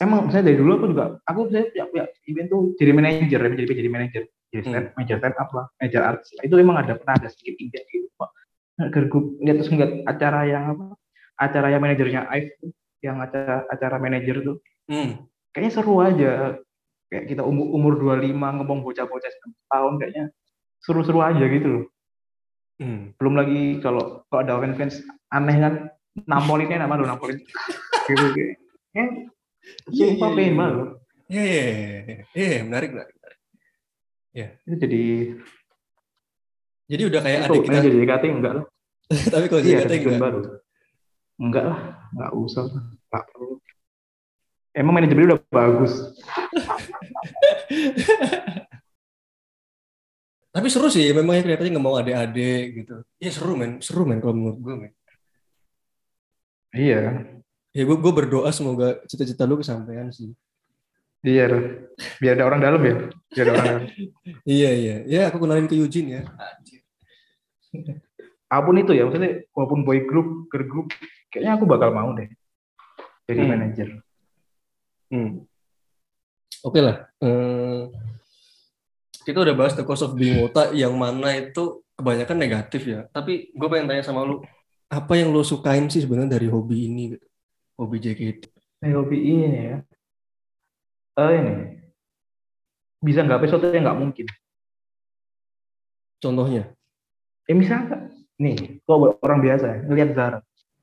emang 0.00 0.32
saya 0.32 0.48
dari 0.48 0.56
dulu 0.56 0.80
aku 0.80 0.86
juga 0.96 1.20
aku 1.28 1.52
saya 1.52 1.68
punya, 1.68 1.84
punya 1.92 2.04
event 2.24 2.48
tuh 2.48 2.60
jadi 2.80 2.92
manajer 2.96 3.40
jadi 3.52 3.72
jadi 3.84 3.90
manajer 3.92 4.22
jadi 4.48 4.62
stand, 4.64 4.86
manajer 4.96 5.16
stand 5.20 5.36
up 5.36 5.50
lah 5.52 5.66
manajer 5.76 6.00
artis 6.00 6.28
itu 6.40 6.54
emang 6.56 6.80
ada 6.80 6.96
pernah 6.96 7.20
ada 7.20 7.28
sedikit 7.28 7.60
ide 7.60 7.84
gitu 7.84 8.08
pak 8.16 8.32
group 8.88 9.36
lihat 9.44 9.60
terus 9.60 9.68
ngeliat 9.68 9.92
acara 10.08 10.40
yang 10.48 10.64
apa 10.72 10.86
acara 11.36 11.68
yang 11.68 11.82
manajernya 11.84 12.24
Ive 12.32 12.56
yang 13.04 13.20
acara 13.20 13.68
acara 13.68 13.96
manajer 14.00 14.40
tuh 14.40 14.56
Hmm. 14.90 15.22
kayaknya 15.54 15.70
seru 15.70 16.02
aja 16.02 16.58
kayak 17.12 17.24
kita 17.30 17.46
umur 17.46 17.70
umur 17.70 17.92
25 18.18 18.34
ngomong 18.34 18.82
bocah-bocah 18.82 19.32
tahun 19.70 19.92
kayaknya 20.02 20.24
seru-seru 20.82 21.20
aja 21.22 21.44
gitu 21.46 21.68
loh 21.68 21.84
Hmm. 22.80 23.12
belum 23.20 23.36
lagi 23.36 23.76
kalau 23.84 24.24
kalau 24.32 24.40
ada 24.40 24.56
fans 24.56 24.76
fans 24.80 24.94
aneh 25.28 25.56
kan 25.60 25.74
nampolinnya 26.24 26.80
nama 26.80 26.96
lo 26.96 27.04
nampolin 27.04 27.36
gitu 28.08 28.24
kayak 28.96 29.28
sumpah 29.92 30.32
pengen 30.32 30.56
banget. 30.56 30.88
Iya, 31.30 31.44
iya, 31.44 32.26
iya, 32.34 32.58
menarik, 32.66 32.90
menarik. 32.90 33.14
menarik. 33.14 33.38
itu 34.66 34.76
jadi 34.80 35.02
Jadi 36.90 37.02
udah 37.06 37.20
kayak 37.22 37.38
itu 37.38 37.46
adik 37.46 37.62
kita, 37.62 37.78
jadi 37.86 37.96
JKT 38.02 38.24
enggak 38.26 38.52
lah 38.58 38.64
tapi 39.32 39.44
kalau 39.46 39.62
iya 39.62 39.78
JKT 39.80 39.92
enggak. 39.94 40.18
baru 40.18 40.40
enggak 41.38 41.64
lah 41.70 41.80
enggak 42.10 42.30
usah 42.34 42.62
enggak 42.66 43.24
perlu 43.30 43.54
emang 44.74 44.92
manajemennya 44.98 45.28
udah 45.30 45.40
bagus 45.48 45.92
Tapi 50.50 50.66
seru 50.66 50.90
sih, 50.90 51.06
memang 51.14 51.38
ya 51.38 51.42
kelihatannya 51.46 51.70
nggak 51.70 51.86
mau 51.86 51.94
adik-adik 51.94 52.82
gitu. 52.82 53.06
Iya 53.22 53.30
seru 53.30 53.54
men, 53.54 53.78
seru 53.78 54.02
men 54.02 54.18
kalau 54.18 54.34
menurut 54.34 54.58
gue 54.58 54.74
men. 54.82 54.92
iya 56.74 57.22
Ya 57.70 57.86
gue 57.86 57.94
gue 57.94 58.10
berdoa 58.10 58.50
semoga 58.50 58.98
cita-cita 59.06 59.46
lu 59.46 59.54
kesampaian 59.58 60.10
sih. 60.10 60.34
iya 61.22 61.46
biar 62.16 62.32
ada 62.34 62.48
orang 62.48 62.60
dalam 62.64 62.80
ya 62.80 62.96
biar 63.30 63.44
ada 63.46 63.52
orang 63.54 63.66
dalam 63.68 63.82
Iya 64.58 64.70
iya, 64.74 64.96
ya 65.06 65.20
aku 65.30 65.38
kenalin 65.38 65.70
ke 65.70 65.78
Eugene 65.78 66.18
ya. 66.18 66.22
Anjir. 66.34 66.79
Apa 68.50 68.62
pun 68.66 68.76
itu 68.78 68.92
ya 68.94 69.06
maksudnya 69.06 69.46
walaupun 69.54 69.86
boy 69.86 70.02
group 70.06 70.50
girl 70.50 70.66
group 70.66 70.88
kayaknya 71.30 71.54
aku 71.54 71.64
bakal 71.70 71.94
mau 71.94 72.10
deh 72.14 72.26
jadi 73.30 73.42
Hmm. 73.46 73.50
manajer 73.50 73.88
Hmm. 75.10 75.42
Oke 76.62 76.78
lah. 76.78 77.10
Eh, 77.18 77.90
kita 79.26 79.42
udah 79.42 79.58
bahas 79.58 79.74
the 79.74 79.82
cost 79.82 80.06
of 80.06 80.14
being 80.14 80.38
wota 80.38 80.70
yang 80.70 80.94
mana 80.94 81.34
itu 81.34 81.82
kebanyakan 81.98 82.38
negatif 82.38 82.86
ya. 82.86 83.10
Tapi 83.10 83.50
gue 83.50 83.68
pengen 83.72 83.90
tanya 83.90 84.06
sama 84.06 84.22
lu, 84.22 84.38
apa 84.86 85.18
yang 85.18 85.34
lu 85.34 85.42
sukain 85.42 85.90
sih 85.90 86.06
sebenarnya 86.06 86.38
dari 86.38 86.46
hobi 86.46 86.86
ini? 86.86 87.18
Gitu? 87.18 87.26
Hobi 87.74 87.96
JKT. 87.98 88.42
Eh, 88.86 88.94
hobi 88.94 89.18
ini 89.18 89.58
ya 89.74 89.76
eh 91.18 91.32
ini 91.36 91.54
bisa 93.02 93.20
nggak 93.26 93.44
sesuatu 93.44 93.68
yang 93.68 93.84
nggak 93.88 94.00
mungkin 94.00 94.26
Contohnya? 96.20 96.68
Eh 97.50 97.56
misalnya 97.58 98.06
nih 98.38 98.78
kalau 98.86 98.98
buat 99.02 99.12
orang 99.26 99.40
biasa 99.42 99.64
ya, 99.66 99.78
ngelihat 99.90 100.10
Zara 100.14 100.38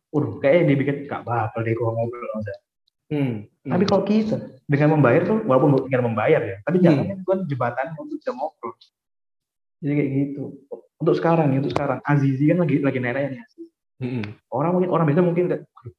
Waduh, 0.07 0.39
kayaknya 0.39 0.63
dia 0.72 0.78
bikin 0.80 0.95
gak 1.03 1.24
bakal 1.28 1.59
deh 1.68 1.76
gua 1.76 1.91
ngobrol 1.91 2.24
sama 2.32 2.41
Zara. 2.47 2.61
Hmm. 3.07 3.36
Tapi 3.68 3.84
kalau 3.88 4.03
kita 4.07 4.36
dengan 4.68 4.99
membayar 4.99 5.22
tuh, 5.28 5.39
walaupun 5.43 5.88
dengan 5.88 6.11
membayar 6.11 6.41
ya, 6.43 6.57
tapi 6.63 6.80
Hmm. 6.80 6.86
jangan 6.88 7.03
itu 7.11 7.24
kan 7.28 7.39
jembatan 7.43 7.86
untuk 7.99 8.15
bisa 8.20 8.32
ngobrol. 8.32 8.74
Jadi 9.84 9.93
kayak 9.93 10.09
gitu. 10.15 10.43
Untuk 10.97 11.15
sekarang, 11.15 11.51
nih, 11.53 11.57
untuk 11.61 11.72
sekarang, 11.76 11.99
Azizi 12.07 12.43
kan 12.49 12.57
lagi 12.63 12.76
lagi 12.82 12.99
nerenya 13.03 13.30
nih. 13.36 13.41
Hmm. 13.99 14.24
Orang 14.47 14.80
mungkin 14.80 14.89
orang 14.95 15.05
biasa 15.11 15.22
mungkin 15.24 15.45
kayak, 15.51 15.63
"Aduh, 15.68 15.93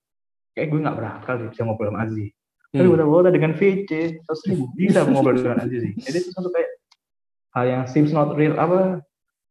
kayak 0.57 0.69
gue 0.73 0.81
nggak 0.83 0.99
bakal 0.99 1.35
deh 1.39 1.49
bisa 1.53 1.63
ngobrol 1.69 1.89
sama 1.93 2.01
Azizi. 2.05 2.29
Tapi 2.69 2.85
Hmm. 2.85 2.97
udah 3.01 3.33
dengan 3.33 3.53
VC, 3.57 3.91
terus 4.21 4.41
ribu 4.45 4.65
bisa 4.77 5.01
ngobrol 5.09 5.37
dengan 5.37 5.65
Azizi. 5.65 5.97
Jadi 5.97 6.17
itu 6.21 6.31
satu 6.33 6.49
kayak 6.53 6.71
hal 7.57 7.65
yang 7.65 7.83
seems 7.89 8.13
not 8.13 8.37
real 8.37 8.57
apa 8.61 9.01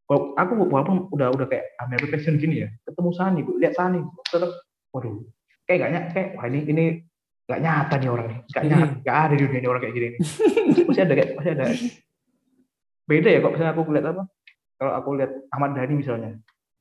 kalau 0.07 0.31
aku 0.33 0.51
walaupun 0.63 0.97
udah 1.11 1.27
udah 1.29 1.45
kayak 1.45 1.75
American 1.77 2.09
passion 2.09 2.35
gini 2.35 2.63
ya 2.63 2.67
ketemu 2.83 3.09
Sani 3.11 3.39
bu 3.43 3.59
lihat 3.59 3.73
Sani 3.73 3.99
tetap 4.25 4.51
waduh 4.89 5.19
kayak 5.63 5.77
gak 5.79 5.91
nyata 5.91 6.09
kayak 6.11 6.29
wah 6.33 6.45
ini 6.45 6.59
ini 6.65 6.83
gak 7.43 7.59
nyata 7.59 7.95
nih 7.95 8.09
orang 8.09 8.27
nih 8.27 8.39
gak 8.49 8.63
nyata 8.65 8.85
Hmm. 8.87 9.03
gak 9.03 9.17
ada 9.19 9.33
di 9.33 9.41
dunia 9.41 9.59
ini 9.59 9.67
orang 9.67 9.81
kayak 9.81 9.93
gini 9.93 10.07
nih 10.07 10.19
masih 10.83 11.01
ada 11.01 11.13
kayak 11.13 11.29
masih 11.35 11.51
ada 11.53 11.65
beda 13.03 13.29
ya 13.29 13.39
kok 13.39 13.51
misalnya 13.51 13.71
aku 13.73 13.81
lihat 13.89 14.05
apa 14.07 14.23
kalau 14.77 14.91
aku 14.93 15.09
lihat 15.15 15.31
Ahmad 15.49 15.71
Dhani 15.73 15.93
misalnya 15.95 16.29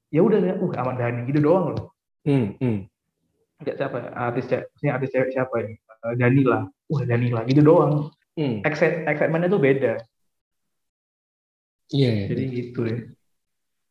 ya 0.09 0.21
udah 0.21 0.39
ya 0.41 0.55
uh 0.55 0.71
Ahmad 0.77 0.97
Dhani 0.97 1.21
gitu 1.25 1.41
doang 1.41 1.67
loh 1.73 1.87
Hmm. 2.23 2.59
Hmm. 2.59 2.83
Siapa 3.57 3.97
ya, 3.97 4.11
artis 4.13 4.45
ce- 4.45 4.67
maksudnya 4.67 4.93
artis 4.93 5.11
cewek 5.11 5.31
siapa 5.31 5.55
ini 5.63 5.75
Eh, 6.05 6.15
Danila 6.15 6.59
wah 6.87 7.03
Danila 7.03 7.41
gitu 7.43 7.59
doang 7.61 8.11
Hmm. 8.35 8.61
Excite, 8.63 9.03
excitementnya 9.03 9.49
tuh 9.49 9.59
beda 9.59 9.93
Iya, 11.89 12.11
iya. 12.13 12.25
jadi 12.29 12.43
gitu 12.53 12.81
ya 12.85 12.99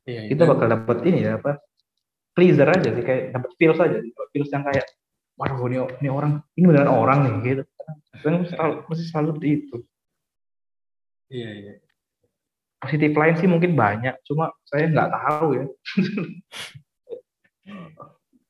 Iya, 0.06 0.22
iya. 0.26 0.30
kita 0.30 0.44
bakal 0.46 0.68
dapat 0.70 0.98
ini 1.10 1.26
ya 1.26 1.42
apa 1.42 1.58
pleaser 2.38 2.70
aja 2.70 2.90
sih 2.94 3.02
kayak 3.02 3.34
dapat 3.34 3.52
feels 3.58 3.80
aja 3.82 3.98
feels 4.30 4.50
yang 4.54 4.62
kayak 4.62 4.86
waduh 5.36 5.66
ini, 5.68 5.78
ini 6.00 6.10
orang 6.14 6.46
ini 6.56 6.66
beneran 6.70 6.92
orang 6.94 7.20
nih 7.26 7.34
gitu. 7.44 7.64
Kan 8.24 8.46
selalu 8.48 8.74
mesti 8.88 9.04
selalu 9.10 9.28
seperti 9.34 9.50
itu. 9.52 9.78
Iya, 11.26 11.52
iya. 11.58 11.74
positif 12.76 13.18
lain 13.18 13.36
sih 13.42 13.50
mungkin 13.50 13.74
banyak 13.74 14.14
cuma 14.30 14.54
saya 14.70 14.86
nggak 14.86 15.10
tahu 15.10 15.48
ya. 15.58 15.66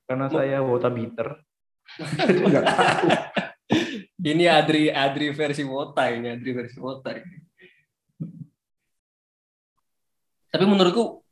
Karena 0.06 0.28
saya 0.28 0.60
wota 0.60 0.92
bitter 0.92 1.40
nggak 2.52 2.66
tahu. 2.68 3.08
Ini 4.26 4.46
Adri 4.50 4.90
Adri 4.92 5.30
versi 5.32 5.64
Wota 5.64 6.10
ini 6.10 6.34
Adri 6.34 6.52
versi 6.52 6.78
Wota 6.82 7.14
ini. 7.16 7.38
Tapi 10.50 10.66
menurutku 10.66 11.25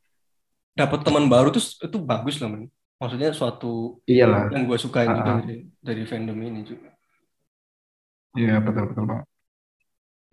dapat 0.74 1.00
teman 1.06 1.26
baru 1.30 1.54
tuh 1.54 1.62
itu 1.62 1.98
bagus 2.02 2.38
loh 2.42 2.50
men. 2.50 2.64
Maksudnya 2.98 3.30
suatu 3.36 4.00
iyalah 4.08 4.48
yang 4.50 4.64
gue 4.66 4.78
sukain 4.80 5.10
juga 5.12 5.32
Ah. 5.34 5.38
dari, 5.44 5.58
dari 5.78 6.04
fandom 6.08 6.38
ini 6.40 6.62
juga. 6.64 6.90
iya 8.34 8.58
betul 8.58 8.90
betul 8.90 9.06
bang 9.06 9.22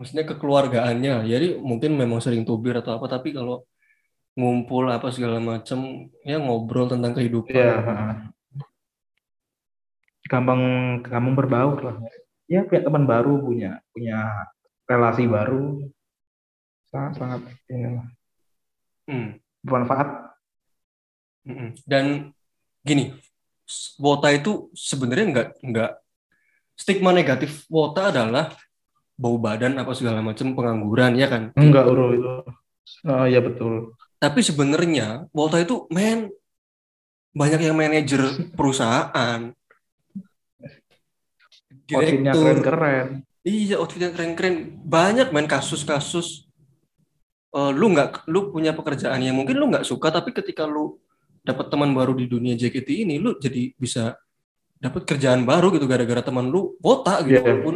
Maksudnya 0.00 0.24
kekeluargaannya. 0.24 1.28
Jadi 1.28 1.46
mungkin 1.60 1.92
memang 1.92 2.24
sering 2.24 2.48
tubir 2.48 2.72
atau 2.72 2.96
apa 2.96 3.04
tapi 3.04 3.36
kalau 3.36 3.68
ngumpul 4.32 4.88
apa 4.88 5.12
segala 5.12 5.36
macam 5.36 6.08
ya 6.24 6.40
ngobrol 6.40 6.88
tentang 6.88 7.12
kehidupan. 7.12 7.52
Iya. 7.52 7.76
gampang 10.30 10.62
gampang 11.02 11.34
berbaur 11.34 11.78
lah 11.82 11.96
ya 12.46 12.62
punya 12.62 12.80
teman 12.86 13.02
baru 13.02 13.42
punya 13.42 13.82
punya 13.90 14.46
relasi 14.86 15.26
baru 15.26 15.82
sangat 16.86 17.12
sangat 17.18 17.40
inilah, 17.66 18.06
Hmm. 19.10 19.38
bermanfaat. 19.62 20.29
Dan 21.86 22.34
gini, 22.84 23.14
wota 24.00 24.28
itu 24.34 24.68
sebenarnya 24.76 25.26
nggak 25.30 25.48
nggak 25.62 25.90
stigma 26.76 27.12
negatif 27.12 27.68
wota 27.68 28.08
adalah 28.08 28.56
bau 29.20 29.36
badan 29.36 29.76
apa 29.76 29.92
segala 29.92 30.24
macam 30.24 30.56
pengangguran 30.56 31.12
ya 31.16 31.28
kan. 31.28 31.52
enggak 31.56 31.84
uro 31.88 32.06
itu. 32.16 32.32
Oh 33.04 33.24
iya 33.28 33.44
betul. 33.44 33.94
Tapi 34.16 34.40
sebenarnya 34.40 35.28
wota 35.32 35.60
itu 35.60 35.84
men 35.92 36.32
banyak 37.30 37.60
yang 37.62 37.76
manajer 37.78 38.26
perusahaan, 38.58 39.54
outfitnya 41.94 42.32
direktur, 42.32 42.42
keren 42.42 42.60
keren 42.64 43.08
iya 43.44 43.76
outfitnya 43.80 44.10
keren-keren. 44.12 44.80
Banyak 44.84 45.32
main 45.32 45.48
kasus-kasus. 45.48 46.48
Eh, 47.50 47.72
lu 47.74 47.90
nggak 47.90 48.30
lu 48.30 48.54
punya 48.54 48.70
pekerjaan 48.70 49.18
yang 49.20 49.34
mungkin 49.34 49.58
lu 49.58 49.66
nggak 49.74 49.82
suka 49.82 50.14
tapi 50.14 50.30
ketika 50.30 50.70
lu 50.70 51.02
dapat 51.40 51.66
teman 51.68 51.90
baru 51.92 52.12
di 52.12 52.28
dunia 52.28 52.54
JKT 52.54 53.04
ini 53.08 53.16
lu 53.16 53.36
jadi 53.36 53.72
bisa 53.74 54.16
dapat 54.76 55.04
kerjaan 55.04 55.44
baru 55.44 55.72
gitu 55.72 55.84
gara-gara 55.84 56.20
teman 56.20 56.48
lu 56.48 56.76
wota 56.80 57.20
gitu 57.24 57.36
Iya. 57.36 57.44
walaupun 57.44 57.74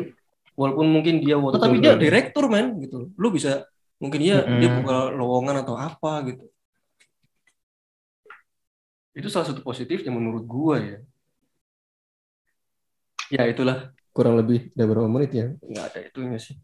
walaupun 0.55 0.87
mungkin 0.89 1.15
dia 1.21 1.37
wota 1.37 1.57
Betul 1.59 1.65
tapi 1.69 1.77
dia 1.83 1.95
direktur 1.97 2.45
men 2.49 2.79
gitu. 2.81 3.11
Lu 3.17 3.29
bisa 3.29 3.65
mungkin 4.01 4.21
dia 4.21 4.45
dia 4.45 4.69
Mm-mm. 4.71 4.79
buka 4.85 4.97
lowongan 5.13 5.57
atau 5.65 5.75
apa 5.77 6.13
gitu. 6.29 6.45
Itu 9.15 9.29
salah 9.31 9.47
satu 9.47 9.63
positifnya 9.63 10.11
menurut 10.11 10.43
gua 10.45 10.77
ya. 10.81 10.99
Ya 13.31 13.43
itulah. 13.49 13.91
Kurang 14.15 14.39
lebih 14.39 14.71
udah 14.75 14.87
berapa 14.87 15.09
menit 15.11 15.31
ya? 15.35 15.47
Nggak 15.59 15.85
ada 15.91 15.99
itunya 16.07 16.39
sih. 16.39 16.55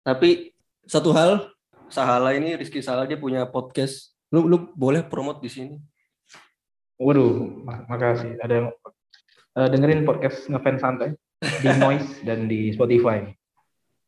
Tapi 0.00 0.52
satu 0.88 1.12
hal 1.12 1.52
Sahala 1.88 2.36
ini 2.36 2.52
Rizky 2.52 2.80
Sahala 2.80 3.08
dia 3.08 3.16
punya 3.16 3.44
podcast 3.48 4.12
lu 4.34 4.44
lu 4.48 4.56
boleh 4.76 5.04
promote 5.04 5.40
di 5.40 5.50
sini. 5.50 5.74
Waduh 6.98 7.64
mak- 7.64 7.86
makasih. 7.86 8.36
Ada 8.42 8.52
yang 8.58 8.68
eh, 9.56 9.68
dengerin 9.70 10.02
podcast 10.04 10.50
ngefans 10.50 10.80
santai? 10.82 11.10
Di 11.38 11.68
Noise 11.82 12.26
dan 12.26 12.50
di 12.50 12.74
Spotify. 12.74 13.22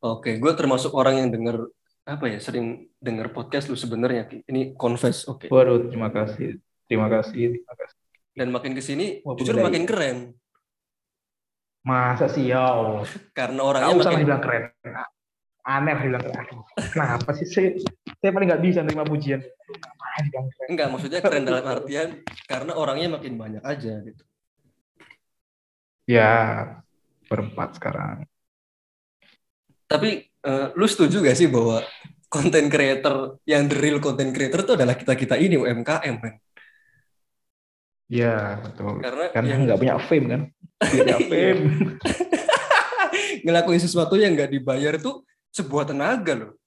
Oke, 0.01 0.41
gue 0.41 0.53
termasuk 0.57 0.97
orang 0.97 1.25
yang 1.25 1.29
denger 1.31 1.71
apa 2.09 2.27
ya 2.27 2.39
sering 2.43 2.89
denger 2.99 3.31
podcast 3.31 3.71
lu 3.71 3.77
sebenarnya. 3.79 4.27
Ini 4.49 4.75
confess 4.75 5.29
oke. 5.31 5.47
Waduh 5.47 5.87
terima 5.93 6.11
kasih. 6.11 6.59
Terima 6.91 7.07
kasih 7.07 7.55
terima 7.55 7.75
kasih. 7.79 7.99
Dan 8.35 8.49
makin 8.51 8.73
ke 8.75 8.83
sini 8.83 9.21
Walaupun 9.23 9.41
jujur 9.47 9.57
makin 9.61 9.85
keren. 9.87 10.19
Masa 11.81 12.29
sih 12.29 12.51
ya 12.53 12.67
karena 13.33 13.61
orangnya 13.65 13.97
lah 13.97 14.05
makin 14.05 14.21
dibilang 14.21 14.43
keren. 14.43 14.63
Aneh 15.65 15.95
dibilang 15.97 16.25
keren? 16.25 16.47
Kenapa 16.93 17.31
sih 17.37 17.47
saya, 17.49 17.69
saya 18.21 18.31
paling 18.31 18.49
nggak 18.49 18.63
bisa 18.63 18.81
nerima 18.81 19.03
pujian 19.03 19.41
enggak 20.69 20.89
maksudnya 20.89 21.19
keren 21.19 21.43
dalam 21.43 21.65
artian 21.65 22.09
karena 22.45 22.73
orangnya 22.75 23.09
makin 23.11 23.35
banyak 23.35 23.63
aja 23.63 24.01
gitu 24.01 24.23
Ya, 26.11 26.35
berempat 27.31 27.79
sekarang. 27.79 28.27
Tapi 29.87 30.27
uh, 30.43 30.75
lu 30.75 30.83
setuju 30.83 31.23
gak 31.23 31.39
sih 31.39 31.47
bahwa 31.47 31.87
konten 32.27 32.67
creator 32.67 33.39
yang 33.47 33.71
the 33.71 33.79
real 33.79 34.03
content 34.03 34.35
creator 34.35 34.67
itu 34.67 34.75
adalah 34.75 34.99
kita 34.99 35.15
kita 35.15 35.39
ini 35.39 35.55
UMKM 35.55 36.15
kan? 36.19 36.35
Ya 38.11 38.59
betul. 38.59 38.99
Karena 38.99 39.25
Karena 39.31 39.49
yang- 39.55 39.63
nggak 39.71 39.79
punya 39.79 39.95
fame 40.03 40.27
kan. 40.27 40.41
Punya 40.91 41.15
Iya. 41.15 41.29
fame. 41.31 41.63
ngelakuin 43.47 43.79
sesuatu 43.79 44.19
yang 44.19 44.35
nggak 44.35 44.51
dibayar 44.51 44.99
itu 44.99 45.23
sebuah 45.55 45.95
tenaga 45.95 46.35
loh. 46.35 46.59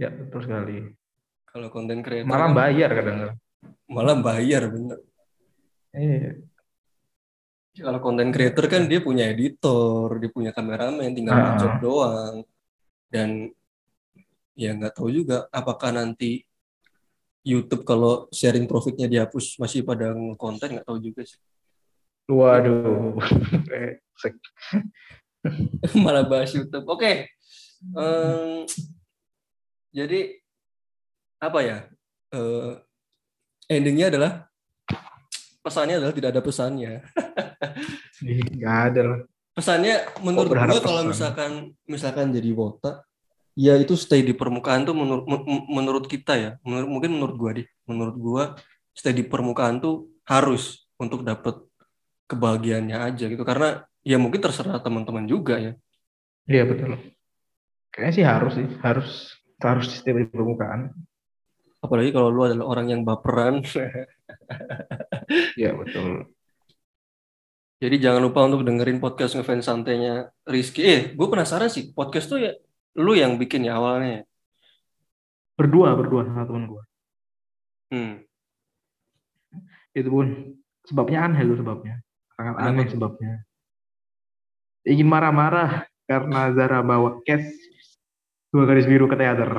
Ya 0.00 0.08
betul 0.08 0.40
sekali. 0.40 0.76
Kalau 1.44 1.68
konten 1.68 2.00
creator 2.00 2.24
Malah 2.24 2.48
kan 2.48 2.56
bayar 2.56 2.88
kadang-kadang. 2.90 3.36
malah 3.86 4.16
bayar 4.16 4.62
bener. 4.66 4.98
Eh, 5.92 6.46
Kalau 7.70 7.98
konten 7.98 8.30
creator 8.30 8.66
kan 8.66 8.86
dia 8.86 8.98
punya 8.98 9.30
editor, 9.30 10.18
dia 10.18 10.28
punya 10.28 10.50
kameramen, 10.50 11.10
tinggal 11.12 11.36
Ah. 11.36 11.54
job 11.54 11.74
doang. 11.78 12.34
Dan 13.06 13.50
ya 14.54 14.72
nggak 14.72 14.94
tahu 14.94 15.08
juga 15.12 15.46
apakah 15.50 15.90
nanti 15.90 16.42
YouTube 17.40 17.82
kalau 17.84 18.26
sharing 18.30 18.66
profitnya 18.66 19.06
dihapus 19.06 19.56
masih 19.56 19.80
pada 19.80 20.12
konten 20.36 20.76
nggak 20.76 20.86
tahu 20.86 20.98
juga 20.98 21.22
sih. 21.24 21.38
waduh. 22.30 23.18
Malah 26.04 26.24
bahas 26.26 26.50
YouTube. 26.52 26.86
Oke. 26.86 27.26
Em, 27.90 28.66
jadi 29.90 30.38
apa 31.40 31.58
ya? 31.62 31.78
Eh, 32.30 32.72
endingnya 33.70 34.10
adalah 34.10 34.32
pesannya 35.60 36.00
adalah 36.00 36.14
tidak 36.14 36.30
ada 36.34 36.42
pesannya. 36.42 36.92
Nggak 38.56 38.78
ada 38.92 39.02
lah. 39.02 39.20
Pesannya 39.50 39.94
menurut 40.22 40.50
berharap 40.54 40.72
gua 40.78 40.82
kalau 40.82 41.02
misalkan 41.04 41.50
misalkan 41.84 42.32
jadi 42.32 42.50
wota, 42.54 43.02
ya 43.58 43.76
itu 43.76 43.98
stay 43.98 44.22
di 44.22 44.32
permukaan 44.32 44.86
tuh 44.86 44.94
menurut 44.94 45.26
men- 45.26 45.66
menurut 45.68 46.04
kita 46.06 46.38
ya, 46.38 46.50
menurut 46.62 46.88
mungkin 46.88 47.10
menurut 47.18 47.36
gua 47.36 47.50
deh, 47.58 47.66
menurut 47.84 48.16
gua 48.16 48.42
stay 48.94 49.12
di 49.12 49.26
permukaan 49.26 49.82
tuh 49.82 50.08
harus 50.24 50.86
untuk 50.96 51.26
dapat 51.26 51.58
kebahagiaannya 52.30 52.94
aja 52.94 53.26
gitu 53.26 53.42
karena 53.42 53.82
ya 54.06 54.16
mungkin 54.16 54.38
terserah 54.38 54.78
teman-teman 54.78 55.26
juga 55.26 55.58
ya. 55.58 55.72
Iya 56.46 56.62
betul. 56.66 56.94
Kayaknya 57.90 58.12
sih 58.14 58.24
harus 58.24 58.52
sih, 58.54 58.68
harus 58.86 59.08
harus 59.60 60.00
di 60.00 60.10
permukaan. 60.26 60.90
Apalagi 61.80 62.12
kalau 62.12 62.28
lu 62.28 62.44
adalah 62.44 62.66
orang 62.68 62.86
yang 62.92 63.02
baperan. 63.04 63.64
Iya 65.54 65.78
betul. 65.78 66.26
Jadi 67.78 67.96
jangan 68.02 68.18
lupa 68.18 68.44
untuk 68.44 68.66
dengerin 68.66 68.98
podcast 68.98 69.38
ngefans 69.38 69.62
santainya 69.62 70.26
Rizky. 70.42 70.82
Eh, 70.82 71.02
gue 71.14 71.26
penasaran 71.30 71.70
sih, 71.70 71.94
podcast 71.94 72.26
tuh 72.26 72.42
ya 72.42 72.52
lu 72.98 73.14
yang 73.14 73.38
bikin 73.38 73.62
ya 73.62 73.78
awalnya. 73.78 74.26
Berdua, 75.54 75.94
berdua 75.94 76.26
sama 76.26 76.44
teman 76.50 76.66
gua. 76.66 76.82
Hmm. 77.94 78.26
Itu 79.94 80.08
pun 80.10 80.58
sebabnya 80.82 81.30
aneh 81.30 81.46
itu 81.46 81.54
sebabnya. 81.62 82.02
Sangat 82.34 82.54
aneh 82.58 82.86
sebabnya. 82.90 83.32
Ingin 84.82 85.06
marah-marah 85.06 85.86
karena 86.10 86.50
Zara 86.56 86.82
bawa 86.82 87.22
cash 87.22 87.46
dua 88.50 88.64
garis 88.66 88.86
biru 88.86 89.06
ke 89.06 89.16
teater. 89.16 89.50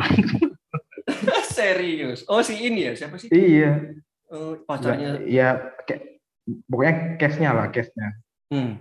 Serius. 1.58 2.24
Oh, 2.28 2.44
si 2.44 2.60
ini 2.60 2.92
ya, 2.92 2.94
siapa 2.96 3.16
sih? 3.20 3.28
iya. 3.32 3.96
Eh, 4.32 4.54
pacarnya. 4.64 5.20
Ya, 5.28 5.76
kayak 5.84 6.24
pokoknya 6.68 6.94
cashnya 7.20 7.50
lah, 7.52 7.68
cashnya. 7.72 8.08
Hmm. 8.52 8.80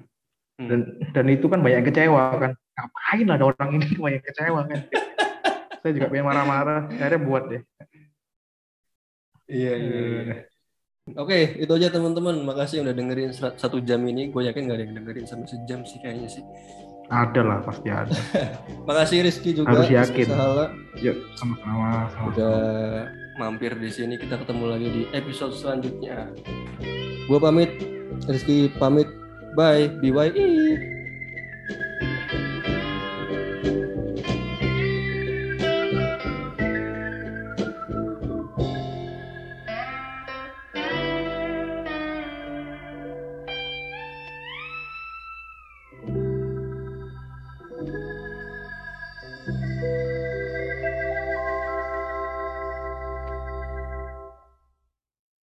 Hmm. 0.61 0.69
Dan 0.69 0.81
dan 1.17 1.27
itu 1.31 1.47
kan 1.49 1.63
banyak 1.65 1.83
yang 1.83 1.89
kecewa 1.89 2.25
kan. 2.37 2.53
Ngapain 2.55 3.27
ada 3.31 3.45
orang 3.49 3.69
ini 3.81 3.87
banyak 4.05 4.23
kecewa 4.23 4.61
kan. 4.67 4.81
Saya 5.81 5.93
juga 5.97 6.13
pengen 6.13 6.27
marah-marah. 6.29 6.91
Akhirnya 6.93 7.21
buat 7.25 7.45
deh. 7.49 7.63
Iya, 9.51 9.73
iya, 9.75 9.99
iya. 9.99 10.37
Oke, 11.19 11.59
itu 11.59 11.73
aja 11.75 11.91
teman-teman. 11.91 12.45
Makasih 12.47 12.87
udah 12.87 12.95
dengerin 12.95 13.35
satu 13.35 13.83
jam 13.83 14.05
ini. 14.07 14.31
Gue 14.31 14.47
yakin 14.47 14.71
gak 14.71 14.77
ada 14.79 14.85
yang 14.87 14.95
dengerin 15.03 15.27
sampai 15.27 15.49
sejam 15.51 15.81
sih 15.83 15.99
kayaknya 15.99 16.29
sih. 16.31 16.45
Ada 17.11 17.41
lah 17.43 17.59
pasti 17.67 17.91
ada. 17.91 18.15
Makasih 18.87 19.27
Rizky 19.27 19.51
juga. 19.53 19.75
Harus 19.75 19.91
yakin. 19.91 20.27
Yuk 21.03 21.17
sama-sama. 21.35 22.07
udah 22.31 22.57
mampir 23.43 23.75
di 23.75 23.91
sini. 23.91 24.15
Kita 24.15 24.39
ketemu 24.39 24.65
lagi 24.71 24.89
di 24.89 25.03
episode 25.11 25.53
selanjutnya. 25.59 26.31
Gue 27.27 27.39
pamit, 27.43 27.71
Rizky 28.31 28.71
pamit. 28.79 29.11
Bye, 29.59 29.91
BYE. 29.99 31.00